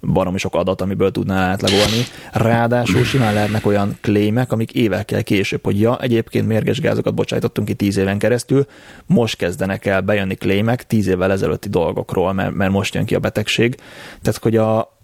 baromi 0.00 0.38
sok 0.38 0.54
adat, 0.54 0.80
amiből 0.80 1.10
tudnál 1.10 1.50
átlagolni. 1.50 2.04
Ráadásul 2.32 3.04
simán 3.04 3.34
lehetnek 3.34 3.66
olyan 3.66 3.98
klémek, 4.00 4.52
amik 4.52 4.72
évekkel 4.72 5.22
később, 5.22 5.64
hogy 5.64 5.80
ja, 5.80 5.98
egyébként 6.00 6.46
mérges 6.46 6.80
gázokat 6.80 7.14
bocsájtottunk 7.14 7.68
ki 7.68 7.74
tíz 7.74 7.96
éven 7.96 8.18
keresztül, 8.18 8.66
most 9.06 9.36
kezdenek 9.36 9.86
el 9.86 10.00
bejönni 10.00 10.34
klémek 10.34 10.86
tíz 10.86 11.06
évvel 11.06 11.32
ezelőtti 11.32 11.68
dolgokról, 11.68 12.32
mert, 12.32 12.54
mert 12.54 12.72
most 12.72 12.94
jön 12.94 13.04
ki 13.04 13.14
a 13.14 13.18
betegség. 13.18 13.76
Tehát, 14.22 14.42
hogy 14.42 14.56
a, 14.56 14.98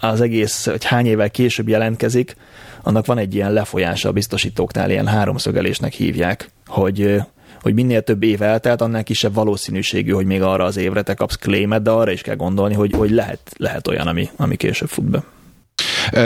az 0.00 0.20
egész, 0.20 0.66
hogy 0.66 0.84
hány 0.84 1.06
évvel 1.06 1.30
később 1.30 1.68
jelentkezik, 1.68 2.36
annak 2.84 3.06
van 3.06 3.18
egy 3.18 3.34
ilyen 3.34 3.52
lefolyása 3.52 4.08
a 4.08 4.12
biztosítóknál, 4.12 4.90
ilyen 4.90 5.06
háromszögelésnek 5.06 5.92
hívják, 5.92 6.50
hogy 6.66 7.22
hogy 7.62 7.74
minél 7.74 8.02
több 8.02 8.22
év 8.22 8.42
eltelt, 8.42 8.80
annál 8.80 9.04
kisebb 9.04 9.34
valószínűségű, 9.34 10.10
hogy 10.10 10.26
még 10.26 10.42
arra 10.42 10.64
az 10.64 10.76
évre 10.76 11.02
te 11.02 11.14
kapsz 11.14 11.36
claimet, 11.36 11.82
de 11.82 11.90
arra 11.90 12.10
is 12.10 12.20
kell 12.20 12.36
gondolni, 12.36 12.74
hogy, 12.74 12.92
hogy 12.92 13.10
lehet, 13.10 13.40
lehet 13.56 13.88
olyan, 13.88 14.06
ami, 14.06 14.28
ami 14.36 14.56
később 14.56 14.88
fut 14.88 15.04
be. 15.04 15.24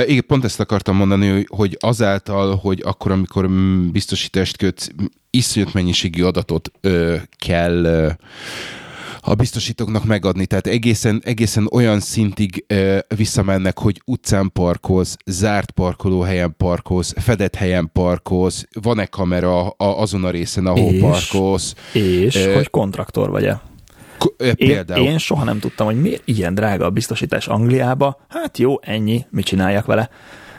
Igen, 0.07 0.25
pont 0.27 0.45
ezt 0.45 0.61
akartam 0.61 0.97
mondani, 0.97 1.45
hogy 1.49 1.77
azáltal, 1.81 2.57
hogy 2.57 2.83
akkor, 2.85 3.13
amikor 3.13 3.49
biztosítást 3.93 4.57
kötsz, 4.57 4.89
iszonyat 5.31 5.73
mennyiségű 5.73 6.23
adatot 6.23 6.73
ö, 6.81 7.17
kell 7.39 7.85
ö, 7.85 8.09
a 9.21 9.35
biztosítóknak 9.35 10.05
megadni. 10.05 10.47
Tehát 10.47 10.67
egészen, 10.67 11.23
egészen 11.25 11.69
olyan 11.73 12.01
szintig 12.01 12.65
ö, 12.67 12.99
visszamennek, 13.17 13.79
hogy 13.79 14.03
utcán 14.05 14.51
parkolsz, 14.53 15.17
zárt 15.27 15.71
parkolóhelyen 15.71 16.55
parkolsz, 16.57 17.15
fedett 17.17 17.55
helyen 17.55 17.91
parkolsz, 17.93 18.67
van-e 18.83 19.07
kamera 19.07 19.69
a, 19.69 20.01
azon 20.01 20.25
a 20.25 20.31
részen, 20.31 20.67
ahol 20.67 20.93
és, 20.93 21.01
parkolsz. 21.01 21.75
És 21.93 22.35
ö, 22.35 22.55
hogy 22.55 22.71
kontraktor 22.71 23.31
vagy-e? 23.31 23.61
Én, 24.55 24.85
én 24.97 25.19
soha 25.19 25.45
nem 25.45 25.59
tudtam, 25.59 25.87
hogy 25.87 26.01
miért 26.01 26.23
ilyen 26.25 26.55
drága 26.55 26.85
a 26.85 26.91
biztosítás 26.91 27.47
Angliába. 27.47 28.21
Hát 28.29 28.59
jó, 28.59 28.75
ennyi, 28.81 29.27
mit 29.31 29.45
csináljak 29.45 29.87
vele. 29.87 30.11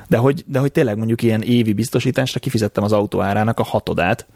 De 0.07 0.17
hogy, 0.17 0.43
de 0.47 0.59
hogy 0.59 0.71
tényleg 0.71 0.97
mondjuk 0.97 1.21
ilyen 1.21 1.41
évi 1.41 1.73
biztosításra 1.73 2.39
kifizettem 2.39 2.83
az 2.83 2.91
autó 2.91 3.21
árának 3.21 3.59
a 3.59 3.63
hatodát, 3.63 4.27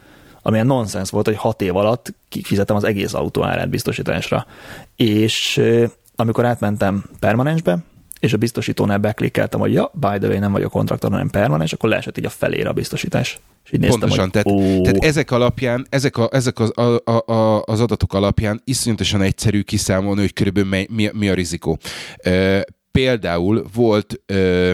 amilyen 0.43 0.65
nonsens 0.65 1.09
volt, 1.09 1.25
hogy 1.25 1.35
hat 1.35 1.61
év 1.61 1.75
alatt 1.75 2.13
kifizettem 2.29 2.75
az 2.75 2.83
egész 2.83 3.13
autó 3.13 3.43
árát 3.43 3.69
biztosításra. 3.69 4.45
És 4.95 5.61
amikor 6.15 6.45
átmentem 6.45 7.03
permanensbe, 7.19 7.77
és 8.19 8.33
a 8.33 8.37
biztosítónál 8.37 8.97
beklikkeltem, 8.97 9.59
hogy 9.59 9.73
ja, 9.73 9.91
by 9.93 10.17
the 10.19 10.27
way, 10.27 10.39
nem 10.39 10.51
vagyok 10.51 10.71
kontraktor, 10.71 11.11
hanem 11.11 11.29
permanens, 11.29 11.73
akkor 11.73 11.89
leesett 11.89 12.17
így 12.17 12.25
a 12.25 12.29
felére 12.29 12.69
a 12.69 12.73
biztosítás. 12.73 13.39
És 13.65 13.71
így 13.71 13.79
néztem, 13.79 13.99
Pontosan, 13.99 14.23
hogy, 14.23 14.43
tehát, 14.43 14.81
tehát, 14.81 15.03
ezek 15.03 15.31
alapján, 15.31 15.85
ezek, 15.89 16.17
a, 16.17 16.29
ezek 16.31 16.59
az, 16.59 16.71
a, 16.77 17.11
a, 17.11 17.61
az 17.65 17.79
adatok 17.79 18.13
alapján 18.13 18.61
iszonyatosan 18.63 19.21
egyszerű 19.21 19.61
kiszámolni, 19.61 20.21
hogy 20.21 20.33
körülbelül 20.33 20.69
mi, 20.69 20.87
mi, 20.89 21.09
mi 21.13 21.29
a 21.29 21.33
rizikó. 21.33 21.77
Uh, 22.25 22.59
például 22.91 23.65
volt 23.73 24.21
uh, 24.33 24.71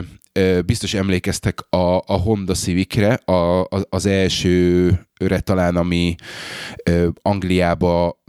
biztos 0.66 0.94
emlékeztek 0.94 1.60
a, 1.70 1.98
a 1.98 2.14
Honda 2.24 2.54
Civicre, 2.54 3.14
a, 3.14 3.68
az 3.90 4.06
elsőre 4.06 5.40
talán, 5.40 5.76
ami 5.76 6.16
Angliába 7.22 8.24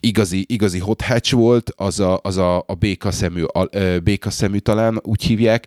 igazi, 0.00 0.44
igazi 0.48 0.78
hot 0.78 1.02
hatch 1.02 1.34
volt, 1.34 1.72
az 1.76 2.00
a, 2.00 2.20
az 2.22 2.36
a, 2.36 2.64
a 2.66 2.74
béka, 2.74 3.10
szemű, 3.10 3.42
a, 3.42 3.68
béka 4.02 4.30
szemű 4.30 4.58
talán 4.58 5.00
úgy 5.02 5.22
hívják, 5.22 5.66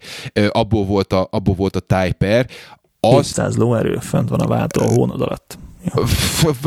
abból 0.49 0.85
volt 0.85 1.13
a, 1.13 1.27
abból 1.31 1.55
volt 1.55 1.75
a 1.75 1.79
Typer. 1.79 2.49
Az, 2.99 3.11
700 3.11 3.55
lóerő, 3.55 3.97
fent 3.97 4.29
van 4.29 4.39
a 4.39 4.47
váltó 4.47 4.81
a 4.81 4.87
hónod 4.87 5.21
alatt. 5.21 5.57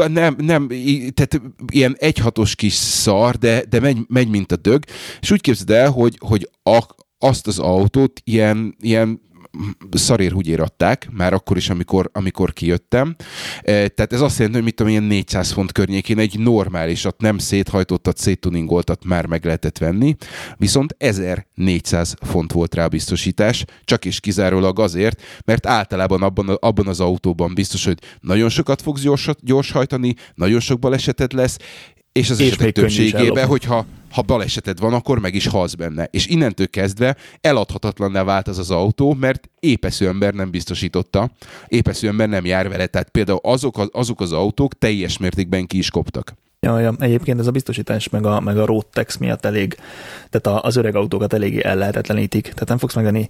Nem, 0.09 0.37
nem, 0.39 0.69
tehát 1.15 1.41
ilyen 1.73 1.97
egyhatos 1.99 2.55
kis 2.55 2.73
szar, 2.73 3.37
de, 3.37 3.65
de 3.69 3.81
megy, 3.81 3.99
megy, 4.09 4.29
mint 4.29 4.53
a 4.53 4.57
dög, 4.57 4.85
és 5.21 5.31
úgy 5.31 5.41
képzeld 5.41 5.71
el, 5.71 5.91
hogy, 5.91 6.17
hogy 6.19 6.51
a, 6.63 6.85
azt 7.19 7.47
az 7.47 7.59
autót 7.59 8.21
ilyen, 8.25 8.77
ilyen 8.81 9.21
szarér 9.91 10.61
adták, 10.61 11.09
már 11.11 11.33
akkor 11.33 11.57
is, 11.57 11.71
amikor, 11.71 12.11
amikor 12.13 12.53
kijöttem. 12.53 13.17
E, 13.63 13.89
tehát 13.89 14.13
ez 14.13 14.21
azt 14.21 14.37
jelenti, 14.37 14.57
hogy 14.57 14.67
mit 14.67 14.75
tudom, 14.75 14.93
ilyen 14.93 15.05
400 15.05 15.51
font 15.51 15.73
környékén 15.73 16.19
egy 16.19 16.39
normálisat, 16.39 17.21
nem 17.21 17.39
széthajtottat, 17.39 18.17
széttuningoltat 18.17 19.05
már 19.05 19.27
meg 19.27 19.45
lehetett 19.45 19.79
venni, 19.79 20.17
viszont 20.57 20.95
1400 20.99 22.15
font 22.21 22.53
volt 22.53 22.75
rá 22.75 22.85
a 22.85 22.89
biztosítás, 22.89 23.65
csak 23.85 24.05
is 24.05 24.21
kizárólag 24.21 24.81
azért, 24.81 25.23
mert 25.45 25.67
általában 25.67 26.23
abban, 26.23 26.49
abban 26.49 26.87
az 26.87 27.01
autóban 27.01 27.55
biztos, 27.55 27.85
hogy 27.85 27.99
nagyon 28.21 28.49
sokat 28.49 28.83
fogsz 28.83 29.03
gyors, 29.03 29.29
gyors 29.41 29.71
hajtani, 29.71 30.15
nagyon 30.35 30.61
sok 30.61 30.79
baleseted 30.79 31.33
lesz, 31.33 31.57
és 32.13 32.31
az 32.31 32.41
és 32.41 32.47
esetek 32.47 32.73
többségében, 32.73 33.47
hogyha 33.47 33.87
ha 34.11 34.23
baleseted 34.23 34.79
van, 34.79 34.95
akkor 34.95 35.19
meg 35.19 35.35
is 35.35 35.47
halsz 35.47 35.75
benne. 35.75 36.09
És 36.11 36.27
innentől 36.27 36.69
kezdve 36.69 37.17
eladhatatlanná 37.41 38.23
vált 38.23 38.49
az 38.49 38.59
az 38.59 38.71
autó, 38.71 39.15
mert 39.15 39.51
épesző 39.61 40.07
ember 40.07 40.35
nem 40.35 40.51
biztosította, 40.51 41.31
épesző 41.67 42.09
ember 42.09 42.29
nem 42.29 42.45
jár 42.45 42.69
vele. 42.69 42.87
Tehát 42.87 43.09
például 43.09 43.41
azok 43.43 43.79
az, 43.79 43.89
azok 43.93 44.21
az 44.21 44.33
autók 44.33 44.79
teljes 44.79 45.19
mértékben 45.19 45.67
ki 45.67 45.79
is 45.79 45.91
koptak. 45.91 46.35
Ja, 46.61 46.81
ja, 46.81 46.95
egyébként 46.99 47.41
ez 47.41 47.47
a 47.47 47.51
biztosítás 47.51 48.09
meg 48.09 48.27
a, 48.27 48.41
meg 48.41 48.59
a 48.59 48.67
road 48.67 48.87
tax 48.87 49.17
miatt 49.17 49.45
elég, 49.45 49.77
tehát 50.31 50.65
az 50.65 50.77
öreg 50.77 50.95
autókat 50.95 51.33
eléggé 51.33 51.65
ellehetetlenítik. 51.65 52.43
Tehát 52.43 52.69
nem 52.69 52.79
fogsz 52.79 52.95
megvenni 52.95 53.29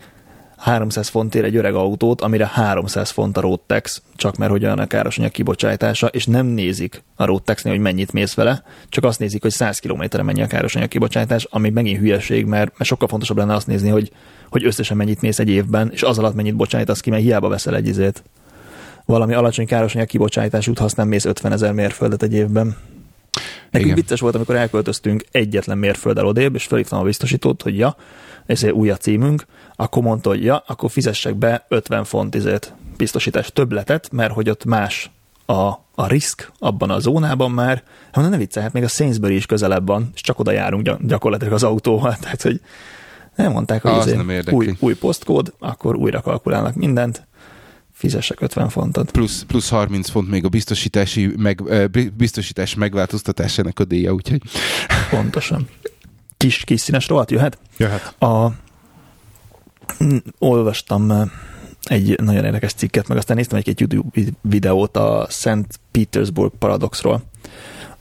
300 0.58 1.08
fontért 1.08 1.44
egy 1.44 1.56
öreg 1.56 1.74
autót, 1.74 2.20
amire 2.20 2.46
300 2.46 3.10
font 3.10 3.36
a 3.36 3.40
road 3.40 3.60
tax, 3.60 4.02
csak 4.16 4.36
mert 4.36 4.50
hogy 4.50 4.64
olyan 4.64 4.78
a 4.78 4.86
károsanyag 4.86 5.30
kibocsátása, 5.30 6.06
és 6.06 6.26
nem 6.26 6.46
nézik 6.46 7.02
a 7.14 7.24
road 7.24 7.42
taxnél, 7.42 7.72
hogy 7.72 7.82
mennyit 7.82 8.12
mész 8.12 8.34
vele, 8.34 8.62
csak 8.88 9.04
azt 9.04 9.18
nézik, 9.18 9.42
hogy 9.42 9.50
100 9.50 9.78
kilométerre 9.78 10.22
mennyi 10.22 10.42
a 10.42 10.46
károsanyag 10.46 10.88
kibocsátás, 10.88 11.46
ami 11.50 11.70
megint 11.70 11.98
hülyeség, 11.98 12.44
mert, 12.44 12.78
mert 12.78 12.90
sokkal 12.90 13.08
fontosabb 13.08 13.36
lenne 13.36 13.54
azt 13.54 13.66
nézni, 13.66 13.88
hogy, 13.88 14.12
hogy 14.50 14.64
összesen 14.64 14.96
mennyit 14.96 15.20
mész 15.20 15.38
egy 15.38 15.48
évben, 15.48 15.90
és 15.92 16.02
az 16.02 16.18
alatt 16.18 16.34
mennyit 16.34 16.56
bocsájtasz 16.56 17.00
ki, 17.00 17.10
mert 17.10 17.22
hiába 17.22 17.48
veszel 17.48 17.76
egy 17.76 17.86
izét. 17.86 18.22
Valami 19.04 19.34
alacsony 19.34 19.66
károsanyag 19.66 20.08
kibocsátás 20.08 20.68
út 20.68 20.78
használ 20.78 21.06
mész 21.06 21.24
50 21.24 21.52
ezer 21.52 21.72
mérföldet 21.72 22.22
egy 22.22 22.34
évben. 22.34 22.76
Nekünk 23.70 23.90
Igen. 23.90 23.94
vicces 23.94 24.20
volt, 24.20 24.34
amikor 24.34 24.56
elköltöztünk 24.56 25.24
egyetlen 25.30 25.78
mérfölddel 25.78 26.26
odébb, 26.26 26.54
és 26.54 26.64
felhívtam 26.64 26.98
a 26.98 27.02
biztosítót, 27.02 27.62
hogy 27.62 27.78
ja, 27.78 27.96
ez 28.48 28.62
egy 28.62 28.70
új 28.70 28.90
a 28.90 28.96
címünk, 28.96 29.46
akkor 29.76 30.02
mondta, 30.02 30.28
hogy 30.28 30.44
ja, 30.44 30.62
akkor 30.66 30.90
fizessek 30.90 31.34
be 31.34 31.64
50 31.68 32.04
font 32.04 32.34
izét 32.34 32.74
biztosítás 32.96 33.52
többletet, 33.52 34.08
mert 34.12 34.32
hogy 34.32 34.50
ott 34.50 34.64
más 34.64 35.10
a, 35.46 35.68
a 35.94 36.06
risk 36.06 36.52
abban 36.58 36.90
a 36.90 36.98
zónában 36.98 37.50
már, 37.50 37.82
hát 38.12 38.30
ne 38.30 38.36
viccelj, 38.36 38.64
hát 38.64 38.74
még 38.74 38.82
a 38.82 38.88
Sainsbury 38.88 39.34
is 39.34 39.46
közelebb 39.46 39.86
van, 39.86 40.10
és 40.14 40.20
csak 40.20 40.38
oda 40.38 40.50
járunk 40.50 40.90
gyakorlatilag 41.00 41.52
az 41.52 41.62
autóval, 41.62 42.16
tehát 42.22 42.42
hogy 42.42 42.60
nem 43.36 43.52
mondták, 43.52 43.82
hogy 43.82 43.92
az 43.92 44.12
nem 44.12 44.40
új, 44.50 44.76
új 44.78 44.94
posztkód, 44.94 45.52
akkor 45.58 45.96
újra 45.96 46.20
kalkulálnak 46.20 46.74
mindent, 46.74 47.26
fizessek 47.92 48.40
50 48.40 48.68
fontot. 48.68 49.10
Plusz, 49.10 49.44
plusz 49.46 49.68
30 49.68 50.10
font 50.10 50.28
még 50.30 50.44
a 50.44 50.48
biztosítási 50.48 51.32
meg, 51.36 51.62
biztosítás 52.16 52.74
megváltoztatásának 52.74 53.78
a 53.78 53.84
díja, 53.84 54.12
úgyhogy... 54.12 54.42
Pontosan. 55.10 55.68
Kis, 56.38 56.64
kis 56.64 56.80
színes 56.80 57.08
rohadt 57.08 57.30
jöhet? 57.30 57.58
Jöhet. 57.76 58.22
A, 58.22 58.52
olvastam 60.38 61.30
egy 61.82 62.20
nagyon 62.20 62.44
érdekes 62.44 62.72
cikket, 62.72 63.08
meg 63.08 63.16
aztán 63.16 63.36
néztem 63.36 63.58
egy-két 63.58 63.80
YouTube 63.80 64.32
videót 64.40 64.96
a 64.96 65.26
Szent 65.30 65.80
Petersburg 65.90 66.52
paradoxról, 66.58 67.22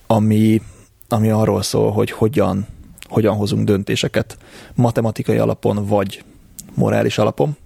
ami, 0.07 0.61
ami 1.09 1.29
arról 1.29 1.61
szól, 1.61 1.91
hogy 1.91 2.11
hogyan, 2.11 2.67
hogyan 3.03 3.35
hozunk 3.35 3.65
döntéseket 3.65 4.37
matematikai 4.75 5.37
alapon, 5.37 5.85
vagy 5.85 6.23
morális 6.73 7.17
alapon. 7.17 7.57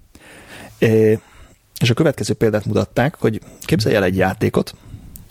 És 1.79 1.89
a 1.89 1.93
következő 1.93 2.33
példát 2.33 2.65
mutatták, 2.65 3.15
hogy 3.19 3.41
képzelj 3.61 3.95
el 3.95 4.03
egy 4.03 4.17
játékot, 4.17 4.75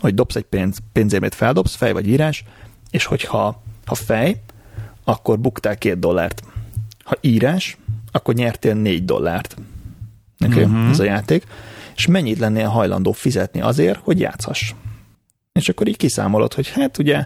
hogy 0.01 0.14
dobsz 0.14 0.36
egy 0.36 0.45
pénz, 0.45 0.78
pénzérmét 0.93 1.34
feldobsz, 1.34 1.74
fej 1.74 1.93
vagy 1.93 2.09
írás, 2.09 2.45
és 2.91 3.05
hogyha 3.05 3.62
ha 3.84 3.95
fej, 3.95 4.41
akkor 5.11 5.38
buktál 5.38 5.76
két 5.76 5.98
dollárt. 5.98 6.42
Ha 7.04 7.16
írás, 7.20 7.78
akkor 8.12 8.34
nyertél 8.34 8.74
négy 8.74 9.04
dollárt. 9.04 9.56
Okay? 10.44 10.62
Uh-huh. 10.62 10.88
Ez 10.88 10.98
a 10.98 11.04
játék. 11.04 11.46
És 11.96 12.06
mennyit 12.06 12.38
lennél 12.38 12.68
hajlandó 12.68 13.12
fizetni 13.12 13.61
azért, 13.61 13.98
hogy 14.02 14.20
játszhass. 14.20 14.74
És 15.52 15.68
akkor 15.68 15.88
így 15.88 15.96
kiszámolod, 15.96 16.54
hogy 16.54 16.68
hát 16.68 16.98
ugye 16.98 17.24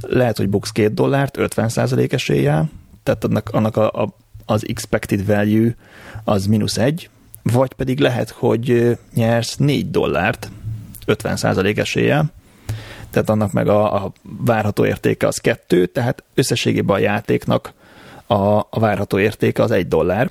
lehet, 0.00 0.36
hogy 0.36 0.48
buksz 0.48 0.70
két 0.70 0.94
dollárt 0.94 1.36
50% 1.38 2.12
eséllyel, 2.12 2.70
tehát 3.02 3.24
annak, 3.24 3.48
annak 3.48 3.76
a, 3.76 4.02
a, 4.02 4.16
az 4.46 4.64
expected 4.68 5.26
value 5.26 5.74
az 6.24 6.46
mínusz 6.46 6.78
egy, 6.78 7.10
vagy 7.42 7.72
pedig 7.72 8.00
lehet, 8.00 8.30
hogy 8.30 8.98
nyersz 9.14 9.56
4 9.56 9.90
dollárt 9.90 10.50
50% 11.06 11.78
eséllyel, 11.78 12.32
tehát 13.10 13.30
annak 13.30 13.52
meg 13.52 13.68
a, 13.68 14.04
a 14.04 14.12
várható 14.22 14.86
értéke 14.86 15.26
az 15.26 15.38
kettő, 15.38 15.86
tehát 15.86 16.22
összességében 16.34 16.96
a 16.96 16.98
játéknak 16.98 17.72
a, 18.26 18.58
a 18.58 18.78
várható 18.80 19.18
értéke 19.18 19.62
az 19.62 19.70
egy 19.70 19.88
dollár. 19.88 20.30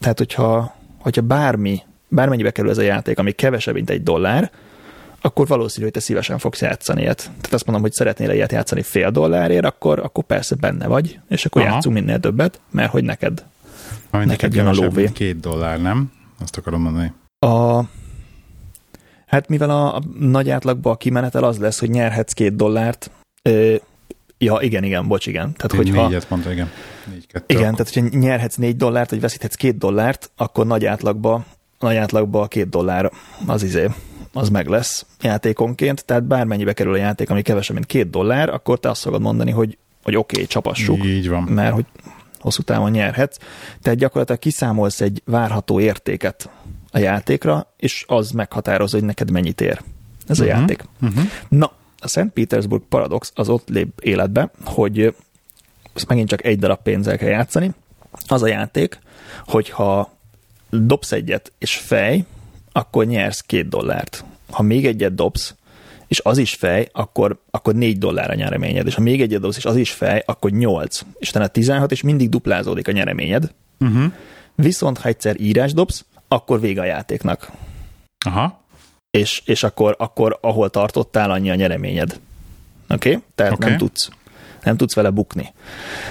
Tehát, 0.00 0.18
hogyha, 0.18 0.76
hogyha 0.98 1.22
bármi, 1.22 1.82
bármennyibe 2.08 2.50
kerül 2.50 2.70
ez 2.70 2.78
a 2.78 2.82
játék, 2.82 3.18
ami 3.18 3.32
kevesebb, 3.32 3.74
mint 3.74 3.90
egy 3.90 4.02
dollár, 4.02 4.50
akkor 5.20 5.46
valószínű, 5.46 5.84
hogy 5.84 5.92
te 5.92 6.00
szívesen 6.00 6.38
fogsz 6.38 6.60
játszani 6.60 7.00
ilyet. 7.00 7.22
Tehát 7.22 7.52
azt 7.52 7.64
mondom, 7.64 7.84
hogy 7.84 7.92
szeretnél 7.92 8.30
ilyet 8.30 8.52
játszani 8.52 8.82
fél 8.82 9.10
dollárért, 9.10 9.64
akkor, 9.64 9.98
akkor 9.98 10.24
persze 10.24 10.54
benne 10.54 10.86
vagy, 10.86 11.18
és 11.28 11.44
akkor 11.44 11.62
Aha. 11.62 11.72
játszunk 11.72 11.94
minél 11.94 12.20
többet, 12.20 12.60
mert 12.70 12.90
hogy 12.90 13.04
neked, 13.04 13.44
neked, 14.10 14.28
neked 14.28 14.54
jön 14.54 14.66
a 14.66 14.72
lóvé. 14.72 15.10
Két 15.12 15.40
dollár, 15.40 15.80
nem? 15.80 16.12
Azt 16.40 16.56
akarom 16.56 16.82
mondani. 16.82 17.12
A, 17.38 17.82
hát 19.32 19.48
mivel 19.48 19.70
a, 19.70 19.96
a 19.96 20.02
nagy 20.18 20.50
átlagban 20.50 20.92
a 20.92 20.96
kimenetel 20.96 21.44
az 21.44 21.58
lesz, 21.58 21.78
hogy 21.78 21.90
nyerhetsz 21.90 22.32
két 22.32 22.56
dollárt, 22.56 23.10
ö, 23.42 23.74
ja, 24.38 24.58
igen, 24.60 24.84
igen, 24.84 25.08
bocs, 25.08 25.26
igen. 25.26 25.52
Tehát, 25.56 25.72
hogyha, 25.72 26.06
négyet 26.06 26.30
mondta, 26.30 26.52
igen. 26.52 26.70
Négy, 27.10 27.26
kettő, 27.26 27.44
igen, 27.54 27.72
akkor. 27.72 27.86
tehát 27.86 28.08
hogyha 28.10 28.18
nyerhetsz 28.18 28.56
négy 28.56 28.76
dollárt, 28.76 29.10
vagy 29.10 29.20
veszíthetsz 29.20 29.54
két 29.54 29.78
dollárt, 29.78 30.30
akkor 30.36 30.66
nagy 30.66 30.84
átlagban, 30.84 31.44
nagy 31.78 31.96
átlagban 31.96 32.42
a 32.42 32.46
két 32.46 32.68
dollár 32.68 33.10
az 33.46 33.62
izé, 33.62 33.88
az 34.32 34.48
meg 34.48 34.66
lesz 34.66 35.06
játékonként, 35.20 36.04
tehát 36.04 36.24
bármennyibe 36.24 36.72
kerül 36.72 36.92
a 36.92 36.96
játék, 36.96 37.30
ami 37.30 37.42
kevesebb, 37.42 37.74
mint 37.74 37.86
két 37.86 38.10
dollár, 38.10 38.48
akkor 38.48 38.78
te 38.78 38.90
azt 38.90 39.00
szokod 39.00 39.20
mondani, 39.20 39.50
hogy, 39.50 39.78
hogy 40.02 40.16
oké, 40.16 40.34
okay, 40.34 40.46
csapassuk. 40.46 41.04
Így 41.04 41.28
van. 41.28 41.42
Mert 41.42 41.74
hogy 41.74 41.86
hosszú 42.38 42.62
távon 42.62 42.90
nyerhetsz. 42.90 43.36
Tehát 43.82 43.98
gyakorlatilag 43.98 44.40
kiszámolsz 44.40 45.00
egy 45.00 45.22
várható 45.24 45.80
értéket 45.80 46.50
a 46.92 46.98
játékra, 46.98 47.72
és 47.76 48.04
az 48.06 48.30
meghatározza, 48.30 48.96
hogy 48.96 49.06
neked 49.06 49.30
mennyit 49.30 49.60
ér 49.60 49.82
ez 50.26 50.40
uh-huh. 50.40 50.56
a 50.56 50.58
mhm. 50.58 50.60
játék. 50.60 50.84
Uh-huh. 51.02 51.24
Na, 51.48 51.72
a 51.98 52.08
St. 52.08 52.26
Petersburg 52.34 52.82
Paradox 52.88 53.32
az 53.34 53.48
ott 53.48 53.68
lép 53.68 54.00
életbe, 54.00 54.50
hogy 54.64 55.14
ezt 55.94 56.08
megint 56.08 56.28
csak 56.28 56.44
egy 56.44 56.58
darab 56.58 56.82
pénzzel 56.82 57.18
kell 57.18 57.28
játszani. 57.28 57.70
Az 58.26 58.42
a 58.42 58.46
játék, 58.46 58.98
hogyha 59.46 60.16
dobsz 60.70 61.12
egyet 61.12 61.52
és 61.58 61.76
fej, 61.76 62.24
akkor 62.72 63.06
nyersz 63.06 63.40
két 63.40 63.68
dollárt. 63.68 64.24
Ha 64.50 64.62
még 64.62 64.86
egyet 64.86 65.14
dobsz, 65.14 65.54
és 66.06 66.20
az 66.24 66.38
is 66.38 66.54
fej, 66.54 66.88
akkor, 66.92 67.42
akkor 67.50 67.74
4 67.74 67.98
dollár 67.98 68.30
a 68.30 68.34
nyereményed, 68.34 68.86
és 68.86 68.94
ha 68.94 69.00
még 69.00 69.20
egyet 69.20 69.40
dobsz, 69.40 69.56
és 69.56 69.64
az 69.64 69.76
is 69.76 69.90
fej, 69.90 70.22
akkor 70.26 70.50
8, 70.50 71.00
és 71.18 71.28
utána 71.28 71.46
16, 71.46 71.92
és 71.92 72.02
mindig 72.02 72.28
duplázódik 72.28 72.88
a 72.88 72.92
nyereményed. 72.92 73.54
Uh-huh. 73.80 74.12
Viszont 74.54 74.98
ha 74.98 75.08
egyszer 75.08 75.40
írás 75.40 75.72
dobsz, 75.72 76.04
akkor 76.32 76.60
vége 76.60 76.80
a 76.80 76.84
játéknak. 76.84 77.50
Aha. 78.26 78.60
És, 79.10 79.42
és 79.44 79.62
akkor, 79.62 79.94
akkor 79.98 80.38
ahol 80.40 80.70
tartottál, 80.70 81.30
annyi 81.30 81.50
a 81.50 81.54
nyereményed. 81.54 82.20
Oké? 82.88 83.08
Okay? 83.08 83.22
Tehát 83.34 83.52
okay. 83.52 83.68
nem 83.68 83.78
tudsz 83.78 84.10
nem 84.62 84.76
tudsz 84.76 84.94
vele 84.94 85.10
bukni. 85.10 85.52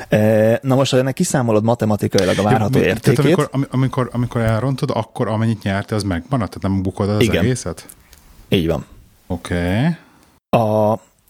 E, 0.09 0.59
na 0.61 0.76
most, 0.76 0.91
ha 0.91 0.97
ennek 0.97 1.13
kiszámolod 1.13 1.63
matematikailag 1.63 2.38
a 2.38 2.43
várható 2.43 2.80
ja, 2.80 2.86
értékét... 2.86 3.26
Tehát 3.26 3.39
amikor, 3.39 3.67
amikor, 3.72 4.09
amikor 4.11 4.41
elrontod, 4.41 4.89
akkor 4.93 5.28
amennyit 5.28 5.63
nyerte, 5.63 5.95
az 5.95 6.03
megmaradt? 6.03 6.53
Tehát 6.53 6.76
nem 6.76 6.82
bukod 6.82 7.09
az 7.09 7.22
Igen. 7.22 7.43
egészet? 7.43 7.88
Így 8.49 8.67
van. 8.67 8.86
Oké. 9.28 9.55
Okay. 9.55 9.95
A, 10.49 10.57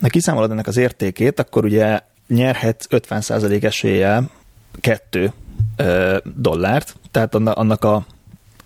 ha 0.01 0.07
kiszámolod 0.07 0.51
ennek 0.51 0.67
az 0.67 0.77
értékét, 0.77 1.39
akkor 1.39 1.65
ugye 1.65 1.99
nyerhetsz 2.27 2.85
50% 2.89 3.63
eséllyel 3.63 4.29
kettő 4.79 5.31
dollárt, 6.23 6.95
tehát 7.11 7.35
annak 7.35 7.83
a, 7.83 8.05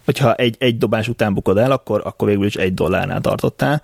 hogyha 0.06 0.34
egy, 0.34 0.56
egy 0.60 0.78
dobás 0.78 1.08
után 1.08 1.34
bukod 1.34 1.58
el, 1.58 1.72
akkor, 1.72 2.02
akkor 2.04 2.28
végül 2.28 2.46
is 2.46 2.56
egy 2.56 2.74
dollárnál 2.74 3.22
tartottál. 3.22 3.82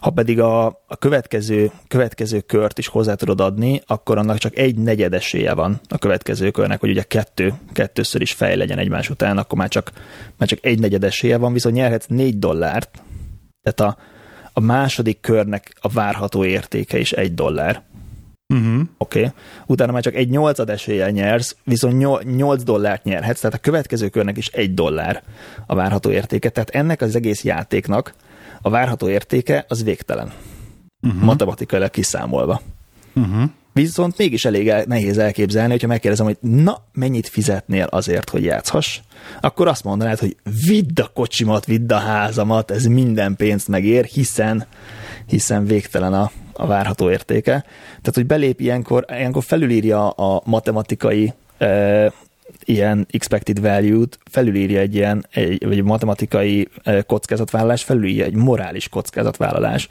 Ha 0.00 0.10
pedig 0.10 0.40
a, 0.40 0.66
a 0.66 0.96
következő, 0.98 1.70
következő 1.88 2.40
kört 2.40 2.78
is 2.78 2.86
hozzá 2.86 3.14
tudod 3.14 3.40
adni, 3.40 3.82
akkor 3.86 4.18
annak 4.18 4.38
csak 4.38 4.56
egy 4.56 4.76
negyed 4.76 5.14
esélye 5.14 5.54
van 5.54 5.80
a 5.88 5.98
következő 5.98 6.50
körnek, 6.50 6.80
hogy 6.80 6.90
ugye 6.90 7.02
kettő, 7.02 7.54
kettőször 7.72 8.20
is 8.20 8.32
fej 8.32 8.56
legyen 8.56 8.78
egymás 8.78 9.10
után, 9.10 9.38
akkor 9.38 9.58
már 9.58 9.68
csak, 9.68 9.92
már 10.36 10.48
csak 10.48 10.58
egy 10.62 10.78
negyed 10.78 11.04
esélye 11.04 11.36
van, 11.36 11.52
viszont 11.52 11.74
nyerhetsz 11.74 12.06
négy 12.06 12.38
dollárt, 12.38 13.02
tehát 13.62 13.94
a, 13.94 14.02
a 14.52 14.60
második 14.60 15.20
körnek 15.20 15.76
a 15.80 15.88
várható 15.88 16.44
értéke 16.44 16.98
is 16.98 17.12
egy 17.12 17.34
dollár. 17.34 17.82
Uh-huh. 18.54 18.80
Oké. 18.98 19.18
Okay. 19.18 19.32
Utána 19.66 19.92
már 19.92 20.02
csak 20.02 20.14
egy 20.14 20.28
nyolcad 20.28 20.70
eséllyel 20.70 21.10
nyersz, 21.10 21.56
viszont 21.64 22.24
nyolc 22.36 22.62
dollárt 22.62 23.04
nyerhetsz, 23.04 23.40
tehát 23.40 23.56
a 23.56 23.60
következő 23.60 24.08
körnek 24.08 24.36
is 24.36 24.46
egy 24.46 24.74
dollár 24.74 25.22
a 25.66 25.74
várható 25.74 26.10
értéke. 26.10 26.48
Tehát 26.48 26.70
ennek 26.70 27.00
az 27.00 27.16
egész 27.16 27.44
játéknak 27.44 28.14
a 28.62 28.70
várható 28.70 29.08
értéke 29.08 29.64
az 29.68 29.84
végtelen. 29.84 30.32
Uh-huh. 31.02 31.22
Matematikailag 31.22 31.90
kiszámolva. 31.90 32.60
Uh-huh. 33.14 33.50
Viszont 33.72 34.18
mégis 34.18 34.44
elég 34.44 34.68
el, 34.68 34.84
nehéz 34.86 35.18
elképzelni, 35.18 35.70
hogyha 35.70 35.86
megkérdezem, 35.86 36.26
hogy 36.26 36.36
na, 36.40 36.82
mennyit 36.92 37.28
fizetnél 37.28 37.86
azért, 37.90 38.30
hogy 38.30 38.44
játszhass, 38.44 39.00
akkor 39.40 39.68
azt 39.68 39.84
mondanád, 39.84 40.18
hogy 40.18 40.36
vidd 40.66 41.00
a 41.00 41.10
kocsimat, 41.14 41.64
vidd 41.64 41.92
a 41.92 41.98
házamat, 41.98 42.70
ez 42.70 42.84
minden 42.84 43.36
pénzt 43.36 43.68
megér, 43.68 44.04
hiszen, 44.04 44.66
hiszen 45.28 45.64
végtelen 45.64 46.12
a, 46.12 46.30
a 46.52 46.66
várható 46.66 47.10
értéke. 47.10 47.64
Tehát, 47.86 48.14
hogy 48.14 48.26
belép 48.26 48.60
ilyenkor, 48.60 49.04
ilyenkor 49.08 49.44
felülírja 49.44 50.08
a 50.08 50.42
matematikai 50.44 51.32
e, 51.58 52.12
ilyen 52.64 53.06
expected 53.10 53.60
value-t, 53.60 54.18
felülírja 54.30 54.80
egy 54.80 54.94
ilyen, 54.94 55.26
egy, 55.30 55.66
vagy 55.66 55.82
matematikai 55.82 56.68
kockázatvállalás, 57.06 57.82
felülírja 57.82 58.24
egy 58.24 58.34
morális 58.34 58.88
kockázatvállalás 58.88 59.88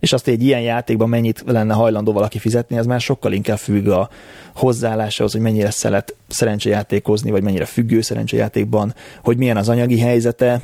és 0.00 0.12
azt 0.12 0.28
egy 0.28 0.42
ilyen 0.42 0.60
játékban 0.60 1.08
mennyit 1.08 1.42
lenne 1.46 1.74
hajlandó 1.74 2.12
valaki 2.12 2.38
fizetni, 2.38 2.78
az 2.78 2.86
már 2.86 3.00
sokkal 3.00 3.32
inkább 3.32 3.58
függ 3.58 3.86
a 3.86 4.08
hozzáállásához, 4.54 5.32
hogy 5.32 5.40
mennyire 5.40 5.70
szelet 5.70 6.14
szerencsejátékozni, 6.28 7.30
vagy 7.30 7.42
mennyire 7.42 7.64
függő 7.64 8.00
szerencsejátékban, 8.00 8.94
hogy 9.24 9.36
milyen 9.36 9.56
az 9.56 9.68
anyagi 9.68 9.98
helyzete, 9.98 10.60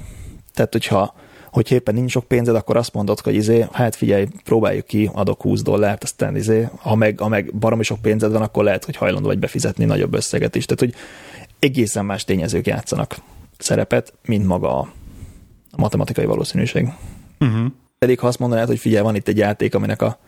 tehát 0.55 0.73
hogyha 0.73 1.15
hogy 1.57 1.73
éppen 1.73 1.95
nincs 1.95 2.11
sok 2.11 2.25
pénzed, 2.25 2.55
akkor 2.55 2.77
azt 2.77 2.93
mondod, 2.93 3.21
hogy 3.21 3.35
izé, 3.35 3.67
hát 3.73 3.95
figyelj, 3.95 4.27
próbáljuk 4.45 4.87
ki, 4.87 5.11
adok 5.13 5.43
20 5.43 5.63
dollárt, 5.63 6.03
aztán 6.03 6.37
izé, 6.37 6.69
ha 6.79 6.95
meg, 6.95 7.19
ha 7.19 7.29
meg 7.29 7.55
baromi 7.55 7.83
sok 7.83 8.01
pénzed 8.03 8.33
van, 8.33 8.43
akkor 8.43 8.65
lehet, 8.65 8.85
hogy 8.85 8.97
hajlandó 8.97 9.27
vagy 9.27 9.39
befizetni 9.39 9.85
nagyobb 9.85 10.15
összeget 10.15 10.55
is. 10.55 10.65
Tehát, 10.65 10.81
hogy 10.81 10.95
egészen 11.59 12.05
más 12.05 12.25
tényezők 12.25 12.67
játszanak 12.67 13.17
szerepet, 13.59 14.13
mint 14.27 14.47
maga 14.47 14.79
a 14.79 14.89
matematikai 15.77 16.25
valószínűség. 16.25 16.89
Uh-huh. 17.41 17.67
Pedig 17.99 18.19
ha 18.19 18.27
azt 18.27 18.39
mondanád, 18.39 18.67
hogy 18.67 18.79
figyelj, 18.79 19.03
van 19.05 19.15
itt 19.15 19.29
egy 19.29 19.39
játék, 19.39 19.75
aminek 19.75 20.03
a, 20.03 20.19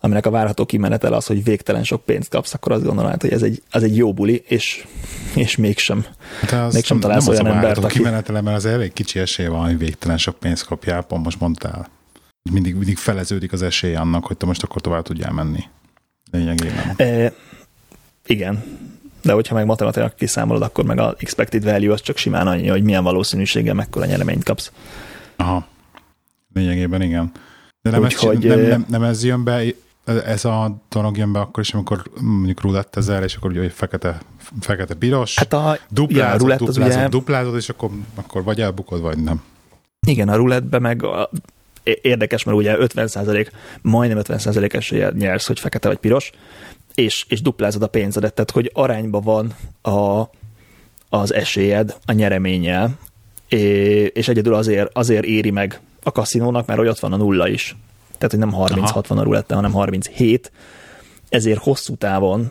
aminek 0.00 0.26
a 0.26 0.30
várható 0.30 0.66
kimenetel 0.66 1.12
az, 1.12 1.26
hogy 1.26 1.44
végtelen 1.44 1.84
sok 1.84 2.04
pénzt 2.04 2.28
kapsz, 2.28 2.54
akkor 2.54 2.72
azt 2.72 2.84
gondolnád, 2.84 3.20
hogy 3.20 3.32
ez 3.32 3.42
egy, 3.42 3.62
az 3.70 3.82
egy 3.82 3.96
jó 3.96 4.12
buli, 4.12 4.42
és, 4.46 4.86
és 5.34 5.56
mégsem, 5.56 6.04
Hát 6.40 6.72
mégsem 6.72 6.98
nem 6.98 7.00
találsz 7.00 7.28
az 7.28 7.28
olyan 7.28 7.46
a 7.46 7.54
embert, 7.54 7.84
aki... 7.84 7.96
kimenetele, 7.96 8.40
mert 8.40 8.56
az 8.56 8.64
elég 8.64 8.92
kicsi 8.92 9.18
esély 9.18 9.46
van, 9.46 9.64
hogy 9.64 9.78
végtelen 9.78 10.18
sok 10.18 10.38
pénzt 10.38 10.66
kapjál, 10.66 11.02
pont 11.02 11.24
most 11.24 11.40
mondtál. 11.40 11.88
Mindig, 12.52 12.74
mindig 12.74 12.96
feleződik 12.96 13.52
az 13.52 13.62
esély 13.62 13.94
annak, 13.94 14.26
hogy 14.26 14.36
te 14.36 14.46
most 14.46 14.62
akkor 14.62 14.80
tovább 14.80 15.02
tudjál 15.02 15.32
menni. 15.32 15.64
Lényegében. 16.30 16.94
E, 16.96 17.32
igen, 18.26 18.64
de 19.22 19.32
hogyha 19.32 19.54
meg 19.54 19.66
matematikailag 19.66 20.14
kiszámolod, 20.14 20.62
akkor 20.62 20.84
meg 20.84 20.98
a 20.98 21.14
expected 21.18 21.64
value 21.64 21.92
az 21.92 22.00
csak 22.00 22.16
simán 22.16 22.46
annyi, 22.46 22.68
hogy 22.68 22.82
milyen 22.82 23.04
valószínűséggel 23.04 23.74
mekkora 23.74 24.06
nyereményt 24.06 24.44
kapsz. 24.44 24.72
Aha. 25.36 25.66
Lényegében 26.54 27.02
igen. 27.02 27.32
De 27.82 27.90
nem, 27.90 28.02
Úgyhogy, 28.02 28.46
ez, 28.46 28.54
nem, 28.54 28.58
ö- 28.58 28.68
nem, 28.68 28.86
nem, 28.88 29.02
ez 29.02 29.24
jön 29.24 29.44
be, 29.44 29.62
ez 30.06 30.44
a 30.44 30.76
dolog 30.88 31.16
jön 31.16 31.32
be 31.32 31.40
akkor 31.40 31.62
is, 31.62 31.74
amikor 31.74 32.02
mondjuk 32.20 32.60
rulett 32.60 32.96
ezer, 32.96 33.22
és 33.22 33.34
akkor 33.34 33.50
ugye 33.50 33.70
fekete, 33.70 34.20
fekete 34.60 34.94
piros, 34.94 35.38
Hát 35.38 35.52
a, 35.52 35.78
duplázod, 35.88 36.26
ja, 36.26 36.34
a 36.34 36.38
rulett 36.38 36.58
duplázod, 36.58 36.96
ugye, 36.96 37.08
duplázod, 37.08 37.56
és 37.56 37.68
akkor, 37.68 37.90
akkor 38.14 38.44
vagy 38.44 38.60
elbukod, 38.60 39.00
vagy 39.00 39.18
nem. 39.18 39.42
igen, 40.06 40.28
a 40.28 40.36
rulettbe 40.36 40.78
meg 40.78 41.02
a, 41.02 41.30
érdekes, 41.82 42.44
mert 42.44 42.58
ugye 42.58 42.76
50% 42.78 43.50
majdnem 43.82 44.22
50% 44.22 44.74
eséllyel 44.74 45.12
nyersz, 45.16 45.46
hogy 45.46 45.60
fekete 45.60 45.88
vagy 45.88 45.98
piros, 45.98 46.30
és, 46.94 47.24
és 47.28 47.42
duplázod 47.42 47.82
a 47.82 47.86
pénzedet, 47.86 48.34
tehát 48.34 48.50
hogy 48.50 48.70
arányban 48.74 49.22
van 49.22 49.54
a, 49.94 50.30
az 51.08 51.34
esélyed 51.34 51.96
a 52.06 52.12
nyereményel, 52.12 52.98
é- 53.48 54.16
és 54.16 54.28
egyedül 54.28 54.54
azért, 54.54 54.90
azért 54.92 55.24
éri 55.24 55.50
meg 55.50 55.80
a 56.02 56.12
kaszinónak, 56.12 56.66
mert 56.66 56.78
hogy 56.78 56.88
ott 56.88 56.98
van 56.98 57.12
a 57.12 57.16
nulla 57.16 57.48
is. 57.48 57.76
Tehát, 58.18 58.30
hogy 58.30 58.38
nem 58.38 58.52
36 58.52 59.06
van 59.06 59.18
a 59.18 59.22
rulette, 59.22 59.54
hanem 59.54 59.72
37, 59.72 60.52
ezért 61.28 61.62
hosszú 61.62 61.96
távon 61.96 62.50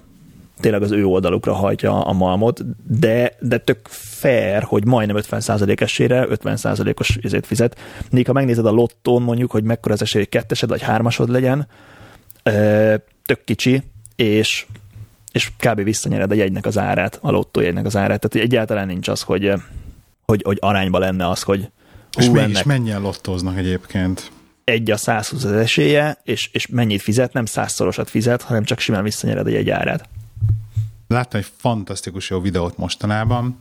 tényleg 0.60 0.82
az 0.82 0.92
ő 0.92 1.06
oldalukra 1.06 1.54
hajtja 1.54 2.02
a 2.02 2.14
malmot, 2.14 2.62
de, 3.00 3.36
de 3.40 3.58
tök 3.58 3.88
fair, 3.90 4.64
hogy 4.64 4.86
majdnem 4.86 5.18
50% 5.30 5.82
esére 5.82 6.28
50%-os 6.30 7.18
izét 7.22 7.46
fizet. 7.46 7.80
Még 8.12 8.26
ha 8.26 8.34
megnézed 8.34 8.66
a 8.66 8.72
lottón 8.72 9.22
mondjuk, 9.22 9.52
hogy 9.52 9.64
mekkora 9.64 9.94
az 9.94 10.02
esély, 10.02 10.22
hogy 10.22 10.30
kettesed 10.30 10.70
vagy 10.70 10.82
hármasod 10.82 11.30
legyen, 11.30 11.68
tök 13.26 13.44
kicsi, 13.44 13.84
és, 14.16 14.66
és 15.32 15.52
kb. 15.58 15.84
visszanyered 15.84 16.32
a 16.32 16.36
jegynek 16.36 16.66
az 16.66 16.78
árát, 16.78 17.20
a 17.22 17.32
lottójegynek 17.32 17.86
az 17.86 17.96
árát. 17.96 18.20
Tehát 18.20 18.48
egyáltalán 18.48 18.88
nincs 18.88 19.08
az, 19.08 19.22
hogy, 19.22 19.54
hogy, 20.26 20.42
hogy 20.46 20.58
arányba 20.62 21.00
lenne 21.00 21.30
az, 21.30 21.42
hogy 21.42 21.70
És 22.18 22.26
hú, 22.26 22.34
mégis 22.34 22.50
ennek 22.50 22.66
mennyien 22.66 23.02
lottoznak 23.02 23.58
egyébként? 23.58 24.32
Egy 24.66 24.92
a 24.92 24.98
120 24.98 25.44
az 25.44 25.52
esélye, 25.52 26.18
és, 26.24 26.50
és 26.52 26.68
mennyit 26.68 27.02
fizet, 27.02 27.34
nem 27.34 27.46
százszorosat 27.46 28.10
fizet, 28.10 28.42
hanem 28.42 28.64
csak 28.64 28.80
simán 28.80 29.04
visszanyered 29.04 29.46
a 29.46 29.50
jegyárát. 29.50 30.10
Láttam 31.08 31.40
egy 31.40 31.48
fantasztikus 31.58 32.30
jó 32.30 32.40
videót 32.40 32.78
mostanában, 32.78 33.60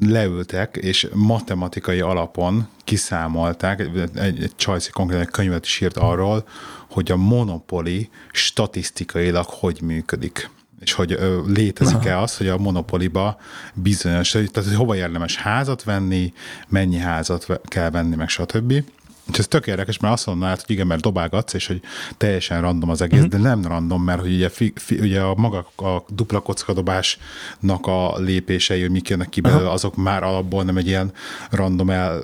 leültek, 0.00 0.76
és 0.76 1.08
matematikai 1.12 2.00
alapon 2.00 2.68
kiszámolták, 2.84 3.80
egy, 3.80 4.10
egy, 4.14 4.42
egy 4.42 4.52
Csajci 4.56 4.90
konkrétan 4.90 5.24
egy 5.24 5.30
könyvet 5.30 5.64
is 5.64 5.80
írt 5.80 5.96
arról, 5.96 6.48
hogy 6.90 7.10
a 7.10 7.16
monopoli 7.16 8.10
statisztikailag 8.32 9.46
hogy 9.48 9.80
működik 9.82 10.50
és 10.80 10.92
hogy 10.92 11.18
létezik-e 11.46 12.18
az, 12.18 12.36
hogy 12.36 12.48
a 12.48 12.58
monopoliba 12.58 13.40
bizonyos, 13.74 14.30
tehát 14.30 14.64
hogy 14.64 14.74
hova 14.74 14.96
érdemes 14.96 15.36
házat 15.36 15.84
venni, 15.84 16.32
mennyi 16.68 16.96
házat 16.96 17.60
kell 17.64 17.90
venni, 17.90 18.16
meg 18.16 18.28
stb. 18.28 18.84
És 19.32 19.38
ez 19.38 19.48
tök 19.48 19.66
érdekes, 19.66 19.98
mert 19.98 20.14
azt 20.14 20.26
mondanád, 20.26 20.60
hogy 20.60 20.70
igen, 20.70 20.86
mert 20.86 21.00
dobálgatsz, 21.00 21.54
és 21.54 21.66
hogy 21.66 21.80
teljesen 22.16 22.60
random 22.60 22.90
az 22.90 23.00
egész, 23.00 23.22
de 23.22 23.38
nem 23.38 23.66
random, 23.66 24.02
mert 24.02 24.20
hogy 24.20 24.34
ugye, 24.34 24.48
fi, 24.48 24.72
fi, 24.76 24.98
ugye 24.98 25.20
a 25.20 25.34
maga 25.34 25.58
a 25.76 26.04
dupla 26.08 26.40
kockadobásnak 26.40 27.86
a 27.86 28.18
lépései, 28.18 28.80
hogy 28.80 28.90
mik 28.90 29.08
jönnek 29.08 29.28
ki 29.28 29.40
belőle, 29.40 29.70
azok 29.70 29.96
már 29.96 30.22
alapból 30.22 30.62
nem 30.62 30.76
egy 30.76 30.86
ilyen 30.86 31.12
random 31.50 31.90
el, 31.90 32.22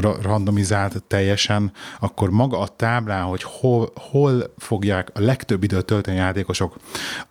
ra, 0.00 0.16
randomizált 0.22 1.02
teljesen, 1.06 1.72
akkor 2.00 2.30
maga 2.30 2.58
a 2.58 2.68
táblán, 2.68 3.22
hogy 3.22 3.42
hol, 3.42 3.92
hol 3.94 4.54
fogják 4.58 5.10
a 5.14 5.20
legtöbb 5.20 5.62
időt 5.62 5.84
tölteni 5.84 6.18
a 6.18 6.22
játékosok, 6.22 6.76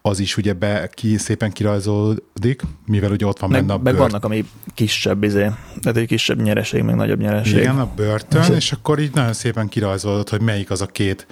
az 0.01 0.19
is 0.19 0.37
ugye 0.37 0.53
be, 0.53 0.89
ki, 0.93 1.17
szépen 1.17 1.51
kirajzolódik, 1.51 2.61
mivel 2.85 3.11
ugye 3.11 3.25
ott 3.25 3.39
van 3.39 3.49
Meg, 3.49 3.59
benne 3.59 3.73
a 3.73 3.77
meg 3.77 3.93
bőr- 3.93 3.97
vannak, 3.97 4.25
ami 4.25 4.45
kisebb, 4.73 5.23
izé, 5.23 5.49
tehát 5.81 5.97
egy 5.97 6.07
kisebb 6.07 6.41
nyereség, 6.41 6.81
meg 6.81 6.95
nagyobb 6.95 7.19
nyereség. 7.19 7.57
igen, 7.57 7.79
a 7.79 7.89
börtön, 7.95 8.54
és 8.55 8.71
akkor 8.71 8.99
így 8.99 9.13
nagyon 9.13 9.33
szépen 9.33 9.67
kirajzolod, 9.67 10.29
hogy 10.29 10.41
melyik 10.41 10.69
az 10.69 10.81
a 10.81 10.85
két, 10.85 11.27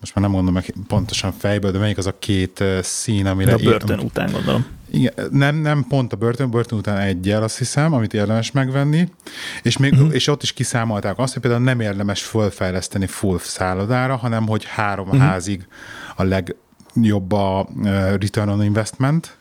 most 0.00 0.14
már 0.14 0.24
nem 0.24 0.34
mondom 0.34 0.54
meg 0.54 0.74
pontosan 0.86 1.32
fejből, 1.32 1.70
de 1.70 1.78
melyik 1.78 1.98
az 1.98 2.06
a 2.06 2.18
két 2.18 2.64
szín, 2.82 3.26
amire... 3.26 3.50
De 3.50 3.56
a 3.56 3.70
börtön 3.70 3.98
után 3.98 4.32
gondolom. 4.32 4.66
Igen, 4.90 5.12
nem, 5.30 5.56
nem 5.56 5.84
pont 5.88 6.12
a 6.12 6.16
börtön, 6.16 6.50
börtön 6.50 6.78
után 6.78 6.98
egyel, 6.98 7.42
azt 7.42 7.58
hiszem, 7.58 7.92
amit 7.92 8.14
érdemes 8.14 8.50
megvenni, 8.50 9.08
és, 9.62 9.76
még, 9.76 9.92
uh-huh. 9.92 10.14
és 10.14 10.26
ott 10.26 10.42
is 10.42 10.52
kiszámolták 10.52 11.18
azt, 11.18 11.32
hogy 11.32 11.42
például 11.42 11.62
nem 11.62 11.80
érdemes 11.80 12.22
fölfejleszteni 12.22 13.06
full 13.06 13.38
szállodára, 13.38 14.16
hanem 14.16 14.46
hogy 14.46 14.64
három 14.64 15.06
uh-huh. 15.06 15.22
házig 15.22 15.66
a 16.16 16.22
legjobb 16.22 17.32
a 17.32 17.68
return 18.18 18.48
on 18.48 18.64
investment, 18.64 19.37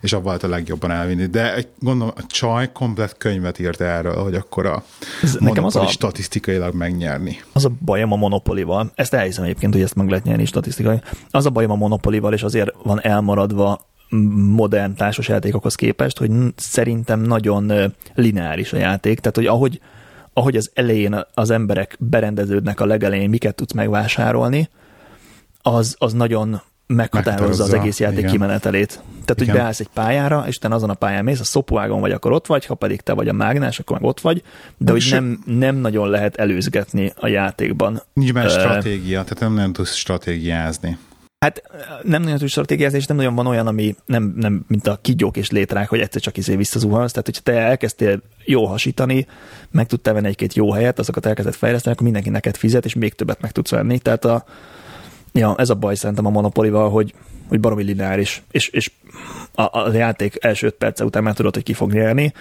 és 0.00 0.12
abban 0.12 0.36
a 0.42 0.48
legjobban 0.48 0.90
elvinni. 0.90 1.26
De 1.26 1.54
egy- 1.54 1.68
gondolom, 1.78 2.12
a 2.16 2.26
csaj 2.26 2.72
komplet 2.72 3.16
könyvet 3.16 3.58
írt 3.58 3.80
erről, 3.80 4.22
hogy 4.22 4.34
akkor 4.34 4.66
a 4.66 4.82
Ez 5.22 5.36
nekem 5.40 5.64
az 5.64 5.76
a- 5.76 5.86
statisztikailag 5.86 6.74
megnyerni. 6.74 7.40
Az 7.52 7.64
a 7.64 7.70
bajom 7.84 8.12
a 8.12 8.16
monopolival, 8.16 8.90
ezt 8.94 9.14
elhiszem 9.14 9.44
egyébként, 9.44 9.72
hogy 9.74 9.82
ezt 9.82 9.94
meg 9.94 10.08
lehet 10.08 10.24
nyerni 10.24 10.44
statisztikai. 10.44 11.00
Az 11.30 11.46
a 11.46 11.50
bajom 11.50 11.70
a 11.70 11.74
monopolival, 11.76 12.32
és 12.32 12.42
azért 12.42 12.70
van 12.82 13.02
elmaradva 13.02 13.88
modern 14.34 14.94
társasjátékokhoz 14.94 15.74
képest, 15.74 16.18
hogy 16.18 16.30
szerintem 16.56 17.20
nagyon 17.20 17.72
lineáris 18.14 18.72
a 18.72 18.76
játék, 18.76 19.18
tehát 19.20 19.36
hogy 19.36 19.46
ahogy, 19.46 19.80
ahogy 20.32 20.56
az 20.56 20.70
elején 20.74 21.24
az 21.34 21.50
emberek 21.50 21.96
berendeződnek 22.00 22.80
a 22.80 22.86
legelején, 22.86 23.28
miket 23.30 23.54
tudsz 23.54 23.72
megvásárolni, 23.72 24.68
az, 25.62 25.94
az 25.98 26.12
nagyon 26.12 26.60
meghatározza 26.94 27.64
az 27.64 27.72
egész 27.72 28.00
játék 28.00 28.18
igen. 28.18 28.30
kimenetelét. 28.30 28.88
Tehát, 29.10 29.34
hogy 29.34 29.42
Igen. 29.42 29.56
beállsz 29.56 29.80
egy 29.80 29.88
pályára, 29.94 30.44
és 30.46 30.58
te 30.58 30.68
azon 30.68 30.90
a 30.90 30.94
pályán 30.94 31.24
mész, 31.24 31.40
a 31.40 31.44
szopuágon 31.44 32.00
vagy, 32.00 32.12
akkor 32.12 32.32
ott 32.32 32.46
vagy, 32.46 32.66
ha 32.66 32.74
pedig 32.74 33.00
te 33.00 33.12
vagy 33.12 33.28
a 33.28 33.32
mágnás, 33.32 33.78
akkor 33.78 34.00
meg 34.00 34.08
ott 34.08 34.20
vagy, 34.20 34.42
de 34.76 34.92
hogy 34.92 35.06
nem, 35.10 35.42
nem 35.44 35.76
nagyon 35.76 36.08
lehet 36.08 36.36
előzgetni 36.36 37.12
a 37.16 37.26
játékban. 37.26 38.02
Nincs 38.12 38.32
benne 38.32 38.46
Ö, 38.46 38.48
stratégia, 38.48 39.22
tehát 39.22 39.40
nem 39.40 39.54
nagyon 39.54 39.72
tudsz 39.72 39.94
stratégiázni. 39.94 40.98
Hát 41.44 41.62
nem 42.02 42.22
nagyon 42.22 42.38
tud 42.38 42.48
stratégiázni, 42.48 42.98
és 42.98 43.06
nem 43.06 43.16
nagyon 43.16 43.34
van 43.34 43.46
olyan, 43.46 43.66
ami 43.66 43.94
nem, 44.06 44.34
nem 44.36 44.64
mint 44.68 44.86
a 44.86 44.98
kigyók 45.02 45.36
és 45.36 45.50
létrák, 45.50 45.88
hogy 45.88 46.00
egyszer 46.00 46.20
csak 46.20 46.36
izé 46.36 46.56
visszazuhansz. 46.56 47.10
Tehát, 47.10 47.26
hogyha 47.26 47.42
te 47.42 47.52
elkezdtél 47.52 48.22
jól 48.44 48.66
hasítani, 48.66 49.26
meg 49.70 49.86
tudtál 49.86 50.14
venni 50.14 50.26
egy-két 50.26 50.54
jó 50.54 50.72
helyet, 50.72 50.98
azokat 50.98 51.26
elkezdett 51.26 51.54
fejleszteni, 51.54 51.94
akkor 51.94 52.06
mindenki 52.06 52.30
neked 52.30 52.56
fizet, 52.56 52.84
és 52.84 52.94
még 52.94 53.14
többet 53.14 53.40
meg 53.40 53.50
tudsz 53.50 53.70
venni. 53.70 53.98
Tehát 53.98 54.24
a, 54.24 54.44
ja, 55.32 55.54
ez 55.56 55.70
a 55.70 55.74
baj 55.74 55.94
szerintem 55.94 56.26
a 56.26 56.30
monopolival, 56.30 56.90
hogy, 56.90 57.14
hogy 57.48 57.60
baromi 57.60 57.82
lineáris, 57.82 58.42
és, 58.50 58.68
és 58.68 58.90
a, 59.54 59.78
a 59.78 59.92
játék 59.92 60.44
első 60.44 60.66
öt 60.66 60.74
perce 60.74 61.04
után 61.04 61.22
már 61.22 61.34
tudod, 61.34 61.54
hogy 61.54 61.62
ki 61.62 61.72
fog 61.72 61.92
nyerni, 61.92 62.32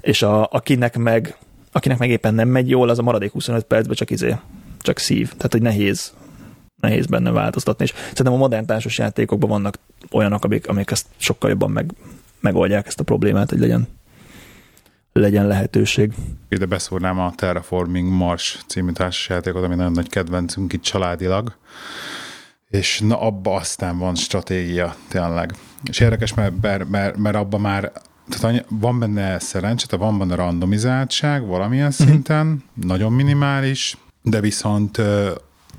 és 0.00 0.22
a, 0.22 0.48
akinek 0.50 0.98
meg 0.98 1.36
akinek 1.72 1.98
meg 1.98 2.10
éppen 2.10 2.34
nem 2.34 2.48
megy 2.48 2.68
jól, 2.68 2.88
az 2.88 2.98
a 2.98 3.02
maradék 3.02 3.32
25 3.32 3.64
percben 3.64 3.96
csak 3.96 4.10
izé, 4.10 4.36
csak 4.80 4.98
szív. 4.98 5.28
Tehát, 5.28 5.52
hogy 5.52 5.62
nehéz 5.62 6.12
nehéz 6.80 7.06
benne 7.06 7.30
változtatni, 7.30 7.84
és 7.84 7.92
szerintem 7.92 8.32
a 8.32 8.36
modern 8.36 8.66
társas 8.66 8.98
játékokban 8.98 9.48
vannak 9.48 9.78
olyanok, 10.10 10.44
amik, 10.44 10.68
amik 10.68 10.90
ezt 10.90 11.06
sokkal 11.16 11.50
jobban 11.50 11.70
meg, 11.70 11.94
megoldják 12.40 12.86
ezt 12.86 13.00
a 13.00 13.04
problémát, 13.04 13.50
hogy 13.50 13.58
legyen, 13.58 13.88
legyen 15.12 15.46
lehetőség. 15.46 16.12
Ide 16.48 16.66
beszúrnám 16.66 17.18
a 17.18 17.32
Terraforming 17.36 18.08
Mars 18.08 18.58
című 18.66 18.92
társasjátékot, 18.92 19.64
ami 19.64 19.74
nagyon 19.74 19.92
nagy 19.92 20.08
kedvencünk 20.08 20.72
itt 20.72 20.82
családilag, 20.82 21.56
és 22.70 23.00
na 23.00 23.20
abba 23.20 23.54
aztán 23.54 23.98
van 23.98 24.14
stratégia 24.14 24.96
tényleg. 25.08 25.54
És 25.84 26.00
érdekes, 26.00 26.34
mert, 26.34 26.52
mert, 26.60 26.88
mert, 26.88 27.16
mert 27.16 27.36
abban 27.36 27.60
már 27.60 27.92
tehát 28.28 28.64
van 28.68 28.98
benne 28.98 29.38
szerencse, 29.38 29.86
tehát 29.86 30.04
van 30.04 30.18
benne 30.18 30.34
randomizáltság 30.34 31.46
valamilyen 31.46 31.90
szinten, 31.90 32.64
nagyon 32.74 33.12
minimális, 33.12 33.96
de 34.22 34.40
viszont 34.40 34.92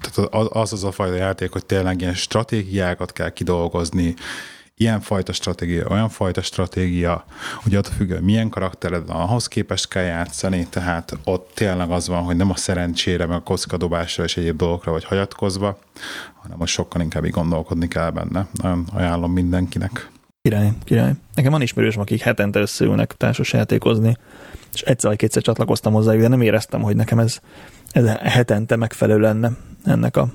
tehát 0.02 0.34
az 0.34 0.74
az 0.74 0.84
a 0.84 0.92
fajta 0.92 1.16
játék, 1.16 1.52
hogy 1.52 1.66
tényleg 1.66 2.02
ilyen 2.02 2.14
stratégiákat 2.14 3.14
kell 3.14 3.30
kidolgozni, 3.30 4.16
ilyen 4.82 5.02
fajta 5.02 5.34
stratégia, 5.34 5.88
olyan 5.88 6.10
fajta 6.10 6.42
stratégia, 6.42 7.26
hogy 7.64 7.76
attól 7.76 7.94
függő, 7.94 8.14
hogy 8.14 8.24
milyen 8.24 8.50
karaktered 8.50 9.08
van, 9.08 9.16
ahhoz 9.16 9.48
képest 9.48 9.88
kell 9.88 10.04
játszani, 10.04 10.68
tehát 10.70 11.18
ott 11.24 11.52
tényleg 11.54 11.90
az 11.92 12.08
van, 12.08 12.24
hogy 12.24 12.36
nem 12.36 12.50
a 12.50 12.56
szerencsére, 12.56 13.26
meg 13.26 13.38
a 13.38 13.42
kockadobásra 13.42 14.24
és 14.24 14.38
egyéb 14.38 14.58
dolgokra 14.58 14.92
vagy 14.92 15.04
hagyatkozva, 15.04 15.80
hanem 16.36 16.58
most 16.58 16.74
sokkal 16.74 17.02
inkább 17.02 17.26
így 17.26 17.32
gondolkodni 17.32 17.88
kell 17.88 18.10
benne. 18.10 18.48
Nagyon 18.54 18.88
ajánlom 18.94 19.32
mindenkinek. 19.32 20.10
Király, 20.42 20.72
király. 20.84 21.14
Nekem 21.36 21.52
van 21.52 21.62
ismerősöm, 21.62 22.02
akik 22.02 22.22
hetente 22.22 22.60
összeülnek 22.60 23.14
társasjátékozni, 23.18 24.18
és 24.74 24.82
egyszer 24.82 25.10
vagy 25.10 25.20
kétszer 25.20 25.42
csatlakoztam 25.42 25.94
hozzájuk, 25.94 26.22
de 26.22 26.28
nem 26.28 26.42
éreztem, 26.42 26.82
hogy 26.82 26.96
nekem 26.96 27.20
ez, 27.20 27.40
ez 27.92 28.06
hetente 28.08 28.76
megfelelő 28.76 29.20
lenne 29.20 29.52
ennek 29.86 30.18
a, 30.18 30.28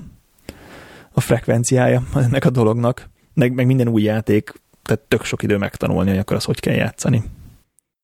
a 1.11 1.21
frekvenciája 1.21 2.03
ennek 2.15 2.45
a 2.45 2.49
dolognak 2.49 3.13
meg, 3.35 3.53
meg 3.53 3.65
minden 3.65 3.87
új 3.87 4.01
játék, 4.01 4.53
tehát 4.83 5.01
tök 5.01 5.23
sok 5.23 5.43
idő 5.43 5.57
megtanulni, 5.57 6.09
hogy 6.09 6.19
akkor 6.19 6.35
az 6.35 6.43
hogy 6.43 6.59
kell 6.59 6.73
játszani. 6.73 7.23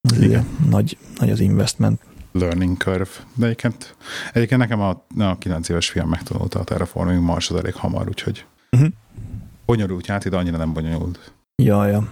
Ez 0.02 0.22
Igen. 0.22 0.48
Nagy, 0.70 0.98
nagy 1.18 1.30
az 1.30 1.40
investment. 1.40 2.02
Learning 2.32 2.78
curve. 2.78 3.10
De 3.36 3.46
egyébként, 3.46 3.96
egyébként 4.34 4.60
nekem 4.60 4.82
a, 4.82 5.06
a 5.18 5.38
9 5.38 5.70
éves 5.70 5.90
fiam 5.90 6.10
megtanulta 6.10 6.60
a 6.60 6.64
Terraforming 6.64 7.24
Mars 7.24 7.50
elég 7.50 7.74
hamar, 7.74 8.08
úgyhogy 8.08 8.46
uh-huh. 8.72 8.90
bonyolult 9.66 10.08
játék, 10.08 10.32
de 10.32 10.38
annyira 10.38 10.58
nem 10.58 10.74
bonyolult. 10.74 11.32
Ja, 11.56 11.88
ja. 11.88 12.08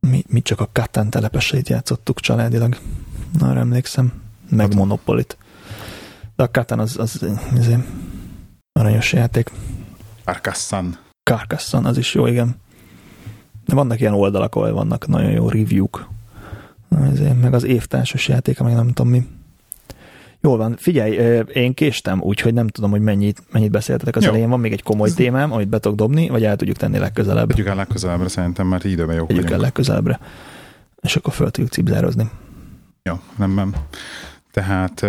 Mi, 0.00 0.24
mi 0.28 0.40
csak 0.42 0.60
a 0.60 0.68
Katan 0.72 1.10
telepesét 1.10 1.68
játszottuk 1.68 2.20
családilag. 2.20 2.76
Arra 3.40 3.60
emlékszem. 3.60 4.12
Meg 4.50 4.66
hát. 4.66 4.74
Monopolit. 4.74 5.36
De 6.36 6.42
a 6.42 6.50
Katan 6.50 6.78
az, 6.78 6.98
az, 6.98 7.22
az, 7.22 7.38
az 7.58 7.74
aranyos 8.72 9.12
játék. 9.12 9.50
Arcassan. 10.24 10.98
Carcassonne, 11.28 11.88
az 11.88 11.98
is 11.98 12.14
jó, 12.14 12.26
igen. 12.26 12.56
De 13.66 13.74
vannak 13.74 14.00
ilyen 14.00 14.14
oldalak, 14.14 14.54
ahol 14.54 14.72
vannak 14.72 15.06
nagyon 15.06 15.30
jó 15.30 15.48
review-k. 15.48 16.08
Ezért, 17.12 17.40
meg 17.40 17.54
az 17.54 17.64
évtársas 17.64 18.28
játék, 18.28 18.60
meg 18.60 18.74
nem 18.74 18.86
tudom 18.86 19.08
mi. 19.08 19.26
Jól 20.40 20.56
van, 20.56 20.76
figyelj, 20.78 21.42
én 21.52 21.74
késtem, 21.74 22.20
úgyhogy 22.22 22.54
nem 22.54 22.68
tudom, 22.68 22.90
hogy 22.90 23.00
mennyit, 23.00 23.42
mennyit 23.52 23.70
beszéltetek 23.70 24.16
az 24.16 24.22
Jó. 24.22 24.28
elején. 24.28 24.48
Van 24.48 24.60
még 24.60 24.72
egy 24.72 24.82
komoly 24.82 25.10
témám, 25.10 25.52
amit 25.52 25.68
be 25.68 25.78
tudok 25.78 25.98
dobni, 25.98 26.28
vagy 26.28 26.44
el 26.44 26.56
tudjuk 26.56 26.76
tenni 26.76 26.98
legközelebb. 26.98 27.48
Tudjuk 27.48 27.66
el 27.66 27.74
legközelebbre, 27.74 28.28
szerintem 28.28 28.66
már 28.66 28.84
időben 28.84 29.16
jó 29.16 29.26
Tudjuk 29.26 29.50
el 29.50 29.58
legközelebbre. 29.58 30.20
És 31.00 31.16
akkor 31.16 31.32
föl 31.32 31.50
tudjuk 31.50 31.72
cipzározni. 31.72 32.30
Jó, 33.02 33.14
nem, 33.36 33.54
nem. 33.54 33.74
Tehát 34.50 35.06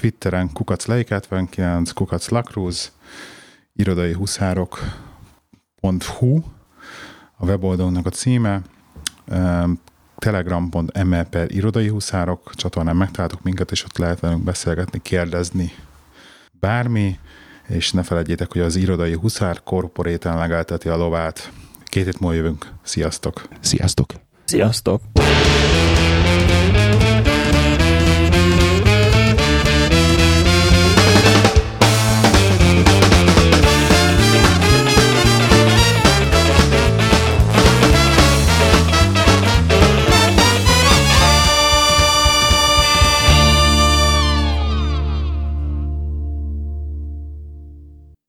Twitteren 0.00 0.52
kukac 0.52 0.86
leiket, 0.86 1.26
29 1.26 1.90
kukac 1.90 2.28
lakrúz, 2.28 2.92
irodai 3.72 4.12
huszárok, 4.12 4.78
telegram.hu 5.84 6.42
a 7.36 7.44
weboldalunknak 7.44 8.06
a 8.06 8.10
címe, 8.10 8.62
telegram.me 10.18 11.24
per 11.24 11.50
irodai 11.50 11.88
huszárok 11.88 12.54
csatornán 12.54 12.96
megtaláltuk 12.96 13.42
minket, 13.42 13.70
és 13.70 13.84
ott 13.84 13.96
lehet 13.98 14.20
velünk 14.20 14.42
beszélgetni, 14.42 15.02
kérdezni, 15.02 15.72
bármi, 16.60 17.18
és 17.68 17.92
ne 17.92 18.02
felejtjétek, 18.02 18.52
hogy 18.52 18.60
az 18.60 18.76
irodai 18.76 19.14
huszár 19.14 19.62
korporéten 19.62 20.36
legelteti 20.36 20.88
a 20.88 20.96
lovát. 20.96 21.52
Két 21.84 22.04
hét 22.04 22.20
múlva 22.20 22.36
jövünk. 22.36 22.72
Sziasztok! 22.82 23.48
Sziasztok! 23.60 24.12
Sziasztok! 24.44 25.00